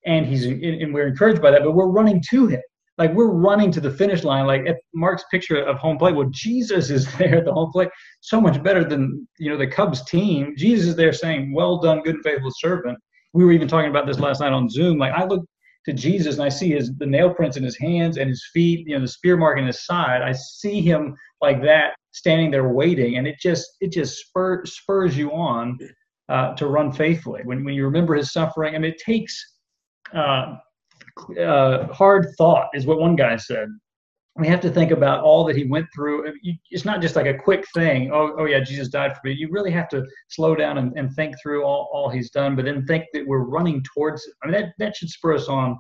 and 0.06 0.26
he's 0.26 0.46
and 0.46 0.94
we're 0.94 1.08
encouraged 1.08 1.42
by 1.42 1.52
that, 1.52 1.64
but 1.64 1.72
we're 1.72 1.88
running 1.88 2.24
to 2.30 2.48
him 2.48 2.62
like 2.98 3.14
we're 3.14 3.32
running 3.32 3.72
to 3.72 3.82
the 3.82 3.92
finish 3.92 4.24
line. 4.24 4.46
Like 4.46 4.66
at 4.68 4.78
Mark's 4.94 5.24
picture 5.30 5.58
of 5.58 5.78
home 5.78 5.98
plate, 5.98 6.16
well, 6.16 6.30
Jesus 6.32 6.90
is 6.90 7.12
there 7.18 7.38
at 7.38 7.46
the 7.46 7.54
home 7.54 7.72
plate, 7.72 7.90
so 8.22 8.42
much 8.42 8.62
better 8.64 8.84
than 8.84 9.28
you 9.40 9.50
know 9.50 9.58
the 9.58 9.68
Cubs 9.68 10.04
team. 10.06 10.54
Jesus 10.58 10.90
is 10.90 10.96
there 10.96 11.14
saying, 11.14 11.54
"Well 11.54 11.80
done, 11.80 12.02
good 12.02 12.16
and 12.16 12.24
faithful 12.24 12.52
servant." 12.58 12.98
We 13.34 13.46
were 13.46 13.52
even 13.52 13.68
talking 13.68 13.90
about 13.90 14.08
this 14.08 14.20
last 14.20 14.40
night 14.40 14.54
on 14.54 14.70
Zoom. 14.70 14.98
Like 14.98 15.14
I 15.14 15.26
look 15.26 15.46
to 15.88 15.94
Jesus 15.94 16.36
and 16.36 16.44
I 16.44 16.50
see 16.50 16.72
his 16.72 16.94
the 16.98 17.06
nail 17.06 17.34
prints 17.34 17.56
in 17.56 17.64
his 17.64 17.78
hands 17.78 18.18
and 18.18 18.30
his 18.30 18.46
feet, 18.54 18.86
you 18.86 18.96
know, 18.96 19.02
the 19.02 19.08
spear 19.08 19.38
mark 19.38 19.58
in 19.58 19.66
his 19.66 19.86
side. 19.86 20.22
I 20.22 20.34
see 20.34 20.82
him 20.82 21.16
like 21.42 21.62
that, 21.64 21.96
standing 22.12 22.52
there 22.52 22.68
waiting, 22.68 23.18
and 23.18 23.26
it 23.26 23.38
just 23.40 23.66
it 23.80 23.94
just 23.94 24.18
spur, 24.18 24.66
spurs 24.66 25.18
you 25.18 25.32
on 25.32 25.80
uh, 26.28 26.54
to 26.56 26.68
run 26.68 26.92
faithfully. 26.92 27.42
When 27.46 27.64
when 27.64 27.74
you 27.74 27.86
remember 27.86 28.16
his 28.16 28.34
suffering, 28.34 28.76
I 28.76 28.80
mean, 28.80 28.92
it 28.92 29.00
takes. 29.00 29.36
Uh, 30.14 30.58
uh, 31.40 31.88
hard 31.88 32.28
thought, 32.38 32.70
is 32.74 32.86
what 32.86 33.00
one 33.00 33.16
guy 33.16 33.36
said. 33.36 33.68
We 34.38 34.48
have 34.48 34.62
to 34.62 34.70
think 34.70 34.92
about 34.92 35.24
all 35.24 35.44
that 35.46 35.56
he 35.56 35.66
went 35.66 35.88
through. 35.96 36.32
It's 36.70 36.86
not 36.86 37.02
just 37.02 37.16
like 37.16 37.26
a 37.26 37.34
quick 37.34 37.66
thing. 37.74 38.12
Oh, 38.12 38.36
oh 38.38 38.46
yeah, 38.46 38.60
Jesus 38.60 38.88
died 38.88 39.16
for 39.16 39.22
me. 39.26 39.34
You 39.34 39.50
really 39.50 39.72
have 39.72 39.90
to 39.90 40.06
slow 40.30 40.56
down 40.56 40.78
and, 40.78 40.98
and 40.98 41.12
think 41.14 41.36
through 41.42 41.64
all, 41.64 41.90
all 41.92 42.10
he's 42.10 42.30
done, 42.30 42.56
but 42.56 42.66
then 42.66 42.86
think 42.86 43.06
that 43.14 43.26
we're 43.26 43.46
running 43.46 43.84
towards 43.94 44.26
it. 44.26 44.34
I 44.44 44.48
mean, 44.48 44.62
that, 44.62 44.74
that 44.78 44.96
should 44.96 45.10
spur 45.10 45.34
us 45.36 45.48
on 45.48 45.80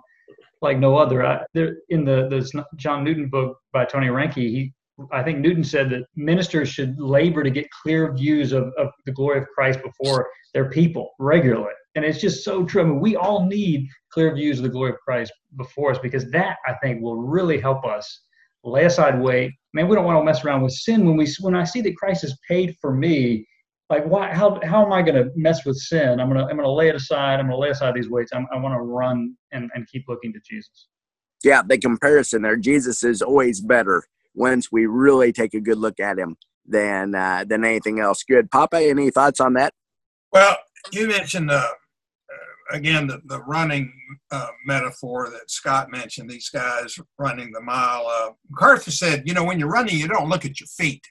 like 0.61 0.79
no 0.79 0.97
other. 0.97 1.25
I, 1.25 1.45
there, 1.53 1.77
in 1.89 2.03
the, 2.03 2.27
the 2.29 2.63
John 2.77 3.03
Newton 3.03 3.29
book 3.29 3.57
by 3.73 3.85
Tony 3.85 4.07
Reinke, 4.07 4.35
he 4.35 4.73
I 5.11 5.21
think 5.21 5.39
Newton 5.39 5.63
said 5.63 5.89
that 5.91 6.07
ministers 6.15 6.69
should 6.69 6.99
labor 6.99 7.43
to 7.43 7.51
get 7.51 7.69
clear 7.69 8.11
views 8.13 8.51
of, 8.51 8.73
of 8.77 8.89
the 9.05 9.11
glory 9.11 9.39
of 9.39 9.47
Christ 9.53 9.79
before 9.83 10.27
their 10.53 10.69
people 10.69 11.11
regularly. 11.19 11.73
And 11.95 12.03
it's 12.03 12.19
just 12.19 12.43
so 12.43 12.65
true. 12.65 12.81
I 12.81 12.85
mean, 12.85 12.99
we 12.99 13.15
all 13.15 13.45
need 13.45 13.87
clear 14.11 14.33
views 14.33 14.57
of 14.57 14.63
the 14.63 14.69
glory 14.69 14.91
of 14.91 14.97
Christ 14.97 15.31
before 15.55 15.91
us 15.91 15.99
because 15.99 16.29
that 16.31 16.57
I 16.65 16.73
think 16.81 17.01
will 17.01 17.17
really 17.17 17.59
help 17.59 17.85
us 17.85 18.21
lay 18.69 18.85
aside 18.85 19.19
weight. 19.19 19.51
Man, 19.73 19.87
we 19.87 19.95
don't 19.95 20.05
want 20.05 20.19
to 20.19 20.23
mess 20.23 20.43
around 20.43 20.61
with 20.61 20.73
sin 20.73 21.05
when 21.05 21.17
we 21.17 21.27
when 21.39 21.55
I 21.55 21.63
see 21.63 21.81
that 21.81 21.95
Christ 21.97 22.21
has 22.21 22.37
paid 22.47 22.75
for 22.81 22.93
me. 22.93 23.45
Like, 23.89 24.05
why? 24.05 24.33
How 24.33 24.59
how 24.63 24.85
am 24.85 24.91
I 24.91 25.01
going 25.01 25.15
to 25.15 25.31
mess 25.35 25.65
with 25.65 25.77
sin? 25.77 26.19
I'm 26.19 26.27
gonna 26.27 26.45
I'm 26.45 26.57
gonna 26.57 26.71
lay 26.71 26.89
it 26.89 26.95
aside. 26.95 27.39
I'm 27.39 27.47
gonna 27.47 27.57
lay 27.57 27.69
aside 27.69 27.93
these 27.95 28.09
weights. 28.09 28.31
I'm, 28.33 28.47
I 28.53 28.57
want 28.57 28.73
to 28.75 28.81
run 28.81 29.35
and 29.51 29.69
and 29.73 29.87
keep 29.87 30.05
looking 30.07 30.33
to 30.33 30.39
Jesus. 30.47 30.87
Yeah, 31.43 31.61
the 31.65 31.77
comparison 31.77 32.41
there. 32.41 32.57
Jesus 32.57 33.03
is 33.03 33.21
always 33.21 33.61
better 33.61 34.03
once 34.33 34.71
we 34.71 34.85
really 34.85 35.31
take 35.31 35.53
a 35.53 35.61
good 35.61 35.77
look 35.77 35.99
at 35.99 36.17
him 36.17 36.35
than 36.65 37.15
uh, 37.15 37.45
than 37.47 37.63
anything 37.63 37.99
else. 37.99 38.23
Good, 38.23 38.51
Papa. 38.51 38.81
Any 38.81 39.11
thoughts 39.11 39.39
on 39.39 39.53
that? 39.53 39.73
Well, 40.31 40.57
you 40.91 41.07
mentioned 41.07 41.51
uh, 41.51 41.69
again 42.71 43.07
the, 43.07 43.21
the 43.25 43.41
running 43.43 43.93
uh, 44.31 44.49
metaphor 44.65 45.29
that 45.29 45.49
Scott 45.49 45.89
mentioned. 45.91 46.29
These 46.29 46.49
guys 46.49 46.97
running 47.17 47.51
the 47.51 47.61
mile. 47.61 48.05
Uh, 48.07 48.31
MacArthur 48.49 48.91
said, 48.91 49.23
you 49.25 49.33
know, 49.33 49.43
when 49.43 49.59
you're 49.59 49.69
running, 49.69 49.97
you 49.97 50.07
don't 50.07 50.29
look 50.29 50.45
at 50.45 50.59
your 50.59 50.67
feet. 50.67 51.05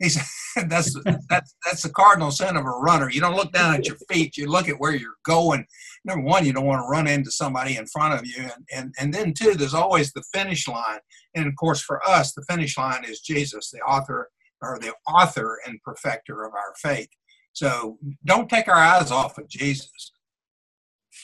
He 0.00 0.08
said 0.08 0.24
that's 0.68 0.96
that's 1.28 1.54
that's 1.64 1.82
the 1.82 1.90
cardinal 1.90 2.30
sin 2.30 2.56
of 2.56 2.64
a 2.64 2.70
runner. 2.70 3.10
You 3.10 3.20
don't 3.20 3.36
look 3.36 3.52
down 3.52 3.74
at 3.74 3.86
your 3.86 3.96
feet. 4.10 4.36
You 4.36 4.50
look 4.50 4.68
at 4.68 4.78
where 4.78 4.94
you're 4.94 5.16
going. 5.24 5.66
Number 6.04 6.24
one, 6.24 6.44
you 6.44 6.52
don't 6.52 6.66
want 6.66 6.80
to 6.82 6.88
run 6.88 7.06
into 7.06 7.30
somebody 7.30 7.76
in 7.76 7.86
front 7.86 8.14
of 8.14 8.26
you, 8.26 8.42
and 8.42 8.66
and 8.74 8.94
and 8.98 9.14
then 9.14 9.32
two, 9.32 9.54
there's 9.54 9.74
always 9.74 10.12
the 10.12 10.24
finish 10.32 10.66
line. 10.66 10.98
And 11.34 11.46
of 11.46 11.54
course, 11.56 11.80
for 11.80 12.06
us, 12.08 12.32
the 12.32 12.44
finish 12.48 12.76
line 12.76 13.04
is 13.04 13.20
Jesus, 13.20 13.70
the 13.70 13.80
author 13.80 14.30
or 14.60 14.78
the 14.78 14.94
author 15.08 15.60
and 15.66 15.82
perfecter 15.82 16.44
of 16.44 16.52
our 16.54 16.74
faith. 16.76 17.08
So 17.52 17.98
don't 18.24 18.48
take 18.48 18.68
our 18.68 18.74
eyes 18.74 19.10
off 19.10 19.38
of 19.38 19.48
Jesus. 19.48 20.12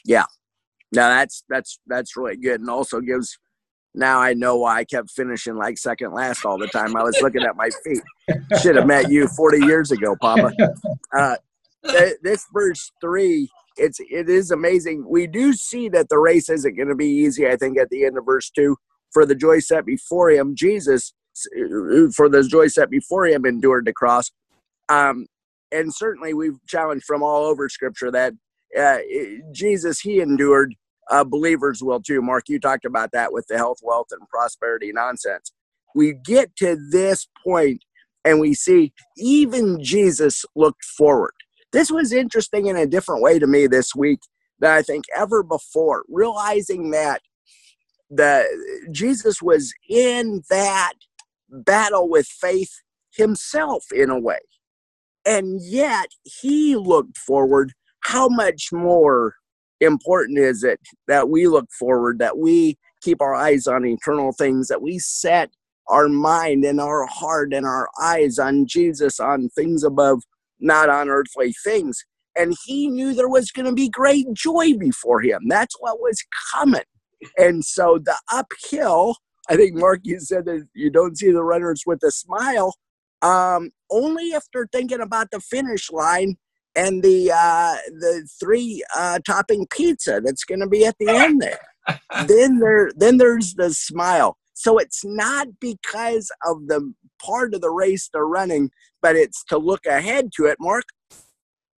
Yeah. 0.04 0.24
No, 0.92 1.08
that's 1.08 1.44
that's 1.48 1.78
that's 1.86 2.16
really 2.16 2.36
good, 2.36 2.60
and 2.60 2.68
also 2.68 3.00
gives. 3.00 3.38
Now 3.92 4.20
I 4.20 4.34
know 4.34 4.56
why 4.56 4.78
I 4.78 4.84
kept 4.84 5.10
finishing 5.10 5.56
like 5.56 5.76
second 5.76 6.12
last 6.12 6.44
all 6.44 6.58
the 6.58 6.68
time. 6.68 6.96
I 6.96 7.02
was 7.02 7.18
looking 7.20 7.42
at 7.42 7.56
my 7.56 7.70
feet. 7.84 8.02
Should 8.62 8.76
have 8.76 8.86
met 8.86 9.10
you 9.10 9.26
40 9.26 9.66
years 9.66 9.90
ago, 9.90 10.16
Papa. 10.20 10.52
Uh, 11.12 11.34
this 12.22 12.46
verse 12.52 12.92
three, 13.00 13.48
it's 13.76 13.98
it 14.00 14.28
is 14.28 14.50
amazing. 14.50 15.04
We 15.08 15.26
do 15.26 15.52
see 15.52 15.88
that 15.88 16.08
the 16.08 16.18
race 16.18 16.48
isn't 16.48 16.76
going 16.76 16.88
to 16.88 16.94
be 16.94 17.08
easy. 17.08 17.48
I 17.48 17.56
think 17.56 17.78
at 17.78 17.88
the 17.90 18.04
end 18.04 18.18
of 18.18 18.26
verse 18.26 18.50
two, 18.50 18.76
for 19.12 19.26
the 19.26 19.34
joy 19.34 19.60
set 19.60 19.86
before 19.86 20.30
him, 20.30 20.54
Jesus, 20.54 21.12
for 22.14 22.28
the 22.28 22.46
joy 22.48 22.68
set 22.68 22.90
before 22.90 23.26
him, 23.26 23.44
endured 23.44 23.86
the 23.86 23.92
cross. 23.92 24.30
Um, 24.88 25.26
and 25.72 25.94
certainly 25.94 26.34
we've 26.34 26.64
challenged 26.66 27.04
from 27.06 27.22
all 27.22 27.44
over 27.44 27.68
Scripture 27.68 28.10
that 28.10 28.34
uh, 28.78 28.98
Jesus, 29.52 30.00
he 30.00 30.20
endured. 30.20 30.74
Uh, 31.10 31.24
believers 31.24 31.82
will 31.82 32.00
too. 32.00 32.22
Mark, 32.22 32.48
you 32.48 32.60
talked 32.60 32.84
about 32.84 33.10
that 33.12 33.32
with 33.32 33.46
the 33.48 33.56
health, 33.56 33.78
wealth, 33.82 34.08
and 34.12 34.28
prosperity 34.28 34.92
nonsense. 34.92 35.52
We 35.94 36.14
get 36.14 36.54
to 36.56 36.76
this 36.92 37.26
point 37.44 37.84
and 38.24 38.40
we 38.40 38.54
see 38.54 38.92
even 39.18 39.82
Jesus 39.82 40.44
looked 40.54 40.84
forward. 40.84 41.32
This 41.72 41.90
was 41.90 42.12
interesting 42.12 42.66
in 42.66 42.76
a 42.76 42.86
different 42.86 43.22
way 43.22 43.38
to 43.38 43.46
me 43.46 43.66
this 43.66 43.94
week 43.94 44.20
than 44.60 44.70
I 44.70 44.82
think 44.82 45.04
ever 45.16 45.42
before, 45.42 46.04
realizing 46.08 46.90
that 46.90 47.22
the 48.10 48.46
Jesus 48.92 49.40
was 49.42 49.72
in 49.88 50.42
that 50.50 50.94
battle 51.48 52.08
with 52.08 52.26
faith 52.26 52.72
himself 53.14 53.86
in 53.92 54.10
a 54.10 54.18
way. 54.18 54.40
And 55.24 55.60
yet 55.62 56.10
he 56.24 56.76
looked 56.76 57.18
forward 57.18 57.72
how 58.00 58.28
much 58.28 58.68
more 58.72 59.34
important 59.80 60.38
is 60.38 60.62
it 60.62 60.80
that 61.08 61.28
we 61.28 61.46
look 61.46 61.68
forward, 61.78 62.18
that 62.18 62.38
we 62.38 62.78
keep 63.02 63.20
our 63.22 63.34
eyes 63.34 63.66
on 63.66 63.86
eternal 63.86 64.32
things, 64.32 64.68
that 64.68 64.82
we 64.82 64.98
set 64.98 65.50
our 65.88 66.08
mind 66.08 66.64
and 66.64 66.80
our 66.80 67.06
heart 67.06 67.52
and 67.52 67.66
our 67.66 67.88
eyes 68.00 68.38
on 68.38 68.66
Jesus, 68.66 69.18
on 69.18 69.48
things 69.50 69.82
above, 69.82 70.22
not 70.60 70.88
on 70.88 71.08
earthly 71.08 71.52
things. 71.64 72.04
And 72.38 72.54
he 72.64 72.88
knew 72.88 73.12
there 73.12 73.28
was 73.28 73.50
going 73.50 73.66
to 73.66 73.72
be 73.72 73.88
great 73.88 74.32
joy 74.32 74.74
before 74.74 75.20
him. 75.20 75.42
That's 75.48 75.74
what 75.80 76.00
was 76.00 76.22
coming. 76.54 76.82
And 77.36 77.64
so 77.64 77.98
the 78.02 78.16
uphill, 78.32 79.16
I 79.48 79.56
think, 79.56 79.74
Mark, 79.74 80.00
you 80.04 80.20
said 80.20 80.44
that 80.44 80.66
you 80.74 80.90
don't 80.90 81.18
see 81.18 81.32
the 81.32 81.42
runners 81.42 81.82
with 81.86 82.02
a 82.04 82.10
smile. 82.10 82.74
Um, 83.20 83.70
only 83.90 84.28
if 84.28 84.44
they're 84.52 84.68
thinking 84.70 85.00
about 85.00 85.30
the 85.30 85.40
finish 85.40 85.90
line 85.90 86.36
and 86.76 87.02
the 87.02 87.32
uh, 87.32 87.76
the 87.98 88.28
three 88.38 88.84
uh, 88.96 89.18
topping 89.26 89.66
pizza 89.70 90.20
that's 90.24 90.44
going 90.44 90.60
to 90.60 90.68
be 90.68 90.86
at 90.86 90.96
the 90.98 91.08
end 91.08 91.40
there. 91.40 91.58
then 92.26 92.58
there 92.58 92.90
then 92.96 93.16
there's 93.18 93.54
the 93.54 93.72
smile. 93.72 94.36
So 94.54 94.78
it's 94.78 95.04
not 95.04 95.48
because 95.60 96.30
of 96.46 96.66
the 96.68 96.92
part 97.22 97.54
of 97.54 97.60
the 97.60 97.70
race 97.70 98.10
they're 98.12 98.26
running, 98.26 98.70
but 99.00 99.16
it's 99.16 99.42
to 99.44 99.58
look 99.58 99.86
ahead 99.86 100.30
to 100.36 100.46
it. 100.46 100.58
Mark. 100.60 100.84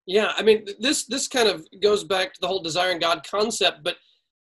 Yeah, 0.08 0.34
I 0.36 0.44
mean 0.44 0.66
this 0.80 1.06
this 1.06 1.28
kind 1.28 1.48
of 1.48 1.66
goes 1.82 2.04
back 2.04 2.34
to 2.34 2.42
the 2.42 2.48
whole 2.48 2.62
desiring 2.62 3.00
God 3.00 3.26
concept, 3.30 3.84
but 3.84 3.98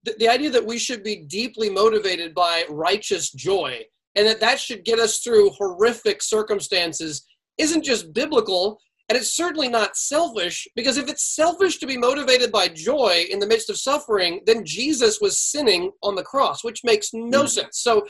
the, 0.05 0.15
the 0.19 0.29
idea 0.29 0.51
that 0.51 0.65
we 0.65 0.79
should 0.79 1.03
be 1.03 1.17
deeply 1.17 1.69
motivated 1.69 2.35
by 2.35 2.65
righteous 2.71 3.33
joy 3.33 3.81
and 4.15 4.27
that 4.27 4.41
that 4.41 4.59
should 4.59 4.85
get 4.85 4.99
us 4.99 5.21
through 5.21 5.51
horrific 5.51 6.23
circumstances 6.23 7.27
isn't 7.59 7.85
just 7.85 8.13
biblical 8.13 8.81
and 9.09 9.17
it's 9.17 9.35
certainly 9.35 9.69
not 9.69 9.97
selfish 9.97 10.69
because 10.77 10.99
if 10.99 11.09
it's 11.09 11.35
selfish 11.35 11.79
to 11.79 11.87
be 11.87 11.97
motivated 11.97 12.53
by 12.53 12.69
joy 12.69 13.25
in 13.31 13.39
the 13.39 13.47
midst 13.47 13.71
of 13.71 13.79
suffering, 13.79 14.41
then 14.45 14.65
Jesus 14.65 15.19
was 15.21 15.39
sinning 15.39 15.91
on 16.03 16.15
the 16.15 16.23
cross, 16.23 16.63
which 16.63 16.85
makes 16.85 17.11
no 17.15 17.45
mm. 17.45 17.49
sense. 17.49 17.79
So, 17.81 18.07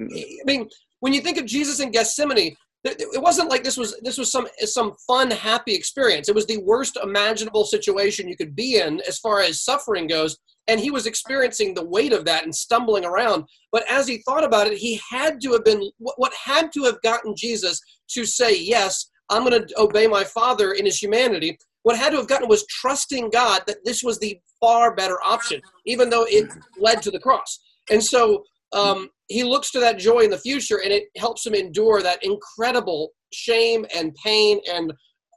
I 0.00 0.44
mean, 0.44 0.68
when 1.00 1.12
you 1.12 1.20
think 1.20 1.38
of 1.38 1.46
Jesus 1.46 1.80
in 1.80 1.90
Gethsemane, 1.90 2.56
it 2.84 3.20
wasn't 3.20 3.50
like 3.50 3.64
this 3.64 3.76
was 3.76 3.98
this 4.02 4.18
was 4.18 4.30
some 4.30 4.46
some 4.60 4.94
fun 5.08 5.28
happy 5.30 5.74
experience 5.74 6.28
it 6.28 6.34
was 6.34 6.46
the 6.46 6.58
worst 6.58 6.96
imaginable 7.02 7.64
situation 7.64 8.28
you 8.28 8.36
could 8.36 8.54
be 8.54 8.78
in 8.78 9.00
as 9.08 9.18
far 9.18 9.40
as 9.40 9.64
suffering 9.64 10.06
goes 10.06 10.38
and 10.68 10.78
he 10.78 10.90
was 10.90 11.06
experiencing 11.06 11.74
the 11.74 11.84
weight 11.84 12.12
of 12.12 12.24
that 12.24 12.44
and 12.44 12.54
stumbling 12.54 13.04
around 13.04 13.44
but 13.72 13.84
as 13.90 14.06
he 14.06 14.18
thought 14.18 14.44
about 14.44 14.68
it 14.68 14.78
he 14.78 15.00
had 15.10 15.40
to 15.40 15.50
have 15.52 15.64
been 15.64 15.90
what 15.98 16.32
had 16.34 16.72
to 16.72 16.84
have 16.84 17.00
gotten 17.02 17.34
jesus 17.34 17.80
to 18.08 18.24
say 18.24 18.56
yes 18.56 19.10
I'm 19.30 19.44
going 19.44 19.66
to 19.66 19.80
obey 19.80 20.06
my 20.06 20.24
father 20.24 20.72
in 20.72 20.84
his 20.84 21.02
humanity. 21.02 21.58
What 21.82 21.96
had 21.96 22.10
to 22.10 22.16
have 22.16 22.28
gotten 22.28 22.48
was 22.48 22.66
trusting 22.66 23.30
God 23.30 23.62
that 23.66 23.84
this 23.84 24.02
was 24.02 24.18
the 24.18 24.38
far 24.60 24.94
better 24.94 25.18
option, 25.24 25.60
even 25.84 26.10
though 26.10 26.26
it 26.28 26.50
led 26.78 27.02
to 27.02 27.10
the 27.10 27.20
cross. 27.20 27.60
And 27.90 28.02
so 28.02 28.44
um, 28.72 29.08
he 29.28 29.44
looks 29.44 29.70
to 29.72 29.80
that 29.80 29.98
joy 29.98 30.20
in 30.20 30.30
the 30.30 30.38
future, 30.38 30.80
and 30.82 30.92
it 30.92 31.04
helps 31.16 31.46
him 31.46 31.54
endure 31.54 32.02
that 32.02 32.24
incredible 32.24 33.10
shame 33.32 33.86
and 33.94 34.14
pain 34.16 34.60
and 34.72 34.92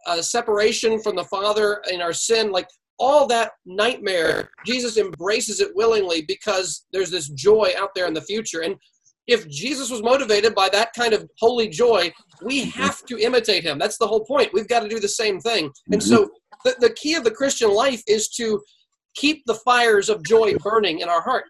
uh, 0.07 0.21
separation 0.21 0.99
from 1.01 1.15
the 1.15 1.23
Father 1.25 1.81
in 1.91 2.01
our 2.01 2.13
sin. 2.13 2.51
Like 2.51 2.67
all 2.97 3.27
that 3.27 3.51
nightmare, 3.65 4.49
Jesus 4.65 4.97
embraces 4.97 5.61
it 5.61 5.75
willingly 5.75 6.23
because 6.27 6.85
there's 6.91 7.11
this 7.11 7.29
joy 7.29 7.73
out 7.77 7.91
there 7.95 8.07
in 8.07 8.13
the 8.13 8.21
future. 8.21 8.61
And 8.61 8.75
if 9.29 9.47
Jesus 9.47 9.91
was 9.91 10.01
motivated 10.01 10.55
by 10.55 10.69
that 10.69 10.91
kind 10.93 11.13
of 11.13 11.29
holy 11.37 11.69
joy, 11.69 12.11
we 12.41 12.65
mm-hmm. 12.65 12.81
have 12.81 13.05
to 13.05 13.17
imitate 13.19 13.63
him. 13.63 13.77
That's 13.77 13.97
the 13.97 14.07
whole 14.07 14.25
point. 14.25 14.51
We've 14.53 14.67
got 14.67 14.79
to 14.81 14.89
do 14.89 14.99
the 14.99 15.07
same 15.07 15.39
thing. 15.39 15.71
And 15.91 16.01
so 16.01 16.25
mm-hmm. 16.25 16.29
the, 16.65 16.75
the 16.87 16.93
key 16.95 17.13
of 17.13 17.23
the 17.23 17.31
Christian 17.31 17.71
life 17.73 18.01
is 18.07 18.27
to 18.29 18.61
keep 19.15 19.43
the 19.45 19.53
fires 19.53 20.09
of 20.09 20.25
joy 20.25 20.55
burning 20.57 20.99
in 20.99 21.09
our 21.09 21.21
heart. 21.21 21.45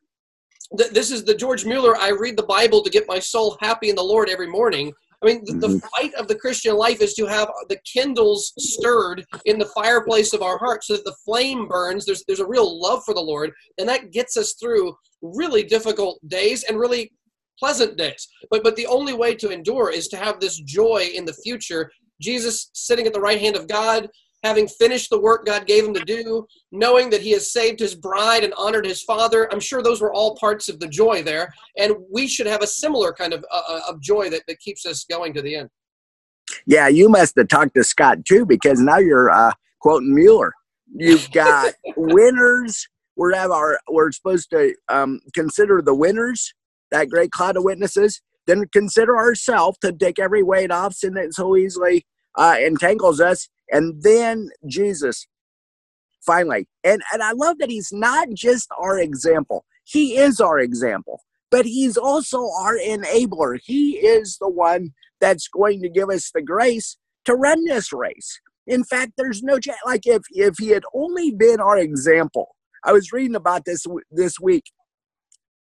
This 0.72 1.10
is 1.10 1.24
the 1.24 1.34
George 1.34 1.66
Mueller, 1.66 1.98
I 1.98 2.10
read 2.10 2.38
the 2.38 2.44
Bible 2.44 2.84
to 2.84 2.92
get 2.92 3.08
my 3.08 3.18
soul 3.18 3.58
happy 3.60 3.90
in 3.90 3.96
the 3.96 4.04
Lord 4.04 4.30
every 4.30 4.48
morning. 4.48 4.94
I 5.22 5.26
mean, 5.26 5.44
the, 5.44 5.54
the 5.54 5.68
mm-hmm. 5.68 5.88
fight 5.96 6.14
of 6.14 6.28
the 6.28 6.36
Christian 6.36 6.76
life 6.76 7.02
is 7.02 7.14
to 7.16 7.26
have 7.26 7.50
the 7.68 7.80
kindles 7.92 8.54
stirred 8.58 9.26
in 9.46 9.58
the 9.58 9.66
fireplace 9.66 10.34
of 10.34 10.42
our 10.42 10.58
heart 10.58 10.84
so 10.84 10.94
that 10.94 11.06
the 11.06 11.16
flame 11.26 11.68
burns. 11.68 12.06
There's, 12.06 12.24
there's 12.26 12.40
a 12.40 12.48
real 12.48 12.80
love 12.80 13.04
for 13.04 13.14
the 13.14 13.22
Lord, 13.22 13.52
and 13.78 13.90
that 13.90 14.12
gets 14.12 14.38
us 14.38 14.54
through 14.54 14.96
really 15.22 15.64
difficult 15.64 16.20
days 16.30 16.64
and 16.64 16.80
really 16.80 17.12
pleasant 17.60 17.98
days. 17.98 18.28
But 18.50 18.64
but 18.64 18.76
the 18.76 18.88
only 18.88 19.14
way 19.14 19.36
to 19.36 19.50
endure 19.50 19.92
is 19.92 20.08
to 20.10 20.18
have 20.18 20.40
this 20.40 20.60
joy 20.60 21.10
in 21.14 21.26
the 21.26 21.34
future. 21.34 21.92
Jesus 22.22 22.70
sitting 22.74 23.08
at 23.08 23.14
the 23.14 23.22
right 23.22 23.40
hand 23.40 23.56
of 23.56 23.68
God, 23.68 24.10
having 24.44 24.68
finished 24.68 25.10
the 25.10 25.20
work 25.20 25.46
God 25.46 25.66
gave 25.68 25.86
him 25.86 25.94
to 25.94 26.04
do, 26.04 26.46
knowing 26.72 27.10
that 27.10 27.22
he 27.22 27.32
has 27.32 27.52
saved 27.52 27.80
his 27.80 27.96
bride 27.96 28.44
and 28.44 28.54
honored 28.58 28.86
his 28.86 29.04
father. 29.04 29.52
I'm 29.52 29.60
sure 29.60 29.82
those 29.82 30.02
were 30.02 30.14
all 30.14 30.36
parts 30.36 30.70
of 30.70 30.80
the 30.80 30.88
joy 30.88 31.24
there. 31.24 31.54
And 31.78 31.94
we 32.12 32.28
should 32.28 32.48
have 32.48 32.62
a 32.62 32.68
similar 32.68 33.14
kind 33.14 33.34
of, 33.34 33.46
uh, 33.52 33.62
uh 33.68 33.82
of 33.90 34.02
joy 34.02 34.30
that, 34.30 34.44
that 34.48 34.60
keeps 34.60 34.86
us 34.86 35.06
going 35.10 35.34
to 35.34 35.42
the 35.42 35.56
end. 35.56 35.70
Yeah, 36.66 36.88
you 36.88 37.10
must 37.10 37.36
have 37.38 37.48
talked 37.48 37.76
to 37.76 37.84
Scott 37.84 38.26
too, 38.26 38.46
because 38.46 38.80
now 38.80 38.98
you're 38.98 39.30
uh, 39.30 39.52
quoting 39.82 40.14
Mueller. 40.14 40.54
You've 40.94 41.30
got 41.32 41.74
winners. 41.96 42.88
We're 43.16 43.36
have 43.36 43.52
our 43.52 43.80
we're 43.90 44.12
supposed 44.12 44.50
to 44.52 44.74
um, 44.88 45.20
consider 45.34 45.82
the 45.82 45.94
winners, 45.94 46.54
that 46.92 47.10
great 47.10 47.32
cloud 47.32 47.58
of 47.58 47.64
witnesses. 47.64 48.22
Then 48.48 48.66
consider 48.72 49.18
ourselves 49.18 49.78
to 49.80 49.92
take 49.92 50.20
every 50.20 50.42
weight 50.44 50.72
off 50.72 50.94
sin 50.94 51.14
that 51.14 51.34
so 51.34 51.56
easily 51.56 52.06
uh, 52.36 52.58
entangles 52.60 53.22
us, 53.22 53.48
and 53.72 54.02
then 54.02 54.50
Jesus. 54.68 55.28
Finally, 56.26 56.68
and 56.84 57.02
and 57.14 57.24
I 57.24 57.32
love 57.32 57.58
that 57.60 57.70
he's 57.70 57.92
not 57.92 58.30
just 58.34 58.70
our 58.78 59.00
example; 59.00 59.66
he 59.84 60.18
is 60.18 60.40
our 60.40 60.60
example, 60.60 61.22
but 61.52 61.66
he's 61.66 61.98
also 61.98 62.50
our 62.60 62.78
enabler. 62.78 63.60
He 63.64 63.98
is 63.98 64.38
the 64.40 64.50
one 64.50 64.92
that's 65.20 65.48
going 65.48 65.82
to 65.82 65.90
give 65.90 66.10
us 66.10 66.32
the 66.34 66.42
grace 66.42 66.98
to 67.26 67.36
run 67.36 67.66
this 67.66 67.94
race. 67.94 68.40
In 68.68 68.84
fact, 68.84 69.14
there's 69.18 69.42
no 69.42 69.60
chance. 69.60 69.80
Like 69.86 70.06
if 70.06 70.24
if 70.32 70.56
he 70.60 70.70
had 70.70 70.84
only 70.94 71.32
been 71.32 71.60
our 71.60 71.78
example, 71.78 72.56
I 72.84 72.94
was 72.94 73.12
reading 73.12 73.36
about 73.36 73.66
this 73.66 73.86
this 74.12 74.40
week. 74.40 74.66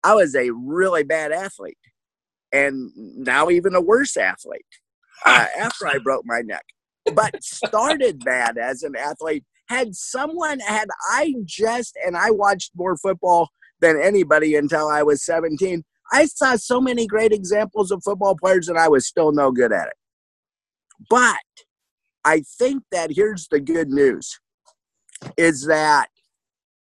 I 0.03 0.15
was 0.15 0.35
a 0.35 0.49
really 0.51 1.03
bad 1.03 1.31
athlete, 1.31 1.77
and 2.51 2.91
now 2.95 3.49
even 3.49 3.75
a 3.75 3.81
worse 3.81 4.17
athlete 4.17 4.65
uh, 5.25 5.47
after 5.57 5.87
I 5.87 5.97
broke 5.99 6.23
my 6.25 6.41
neck. 6.41 6.65
But 7.13 7.43
started 7.43 8.23
bad 8.23 8.57
as 8.57 8.83
an 8.83 8.95
athlete. 8.95 9.43
Had 9.69 9.95
someone 9.95 10.59
had 10.59 10.87
I 11.11 11.33
just 11.45 11.97
and 12.05 12.17
I 12.17 12.31
watched 12.31 12.71
more 12.75 12.97
football 12.97 13.49
than 13.79 13.99
anybody 13.99 14.55
until 14.55 14.87
I 14.87 15.03
was 15.03 15.23
17. 15.25 15.83
I 16.11 16.25
saw 16.25 16.55
so 16.55 16.79
many 16.81 17.07
great 17.07 17.31
examples 17.31 17.91
of 17.91 18.03
football 18.03 18.35
players, 18.35 18.67
and 18.67 18.77
I 18.77 18.87
was 18.87 19.07
still 19.07 19.31
no 19.31 19.51
good 19.51 19.71
at 19.71 19.87
it. 19.87 19.93
But 21.09 21.39
I 22.23 22.43
think 22.59 22.83
that 22.91 23.11
here's 23.15 23.47
the 23.47 23.59
good 23.59 23.89
news 23.89 24.39
is 25.37 25.65
that 25.65 26.09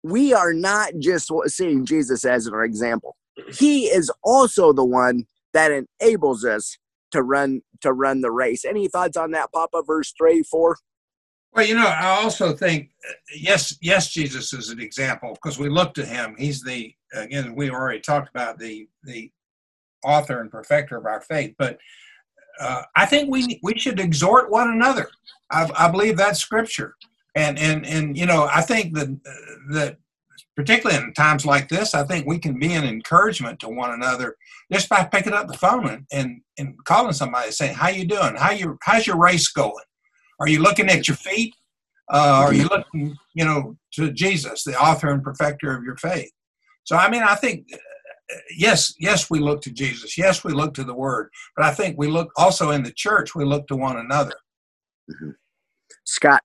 we 0.09 0.33
are 0.33 0.53
not 0.53 0.93
just 0.99 1.31
seeing 1.47 1.85
Jesus 1.85 2.25
as 2.25 2.47
our 2.47 2.63
example. 2.63 3.15
He 3.53 3.85
is 3.85 4.11
also 4.23 4.73
the 4.73 4.85
one 4.85 5.25
that 5.53 5.71
enables 5.71 6.43
us 6.45 6.77
to 7.11 7.21
run 7.21 7.61
to 7.81 7.93
run 7.93 8.21
the 8.21 8.31
race. 8.31 8.65
Any 8.65 8.87
thoughts 8.87 9.17
on 9.17 9.31
that, 9.31 9.51
Papa? 9.51 9.83
Verse 9.85 10.13
three, 10.17 10.43
four. 10.43 10.77
Well, 11.53 11.65
you 11.65 11.75
know, 11.75 11.87
I 11.87 12.21
also 12.21 12.53
think 12.53 12.89
yes, 13.35 13.77
yes, 13.81 14.11
Jesus 14.11 14.53
is 14.53 14.69
an 14.69 14.79
example 14.79 15.33
because 15.33 15.57
we 15.57 15.69
look 15.69 15.93
to 15.95 16.05
him. 16.05 16.35
He's 16.37 16.61
the 16.61 16.93
again 17.13 17.55
we 17.55 17.69
already 17.69 17.99
talked 17.99 18.29
about 18.29 18.59
the 18.59 18.87
the 19.03 19.31
author 20.03 20.41
and 20.41 20.51
perfecter 20.51 20.97
of 20.97 21.05
our 21.05 21.21
faith, 21.21 21.55
but 21.57 21.77
uh, 22.59 22.83
I 22.95 23.05
think 23.05 23.29
we 23.29 23.59
we 23.63 23.77
should 23.77 23.99
exhort 23.99 24.51
one 24.51 24.69
another. 24.69 25.09
I, 25.49 25.69
I 25.77 25.89
believe 25.89 26.17
that's 26.17 26.39
scripture, 26.39 26.95
and 27.37 27.59
and 27.59 27.85
and 27.85 28.17
you 28.17 28.25
know 28.25 28.49
I 28.51 28.61
think 28.61 28.95
that 28.95 29.07
that 29.71 29.97
particularly 30.55 31.01
in 31.01 31.13
times 31.13 31.45
like 31.45 31.69
this, 31.69 31.93
I 31.93 32.03
think 32.03 32.25
we 32.25 32.39
can 32.39 32.57
be 32.57 32.73
an 32.73 32.83
encouragement 32.83 33.59
to 33.59 33.69
one 33.69 33.91
another 33.91 34.35
just 34.73 34.89
by 34.89 35.03
picking 35.03 35.33
up 35.33 35.47
the 35.47 35.57
phone 35.57 35.87
and 35.87 36.05
and, 36.11 36.41
and 36.57 36.83
calling 36.85 37.13
somebody 37.13 37.51
saying, 37.51 37.75
"How 37.75 37.89
you 37.89 38.05
doing? 38.05 38.35
How 38.35 38.51
you 38.51 38.77
how's 38.81 39.05
your 39.05 39.17
race 39.17 39.47
going? 39.49 39.85
Are 40.39 40.47
you 40.47 40.61
looking 40.61 40.89
at 40.89 41.07
your 41.07 41.17
feet? 41.17 41.55
Uh, 42.11 42.41
are 42.45 42.53
you 42.53 42.63
looking, 42.63 43.15
you 43.33 43.43
know, 43.43 43.75
to 43.93 44.11
Jesus, 44.11 44.63
the 44.63 44.79
author 44.79 45.11
and 45.11 45.23
perfecter 45.23 45.75
of 45.75 45.83
your 45.83 45.97
faith?" 45.97 46.31
So 46.85 46.97
I 46.97 47.09
mean, 47.09 47.23
I 47.23 47.35
think 47.35 47.67
yes, 48.55 48.95
yes, 48.99 49.29
we 49.29 49.39
look 49.39 49.61
to 49.61 49.71
Jesus. 49.71 50.17
Yes, 50.17 50.43
we 50.43 50.53
look 50.53 50.73
to 50.73 50.83
the 50.83 50.95
Word. 50.95 51.29
But 51.55 51.65
I 51.65 51.71
think 51.71 51.97
we 51.97 52.07
look 52.07 52.31
also 52.35 52.71
in 52.71 52.83
the 52.83 52.91
church. 52.91 53.35
We 53.35 53.45
look 53.45 53.67
to 53.67 53.75
one 53.75 53.97
another. 53.97 54.35
Mm-hmm. 55.11 55.31
Scott. 56.05 56.41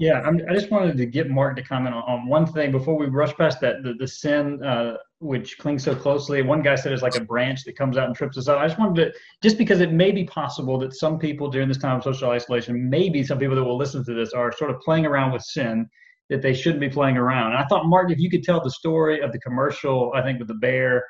Yeah, 0.00 0.22
I'm, 0.22 0.40
i 0.48 0.54
just 0.54 0.70
wanted 0.70 0.96
to 0.96 1.04
get 1.04 1.28
Mark 1.28 1.56
to 1.56 1.62
comment 1.62 1.94
on, 1.94 2.02
on, 2.04 2.26
one 2.26 2.46
thing 2.46 2.72
before 2.72 2.98
we 2.98 3.04
rush 3.04 3.34
past 3.34 3.60
that. 3.60 3.82
The, 3.82 3.92
the 3.92 4.08
sin 4.08 4.64
uh, 4.64 4.94
which 5.18 5.58
clings 5.58 5.84
so 5.84 5.94
closely. 5.94 6.40
One 6.40 6.62
guy 6.62 6.74
said 6.74 6.92
it's 6.92 7.02
like 7.02 7.16
a 7.16 7.24
branch 7.24 7.64
that 7.64 7.76
comes 7.76 7.98
out 7.98 8.06
and 8.06 8.16
trips 8.16 8.38
us 8.38 8.48
up. 8.48 8.58
I 8.58 8.66
just 8.66 8.80
wanted 8.80 9.12
to, 9.12 9.18
just 9.42 9.58
because 9.58 9.80
it 9.80 9.92
may 9.92 10.10
be 10.10 10.24
possible 10.24 10.78
that 10.78 10.94
some 10.94 11.18
people 11.18 11.50
during 11.50 11.68
this 11.68 11.76
time 11.76 11.98
of 11.98 12.02
social 12.02 12.30
isolation, 12.30 12.88
maybe 12.88 13.22
some 13.22 13.38
people 13.38 13.54
that 13.56 13.62
will 13.62 13.76
listen 13.76 14.02
to 14.06 14.14
this 14.14 14.32
are 14.32 14.50
sort 14.52 14.70
of 14.70 14.80
playing 14.80 15.04
around 15.04 15.32
with 15.32 15.42
sin 15.42 15.86
that 16.30 16.40
they 16.40 16.54
shouldn't 16.54 16.80
be 16.80 16.88
playing 16.88 17.18
around. 17.18 17.52
And 17.52 17.58
I 17.58 17.66
thought, 17.66 17.84
Mark, 17.84 18.10
if 18.10 18.18
you 18.18 18.30
could 18.30 18.42
tell 18.42 18.64
the 18.64 18.70
story 18.70 19.20
of 19.20 19.32
the 19.32 19.40
commercial, 19.40 20.12
I 20.14 20.22
think 20.22 20.38
with 20.38 20.48
the 20.48 20.54
bear, 20.54 21.04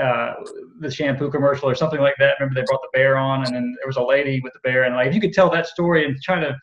uh, 0.00 0.32
the 0.80 0.90
shampoo 0.90 1.30
commercial 1.30 1.70
or 1.70 1.76
something 1.76 2.00
like 2.00 2.16
that. 2.18 2.34
Remember 2.40 2.60
they 2.60 2.66
brought 2.66 2.82
the 2.82 2.98
bear 2.98 3.16
on, 3.16 3.44
and 3.44 3.54
then 3.54 3.72
there 3.78 3.86
was 3.86 3.98
a 3.98 4.02
lady 4.02 4.40
with 4.42 4.52
the 4.52 4.60
bear, 4.64 4.82
and 4.82 4.96
like 4.96 5.06
if 5.06 5.14
you 5.14 5.20
could 5.20 5.32
tell 5.32 5.48
that 5.50 5.68
story 5.68 6.04
and 6.04 6.20
try 6.20 6.40
to 6.40 6.56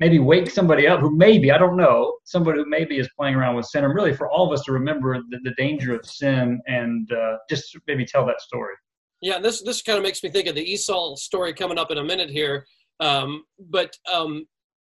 maybe 0.00 0.18
wake 0.18 0.50
somebody 0.50 0.86
up 0.86 1.00
who 1.00 1.16
maybe 1.16 1.50
I 1.52 1.58
don't 1.58 1.76
know 1.76 2.16
somebody 2.24 2.58
who 2.58 2.66
maybe 2.68 2.98
is 2.98 3.08
playing 3.16 3.34
around 3.34 3.56
with 3.56 3.66
sin, 3.66 3.84
and 3.84 3.94
really 3.94 4.14
for 4.14 4.30
all 4.30 4.46
of 4.46 4.52
us 4.52 4.64
to 4.64 4.72
remember 4.72 5.20
the, 5.30 5.38
the 5.44 5.54
danger 5.56 5.94
of 5.94 6.04
sin 6.04 6.60
and 6.66 7.10
uh, 7.12 7.36
just 7.48 7.76
maybe 7.86 8.04
tell 8.04 8.26
that 8.26 8.40
story. 8.40 8.74
Yeah, 9.20 9.38
this 9.38 9.62
this 9.62 9.82
kind 9.82 9.98
of 9.98 10.02
makes 10.02 10.22
me 10.22 10.30
think 10.30 10.48
of 10.48 10.54
the 10.54 10.62
Esau 10.62 11.16
story 11.16 11.54
coming 11.54 11.78
up 11.78 11.90
in 11.90 11.98
a 11.98 12.04
minute 12.04 12.30
here. 12.30 12.66
Um, 13.00 13.44
but 13.58 13.96
um, 14.12 14.46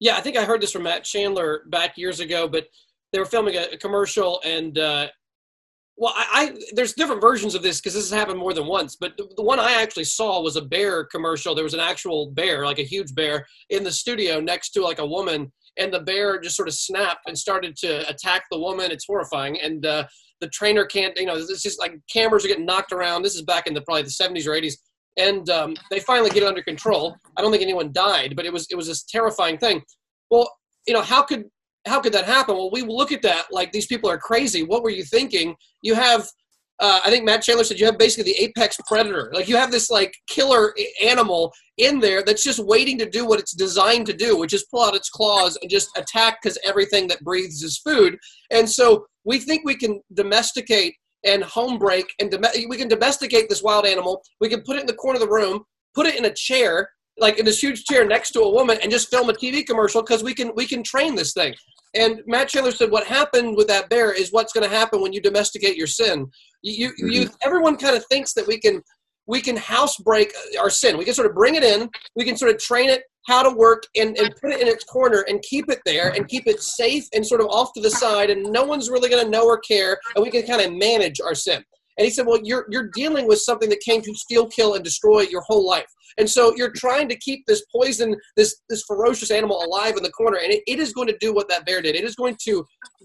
yeah, 0.00 0.16
I 0.16 0.20
think 0.20 0.36
I 0.36 0.44
heard 0.44 0.60
this 0.60 0.72
from 0.72 0.84
Matt 0.84 1.04
Chandler 1.04 1.62
back 1.70 1.96
years 1.96 2.20
ago, 2.20 2.48
but 2.48 2.66
they 3.12 3.18
were 3.18 3.24
filming 3.24 3.56
a, 3.56 3.66
a 3.72 3.76
commercial 3.76 4.40
and 4.44 4.78
uh, 4.78 5.08
well, 5.98 6.14
I, 6.16 6.26
I, 6.32 6.58
there's 6.74 6.92
different 6.92 7.20
versions 7.20 7.56
of 7.56 7.62
this 7.62 7.80
because 7.80 7.94
this 7.94 8.08
has 8.08 8.16
happened 8.16 8.38
more 8.38 8.54
than 8.54 8.66
once. 8.66 8.96
But 8.96 9.16
the, 9.16 9.28
the, 9.36 9.42
one 9.42 9.58
I 9.58 9.82
actually 9.82 10.04
saw 10.04 10.40
was 10.40 10.54
a 10.54 10.62
bear 10.62 11.04
commercial. 11.04 11.56
There 11.56 11.64
was 11.64 11.74
an 11.74 11.80
actual 11.80 12.30
bear, 12.30 12.64
like 12.64 12.78
a 12.78 12.84
huge 12.84 13.14
bear, 13.16 13.44
in 13.70 13.82
the 13.82 13.90
studio 13.90 14.38
next 14.40 14.70
to 14.70 14.80
like 14.80 15.00
a 15.00 15.06
woman, 15.06 15.52
and 15.76 15.92
the 15.92 16.00
bear 16.00 16.40
just 16.40 16.56
sort 16.56 16.68
of 16.68 16.74
snapped 16.74 17.22
and 17.26 17.36
started 17.36 17.76
to 17.78 18.08
attack 18.08 18.44
the 18.50 18.58
woman. 18.58 18.92
It's 18.92 19.06
horrifying, 19.06 19.60
and 19.60 19.84
uh, 19.84 20.06
the 20.40 20.48
trainer 20.50 20.84
can't. 20.84 21.16
You 21.18 21.26
know, 21.26 21.36
it's 21.36 21.62
just 21.62 21.80
like 21.80 21.94
cameras 22.12 22.44
are 22.44 22.48
getting 22.48 22.66
knocked 22.66 22.92
around. 22.92 23.22
This 23.22 23.34
is 23.34 23.42
back 23.42 23.66
in 23.66 23.74
the 23.74 23.82
probably 23.82 24.02
the 24.02 24.08
70s 24.08 24.46
or 24.46 24.52
80s 24.52 24.74
and 25.18 25.50
um, 25.50 25.74
they 25.90 25.98
finally 25.98 26.30
get 26.30 26.44
it 26.44 26.46
under 26.48 26.62
control. 26.62 27.16
I 27.36 27.42
don't 27.42 27.50
think 27.50 27.62
anyone 27.62 27.92
died, 27.92 28.36
but 28.36 28.46
it 28.46 28.52
was 28.52 28.68
it 28.70 28.76
was 28.76 28.86
this 28.86 29.02
terrifying 29.02 29.58
thing. 29.58 29.82
Well, 30.30 30.48
you 30.86 30.94
know, 30.94 31.02
how 31.02 31.22
could 31.22 31.46
how 31.86 32.00
could 32.00 32.12
that 32.12 32.24
happen? 32.24 32.56
Well, 32.56 32.70
we 32.70 32.82
look 32.82 33.12
at 33.12 33.22
that 33.22 33.46
like 33.50 33.72
these 33.72 33.86
people 33.86 34.10
are 34.10 34.18
crazy. 34.18 34.62
What 34.62 34.82
were 34.82 34.90
you 34.90 35.04
thinking? 35.04 35.54
You 35.82 35.94
have, 35.94 36.28
uh, 36.80 37.00
I 37.04 37.10
think 37.10 37.24
Matt 37.24 37.42
Chandler 37.42 37.64
said 37.64 37.80
you 37.80 37.86
have 37.86 37.98
basically 37.98 38.32
the 38.32 38.42
apex 38.42 38.76
predator. 38.86 39.30
Like 39.34 39.48
you 39.48 39.56
have 39.56 39.70
this 39.70 39.90
like 39.90 40.14
killer 40.28 40.74
animal 41.02 41.52
in 41.78 42.00
there 42.00 42.22
that's 42.22 42.44
just 42.44 42.58
waiting 42.58 42.98
to 42.98 43.08
do 43.08 43.26
what 43.26 43.40
it's 43.40 43.54
designed 43.54 44.06
to 44.06 44.12
do, 44.12 44.36
which 44.36 44.52
is 44.52 44.66
pull 44.70 44.84
out 44.84 44.96
its 44.96 45.10
claws 45.10 45.58
and 45.60 45.70
just 45.70 45.96
attack 45.96 46.38
because 46.42 46.58
everything 46.64 47.08
that 47.08 47.22
breathes 47.22 47.62
is 47.62 47.78
food. 47.78 48.18
And 48.50 48.68
so 48.68 49.06
we 49.24 49.38
think 49.38 49.62
we 49.64 49.76
can 49.76 50.00
domesticate 50.14 50.94
and 51.24 51.42
home 51.42 51.78
break 51.78 52.06
and 52.20 52.30
dom- 52.30 52.44
we 52.68 52.76
can 52.76 52.88
domesticate 52.88 53.48
this 53.48 53.62
wild 53.62 53.86
animal. 53.86 54.22
We 54.40 54.48
can 54.48 54.62
put 54.62 54.76
it 54.76 54.80
in 54.82 54.86
the 54.86 54.94
corner 54.94 55.16
of 55.16 55.26
the 55.26 55.32
room, 55.32 55.64
put 55.94 56.06
it 56.06 56.16
in 56.16 56.24
a 56.26 56.34
chair, 56.34 56.90
like 57.18 57.38
in 57.38 57.44
this 57.44 57.62
huge 57.62 57.84
chair 57.84 58.06
next 58.06 58.30
to 58.32 58.40
a 58.40 58.50
woman, 58.50 58.78
and 58.82 58.90
just 58.90 59.10
film 59.10 59.28
a 59.30 59.32
TV 59.32 59.66
commercial 59.66 60.02
because 60.02 60.22
we 60.22 60.34
can 60.34 60.52
we 60.54 60.66
can 60.66 60.82
train 60.82 61.14
this 61.14 61.32
thing. 61.32 61.54
And 61.94 62.20
Matt 62.26 62.48
Chandler 62.48 62.72
said, 62.72 62.90
"What 62.90 63.06
happened 63.06 63.56
with 63.56 63.68
that 63.68 63.88
bear 63.88 64.12
is 64.12 64.32
what's 64.32 64.52
going 64.52 64.68
to 64.68 64.74
happen 64.74 65.00
when 65.00 65.12
you 65.12 65.20
domesticate 65.20 65.76
your 65.76 65.86
sin. 65.86 66.30
You, 66.62 66.92
you, 66.98 67.08
you 67.08 67.20
mm-hmm. 67.22 67.34
everyone 67.42 67.76
kind 67.76 67.96
of 67.96 68.04
thinks 68.06 68.34
that 68.34 68.46
we 68.46 68.58
can 68.58 68.82
we 69.26 69.40
can 69.40 69.56
house 69.56 69.96
break 69.98 70.32
our 70.58 70.70
sin. 70.70 70.96
We 70.96 71.04
can 71.04 71.14
sort 71.14 71.28
of 71.28 71.34
bring 71.34 71.54
it 71.54 71.62
in. 71.62 71.90
We 72.16 72.24
can 72.24 72.36
sort 72.36 72.50
of 72.50 72.58
train 72.58 72.88
it 72.88 73.02
how 73.28 73.42
to 73.42 73.54
work 73.54 73.84
and, 73.94 74.16
and 74.18 74.34
put 74.40 74.50
it 74.50 74.60
in 74.60 74.66
its 74.66 74.84
corner 74.84 75.24
and 75.28 75.40
keep 75.42 75.70
it 75.70 75.80
there 75.84 76.08
and 76.14 76.26
keep 76.26 76.46
it 76.46 76.62
safe 76.62 77.04
and 77.12 77.24
sort 77.24 77.42
of 77.42 77.46
off 77.48 77.72
to 77.74 77.80
the 77.82 77.90
side 77.90 78.30
and 78.30 78.42
no 78.50 78.64
one's 78.64 78.88
really 78.88 79.10
going 79.10 79.22
to 79.22 79.30
know 79.30 79.44
or 79.44 79.58
care 79.58 79.98
and 80.16 80.24
we 80.24 80.30
can 80.30 80.42
kind 80.46 80.62
of 80.62 80.72
manage 80.72 81.20
our 81.20 81.34
sin 81.34 81.62
and 81.98 82.04
he 82.04 82.10
said 82.10 82.26
well 82.26 82.40
you're 82.42 82.66
you're 82.70 82.90
dealing 82.94 83.26
with 83.26 83.40
something 83.40 83.68
that 83.68 83.80
came 83.80 84.00
to 84.00 84.14
steal 84.14 84.46
kill 84.46 84.74
and 84.74 84.84
destroy 84.84 85.20
your 85.20 85.42
whole 85.42 85.66
life 85.66 85.86
and 86.18 86.28
so 86.28 86.54
you're 86.56 86.72
trying 86.72 87.08
to 87.08 87.16
keep 87.16 87.46
this 87.46 87.64
poison, 87.74 88.16
this 88.36 88.62
this 88.68 88.82
ferocious 88.82 89.30
animal 89.30 89.62
alive 89.64 89.96
in 89.96 90.02
the 90.02 90.10
corner, 90.10 90.38
and 90.38 90.52
it, 90.52 90.62
it 90.66 90.78
is 90.78 90.92
going 90.92 91.08
to 91.08 91.16
do 91.18 91.32
what 91.32 91.48
that 91.48 91.64
bear 91.64 91.80
did. 91.80 91.94
It 91.94 92.04
is 92.04 92.16
going 92.16 92.36
to 92.44 92.64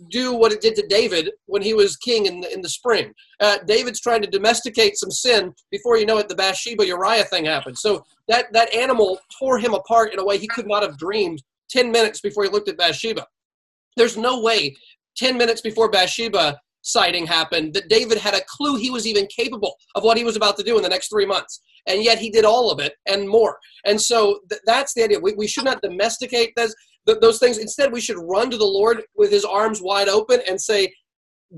do 0.10 0.34
what 0.34 0.52
it 0.52 0.62
did 0.62 0.76
to 0.76 0.88
David 0.88 1.32
when 1.46 1.62
he 1.62 1.74
was 1.74 1.96
king 1.98 2.26
in 2.26 2.42
the, 2.42 2.54
in 2.54 2.62
the 2.62 2.70
spring. 2.70 3.14
Uh, 3.40 3.58
David's 3.66 4.02
trying 4.02 4.24
to 4.24 4.30
domesticate 4.30 4.98
some 4.98 5.12
sin. 5.12 5.54
Before 5.72 5.98
you 5.98 6.06
know 6.06 6.18
it, 6.18 6.28
the 6.28 6.36
Bathsheba 6.36 6.86
Uriah 6.86 7.26
thing 7.26 7.46
happened. 7.46 7.78
So 7.78 8.04
that 8.28 8.52
that 8.54 8.74
animal 8.74 9.20
tore 9.38 9.60
him 9.60 9.74
apart 9.74 10.14
in 10.14 10.20
a 10.20 10.26
way 10.26 10.38
he 10.38 10.48
could 10.48 10.68
not 10.68 10.84
have 10.84 10.98
dreamed 10.98 11.42
ten 11.70 11.92
minutes 11.92 12.20
before 12.20 12.44
he 12.44 12.50
looked 12.50 12.70
at 12.70 12.78
Bathsheba. 12.78 13.28
There's 13.96 14.18
no 14.18 14.42
way 14.42 14.76
10 15.18 15.38
minutes 15.38 15.62
before 15.62 15.92
Bathsheba 15.92 16.60
sighting 16.84 17.26
happened 17.26 17.74
that 17.74 17.90
David 17.90 18.18
had 18.18 18.36
a 18.36 18.42
clue 18.48 18.76
he 18.76 18.92
was 18.92 19.08
even 19.08 19.28
capable 19.28 19.76
of 19.96 20.04
what 20.04 20.18
he 20.18 20.24
was 20.24 20.36
about 20.36 20.56
to 20.58 20.64
do 20.64 20.78
in 20.78 20.84
the 20.84 20.90
next 20.90 21.10
three 21.10 21.26
months 21.26 21.62
and 21.88 22.04
yet 22.04 22.20
he 22.20 22.30
did 22.30 22.46
all 22.46 22.72
of 22.72 22.80
it 22.80 22.94
and 23.08 23.28
more. 23.28 23.58
And 23.86 24.00
so 24.00 24.40
th- 24.50 24.62
that's 24.66 24.94
the 24.94 25.04
idea. 25.04 25.20
We, 25.20 25.34
we 25.34 25.48
should 25.48 25.66
not 25.66 25.82
domesticate 25.82 26.54
this. 26.56 26.74
th- 27.06 27.20
those 27.20 27.40
things. 27.40 27.58
Instead, 27.58 27.92
we 27.92 28.02
should 28.02 28.18
run 28.18 28.50
to 28.50 28.58
the 28.58 28.66
Lord 28.66 29.04
with 29.16 29.32
his 29.32 29.46
arms 29.46 29.82
wide 29.82 30.10
open 30.10 30.42
and 30.48 30.60
say, 30.60 30.94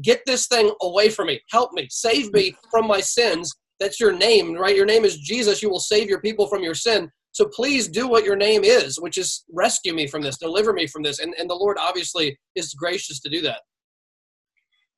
Get 0.01 0.21
this 0.26 0.47
thing 0.47 0.73
away 0.82 1.09
from 1.09 1.28
me. 1.28 1.39
Help 1.51 1.71
me. 1.71 1.88
Save 1.89 2.34
me 2.34 2.53
from 2.69 2.86
my 2.86 2.99
sins. 2.99 3.53
That's 3.80 3.97
your 3.97 4.11
name, 4.11 4.53
right? 4.55 4.76
Your 4.76 4.86
name 4.86 5.05
is 5.05 5.17
Jesus. 5.17 5.61
You 5.61 5.69
will 5.69 5.80
save 5.80 6.09
your 6.09 6.19
people 6.19 6.47
from 6.47 6.63
your 6.63 6.73
sin. 6.73 7.09
So 7.32 7.45
please 7.45 7.88
do 7.88 8.07
what 8.07 8.26
your 8.26 8.36
name 8.36 8.65
is, 8.65 8.99
which 8.99 9.17
is 9.17 9.45
rescue 9.53 9.93
me 9.93 10.07
from 10.07 10.21
this, 10.21 10.38
deliver 10.38 10.73
me 10.73 10.86
from 10.88 11.03
this. 11.03 11.19
And, 11.19 11.34
and 11.38 11.49
the 11.49 11.55
Lord 11.55 11.78
obviously 11.80 12.38
is 12.55 12.73
gracious 12.73 13.21
to 13.21 13.30
do 13.30 13.41
that. 13.41 13.61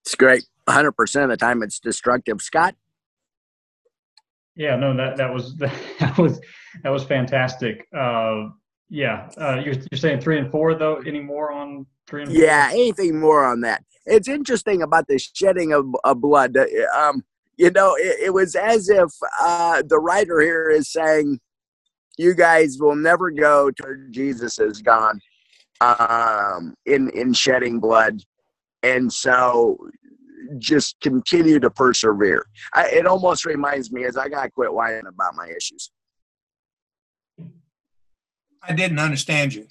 It's 0.07 0.15
great. 0.15 0.45
100% 0.69 1.23
of 1.23 1.29
the 1.29 1.35
time 1.35 1.61
it's 1.61 1.81
destructive. 1.81 2.41
Scott? 2.41 2.75
Yeah, 4.55 4.77
no, 4.77 4.95
that, 4.95 5.17
that 5.17 5.33
was, 5.33 5.57
that 5.99 6.17
was, 6.17 6.39
that 6.83 6.89
was 6.91 7.03
fantastic. 7.03 7.85
Uh, 7.93 8.45
yeah. 8.89 9.29
Uh, 9.37 9.55
you're, 9.55 9.73
you're 9.91 9.97
saying 9.97 10.21
three 10.21 10.39
and 10.39 10.49
four 10.49 10.75
though, 10.75 11.01
any 11.05 11.19
more 11.19 11.51
on 11.51 11.85
three 12.07 12.23
and 12.23 12.31
four? 12.31 12.41
Yeah, 12.41 12.69
anything 12.71 13.19
more 13.19 13.45
on 13.45 13.59
that. 13.61 13.83
It's 14.05 14.29
interesting 14.29 14.81
about 14.81 15.09
the 15.09 15.19
shedding 15.19 15.73
of, 15.73 15.85
of 16.05 16.21
blood. 16.21 16.55
Uh, 16.55 16.65
Um, 16.97 17.25
you 17.57 17.69
know, 17.71 17.95
it, 17.95 18.27
it 18.27 18.33
was 18.33 18.55
as 18.55 18.87
if 18.87 19.09
uh, 19.41 19.83
the 19.85 19.99
writer 19.99 20.39
here 20.39 20.69
is 20.69 20.89
saying, 20.89 21.37
you 22.17 22.33
guys 22.33 22.77
will 22.79 22.95
never 22.95 23.29
go 23.29 23.71
to 23.71 24.07
Jesus 24.09 24.57
is 24.57 24.81
gone 24.81 25.19
um, 25.81 26.75
in, 26.85 27.09
in 27.09 27.33
shedding 27.33 27.81
blood. 27.81 28.21
And 28.95 29.11
so 29.11 29.77
just 30.57 30.95
continue 31.01 31.59
to 31.59 31.69
persevere. 31.69 32.45
I, 32.73 32.87
it 32.87 33.05
almost 33.05 33.45
reminds 33.45 33.91
me 33.91 34.05
as 34.05 34.17
I 34.17 34.29
got 34.29 34.43
to 34.43 34.49
quit 34.49 34.73
whining 34.73 35.07
about 35.07 35.35
my 35.35 35.47
issues. 35.55 35.91
I 38.63 38.73
didn't 38.73 38.99
understand 38.99 39.53
you. 39.53 39.67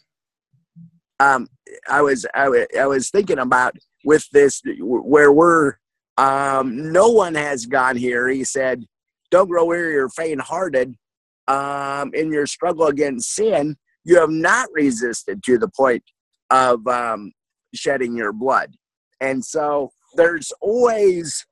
Um, 1.18 1.48
I 1.88 2.02
was 2.02 2.26
I 2.34 2.48
was 2.48 2.66
was 2.74 3.10
thinking 3.10 3.38
about 3.38 3.74
with 4.04 4.28
this 4.32 4.62
where 4.80 5.32
we're 5.32 5.74
um, 6.18 6.92
no 6.92 7.08
one 7.08 7.34
has 7.34 7.66
gone 7.66 7.96
here. 7.96 8.28
He 8.28 8.44
said, 8.44 8.84
"Don't 9.30 9.48
grow 9.48 9.64
weary 9.64 9.96
or 9.96 10.08
faint-hearted 10.10 10.94
um, 11.48 12.12
in 12.14 12.32
your 12.32 12.46
struggle 12.46 12.86
against 12.86 13.34
sin. 13.34 13.76
You 14.04 14.20
have 14.20 14.30
not 14.30 14.68
resisted 14.72 15.42
to 15.44 15.58
the 15.58 15.68
point 15.68 16.04
of 16.50 16.86
um, 16.86 17.32
shedding 17.74 18.16
your 18.16 18.32
blood." 18.32 18.74
And 19.20 19.44
so 19.44 19.90
there's 20.14 20.52
always 20.60 21.44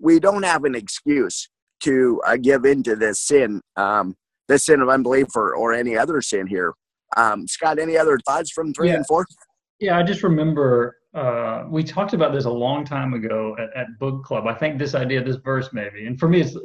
we 0.00 0.20
don't 0.20 0.44
have 0.44 0.64
an 0.64 0.74
excuse 0.74 1.48
to 1.80 2.20
uh, 2.26 2.36
give 2.36 2.64
into 2.64 2.96
this 2.96 3.20
sin, 3.20 3.60
um, 3.76 4.14
this 4.48 4.66
sin 4.66 4.80
of 4.80 4.88
unbelief 4.88 5.26
or, 5.34 5.54
or 5.54 5.72
any 5.72 5.96
other 5.96 6.20
sin 6.20 6.46
here. 6.46 6.72
Um, 7.16 7.46
Scott, 7.48 7.78
any 7.78 7.96
other 7.96 8.18
thoughts 8.26 8.50
from 8.50 8.72
three 8.72 8.88
Yeah. 8.88 8.96
and 8.96 9.06
four? 9.06 9.26
Yeah, 9.80 9.96
I 9.98 10.02
just 10.02 10.22
remember 10.22 10.96
uh, 11.14 11.64
we 11.68 11.82
talked 11.82 12.12
about 12.12 12.32
this 12.32 12.44
a 12.44 12.50
long 12.50 12.84
time 12.84 13.14
ago 13.14 13.56
at, 13.58 13.74
at 13.80 13.86
book 13.98 14.24
club. 14.24 14.46
I 14.46 14.54
think 14.54 14.78
this 14.78 14.94
idea, 14.94 15.22
this 15.22 15.36
verse, 15.36 15.70
maybe, 15.72 16.06
and 16.06 16.18
for 16.18 16.28
me, 16.28 16.40
it's 16.42 16.56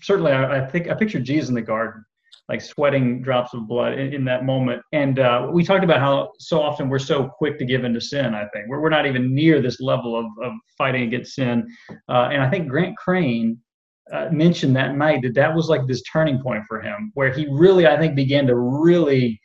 certainly 0.00 0.32
I, 0.32 0.62
I 0.62 0.66
think 0.66 0.88
I 0.88 0.94
picture 0.94 1.20
Jesus 1.20 1.48
in 1.48 1.54
the 1.54 1.62
garden, 1.62 2.04
like 2.48 2.60
sweating 2.60 3.22
drops 3.22 3.54
of 3.54 3.66
blood 3.66 3.94
in, 3.94 4.12
in 4.12 4.24
that 4.24 4.44
moment. 4.44 4.82
And 4.92 5.18
uh, 5.18 5.48
we 5.52 5.64
talked 5.64 5.84
about 5.84 6.00
how 6.00 6.32
so 6.38 6.60
often 6.60 6.88
we're 6.88 6.98
so 6.98 7.28
quick 7.28 7.58
to 7.58 7.64
give 7.64 7.84
into 7.84 8.00
sin. 8.00 8.34
I 8.34 8.46
think 8.52 8.66
we're 8.68 8.80
we're 8.80 8.88
not 8.88 9.06
even 9.06 9.34
near 9.34 9.60
this 9.60 9.80
level 9.80 10.18
of 10.18 10.26
of 10.42 10.52
fighting 10.76 11.02
against 11.02 11.34
sin. 11.34 11.66
Uh, 12.08 12.28
and 12.32 12.42
I 12.42 12.50
think 12.50 12.68
Grant 12.68 12.96
Crane. 12.96 13.58
Uh, 14.12 14.28
mentioned 14.30 14.76
that 14.76 14.96
night 14.96 15.22
that 15.22 15.32
that 15.32 15.54
was 15.54 15.68
like 15.68 15.86
this 15.86 16.02
turning 16.02 16.38
point 16.42 16.62
for 16.68 16.82
him, 16.82 17.12
where 17.14 17.32
he 17.32 17.46
really, 17.50 17.86
I 17.86 17.96
think, 17.96 18.14
began 18.14 18.46
to 18.48 18.56
really 18.56 19.40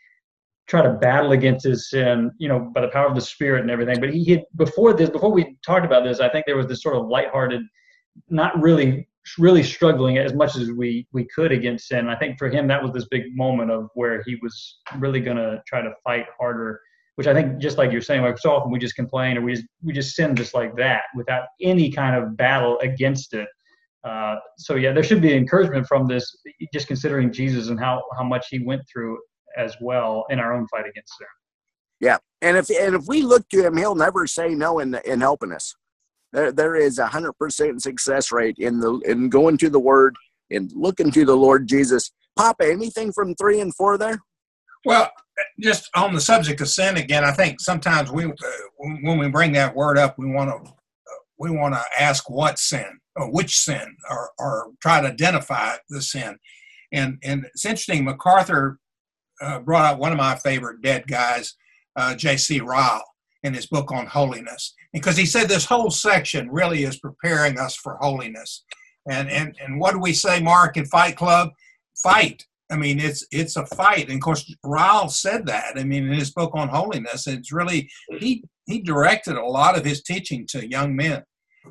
try 0.68 0.82
to 0.82 0.94
battle 0.94 1.32
against 1.32 1.66
his 1.66 1.90
sin, 1.90 2.32
you 2.38 2.50
know, 2.50 2.72
by 2.74 2.82
the 2.82 2.90
power 2.90 3.08
of 3.08 3.16
the 3.16 3.22
spirit 3.22 3.62
and 3.62 3.72
everything. 3.72 4.00
But 4.00 4.14
he 4.14 4.26
had 4.26 4.44
before 4.56 4.94
this, 4.94 5.10
before 5.10 5.32
we 5.32 5.58
talked 5.66 5.86
about 5.86 6.04
this, 6.04 6.20
I 6.20 6.30
think 6.30 6.46
there 6.46 6.58
was 6.58 6.68
this 6.68 6.82
sort 6.82 6.96
of 6.96 7.08
lighthearted, 7.08 7.62
not 8.30 8.60
really, 8.62 9.08
really 9.38 9.64
struggling 9.64 10.18
as 10.18 10.34
much 10.34 10.56
as 10.56 10.72
we 10.72 11.08
we 11.12 11.26
could 11.34 11.52
against 11.52 11.88
sin. 11.88 12.10
I 12.10 12.16
think 12.16 12.38
for 12.38 12.50
him 12.50 12.68
that 12.68 12.82
was 12.82 12.92
this 12.94 13.08
big 13.10 13.36
moment 13.36 13.72
of 13.72 13.90
where 13.96 14.24
he 14.26 14.38
was 14.42 14.80
really 14.98 15.20
going 15.20 15.38
to 15.38 15.62
try 15.68 15.82
to 15.82 15.92
fight 16.04 16.26
harder. 16.40 16.80
Which 17.16 17.26
I 17.26 17.34
think, 17.34 17.58
just 17.58 17.80
like 17.80 17.92
you're 17.92 18.02
saying, 18.02 18.22
like 18.22 18.38
so 18.38 18.52
often 18.52 18.72
we 18.72 18.78
just 18.78 18.96
complain 18.96 19.38
or 19.38 19.42
we 19.42 19.56
just, 19.56 19.66
we 19.84 19.92
just 19.92 20.16
sin 20.16 20.36
just 20.36 20.54
like 20.54 20.76
that 20.76 21.02
without 21.16 21.48
any 21.60 21.92
kind 21.92 22.16
of 22.16 22.38
battle 22.38 22.78
against 22.80 23.34
it. 23.34 23.48
Uh, 24.04 24.36
so 24.60 24.76
yeah, 24.76 24.94
there 24.94 25.02
should 25.02 25.22
be 25.22 25.34
encouragement 25.34 25.88
from 25.88 26.08
this, 26.08 26.38
just 26.72 26.88
considering 26.88 27.34
Jesus 27.34 27.70
and 27.70 27.80
how 27.80 28.04
how 28.16 28.24
much 28.24 28.48
he 28.52 28.60
went 28.60 28.84
through 28.92 29.18
as 29.58 29.76
well 29.82 30.26
in 30.30 30.40
our 30.40 30.54
own 30.54 30.68
fight 30.68 30.86
against 30.88 31.18
sin. 31.18 31.28
Yeah, 32.00 32.18
and 32.44 32.56
if 32.56 32.70
and 32.70 32.94
if 32.96 33.08
we 33.08 33.24
look 33.24 33.50
to 33.50 33.66
him, 33.66 33.78
he'll 33.78 33.96
never 33.96 34.28
say 34.28 34.50
no 34.50 34.78
in 34.78 34.94
in 35.04 35.20
helping 35.20 35.52
us. 35.52 35.74
There 36.34 36.52
there 36.52 36.76
is 36.76 37.00
a 37.00 37.08
hundred 37.08 37.34
percent 37.34 37.82
success 37.82 38.32
rate 38.32 38.58
in 38.60 38.80
the 38.80 39.00
in 39.06 39.30
going 39.30 39.58
to 39.60 39.70
the 39.70 39.80
Word 39.80 40.16
and 40.52 40.72
looking 40.76 41.12
to 41.12 41.26
the 41.26 41.36
Lord 41.36 41.68
Jesus. 41.68 42.12
Papa, 42.36 42.70
anything 42.70 43.12
from 43.12 43.34
three 43.36 43.60
and 43.60 43.74
four 43.76 43.98
there? 43.98 44.20
Well, 44.86 45.10
just 45.60 45.90
on 45.96 46.14
the 46.14 46.22
subject 46.22 46.62
of 46.62 46.70
sin 46.70 46.98
again, 46.98 47.24
I 47.24 47.32
think 47.32 47.60
sometimes 47.60 48.12
we, 48.12 48.26
uh, 48.26 48.32
when 48.78 49.18
we 49.18 49.28
bring 49.28 49.52
that 49.54 49.76
word 49.76 49.98
up, 49.98 50.18
we 50.18 50.32
want 50.32 50.66
to 50.66 50.72
we 51.40 51.52
want 51.52 51.76
to 51.76 51.84
ask 52.00 52.30
what 52.30 52.58
sin 52.58 53.00
or 53.16 53.32
which 53.32 53.58
sin, 53.58 53.96
or, 54.10 54.30
or 54.38 54.72
try 54.82 55.02
to 55.02 55.08
identify 55.08 55.76
the 55.90 56.02
sin. 56.02 56.38
And 56.92 57.18
and 57.24 57.46
it's 57.46 57.66
interesting. 57.66 58.06
MacArthur 58.06 58.80
uh, 59.42 59.60
brought 59.60 59.86
out 59.86 60.00
one 60.00 60.12
of 60.12 60.18
my 60.18 60.36
favorite 60.36 60.82
dead 60.82 61.08
guys, 61.08 61.56
uh, 61.96 62.16
J.C. 62.16 62.60
Ryle, 62.62 63.04
in 63.44 63.54
his 63.54 63.66
book 63.66 63.92
on 63.92 64.06
holiness, 64.06 64.74
because 64.98 65.18
he 65.18 65.26
said 65.26 65.48
this 65.48 65.66
whole 65.66 65.92
section 65.92 66.50
really 66.50 66.84
is 66.84 67.00
preparing 67.00 67.60
us 67.60 67.76
for 67.76 67.98
holiness. 67.98 68.64
And 69.10 69.30
and 69.30 69.56
and 69.64 69.80
what 69.80 69.94
do 69.94 70.00
we 70.00 70.14
say, 70.14 70.42
Mark, 70.42 70.78
in 70.78 70.86
Fight 70.86 71.16
Club? 71.16 71.50
Fight. 72.04 72.46
I 72.72 72.76
mean, 72.76 73.00
it's 73.00 73.26
it's 73.32 73.56
a 73.56 73.66
fight, 73.66 74.08
and 74.10 74.16
of 74.16 74.22
course, 74.22 74.54
Ryle 74.64 75.08
said 75.08 75.46
that. 75.46 75.78
I 75.78 75.84
mean, 75.84 76.08
in 76.08 76.14
his 76.14 76.32
book 76.32 76.52
on 76.54 76.68
holiness, 76.68 77.28
it's 77.28 77.54
really 77.54 77.90
he 78.18 78.44
he 78.66 78.82
directed 78.82 79.38
a 79.38 79.46
lot 79.46 79.78
of 79.78 79.86
his 79.86 80.04
teaching 80.04 80.46
to 80.50 80.70
young 80.70 80.96
men, 80.96 81.24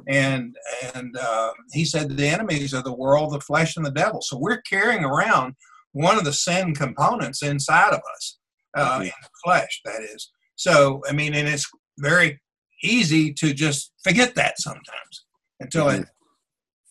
and 0.08 0.56
and 0.94 1.14
uh, 1.18 1.50
he 1.72 1.84
said 1.84 2.16
the 2.16 2.26
enemies 2.26 2.72
of 2.72 2.84
the 2.84 2.94
world, 2.94 3.34
the 3.34 3.40
flesh, 3.40 3.76
and 3.76 3.84
the 3.84 3.90
devil. 3.90 4.22
So 4.22 4.38
we're 4.38 4.62
carrying 4.62 5.04
around 5.04 5.54
one 5.92 6.16
of 6.16 6.24
the 6.24 6.32
sin 6.32 6.74
components 6.74 7.42
inside 7.42 7.92
of 7.92 8.00
us, 8.14 8.38
uh, 8.76 9.00
in 9.02 9.06
the 9.08 9.28
flesh, 9.44 9.80
that 9.84 10.02
is. 10.02 10.30
So 10.54 11.02
I 11.06 11.12
mean, 11.12 11.34
and 11.34 11.46
it's 11.46 11.70
very 11.98 12.40
easy 12.82 13.32
to 13.34 13.52
just 13.52 13.92
forget 14.02 14.34
that 14.34 14.60
sometimes 14.60 15.24
until 15.60 15.88
it 15.88 16.06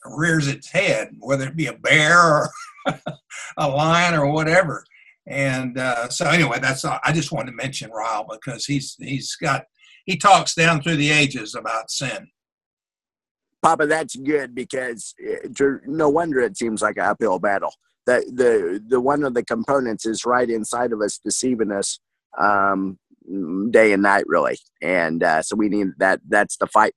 rears 0.06 0.48
its 0.48 0.70
head, 0.70 1.10
whether 1.20 1.48
it 1.48 1.56
be 1.56 1.68
a 1.68 1.74
bear 1.74 2.20
or 2.20 2.50
a 3.58 3.68
lion 3.68 4.14
or 4.14 4.32
whatever. 4.32 4.84
And 5.28 5.78
uh, 5.78 6.10
so 6.10 6.28
anyway, 6.28 6.60
that's 6.60 6.86
all. 6.86 7.00
I 7.04 7.12
just 7.12 7.32
wanted 7.32 7.52
to 7.52 7.58
mention 7.58 7.90
Ryle 7.92 8.28
because 8.30 8.66
he's 8.66 8.96
he's 9.00 9.36
got 9.36 9.66
he 10.06 10.18
talks 10.18 10.54
down 10.54 10.82
through 10.82 10.98
the 10.98 11.10
ages 11.10 11.56
about 11.56 11.90
sin. 11.90 12.28
Papa, 13.64 13.88
that's 13.88 14.16
good 14.16 14.54
because 14.54 15.16
uh, 15.28 15.48
to, 15.56 15.80
no 15.88 16.10
wonder 16.10 16.40
it 16.40 16.58
seems 16.58 16.84
like 16.84 16.98
an 16.98 17.06
uphill 17.06 17.40
battle. 17.40 17.74
The 18.06 18.24
the 18.32 18.84
the 18.88 19.02
one 19.02 19.24
of 19.24 19.34
the 19.34 19.44
components 19.44 20.06
is 20.06 20.26
right 20.26 20.48
inside 20.48 20.92
of 20.92 21.02
us, 21.02 21.18
deceiving 21.18 21.72
us 21.72 22.00
um, 22.38 23.00
day 23.72 23.94
and 23.94 24.04
night, 24.04 24.24
really. 24.28 24.58
And 24.82 25.24
uh, 25.24 25.42
so 25.42 25.56
we 25.56 25.70
need 25.70 25.88
that. 25.98 26.22
That's 26.28 26.58
the 26.58 26.68
fight 26.68 26.94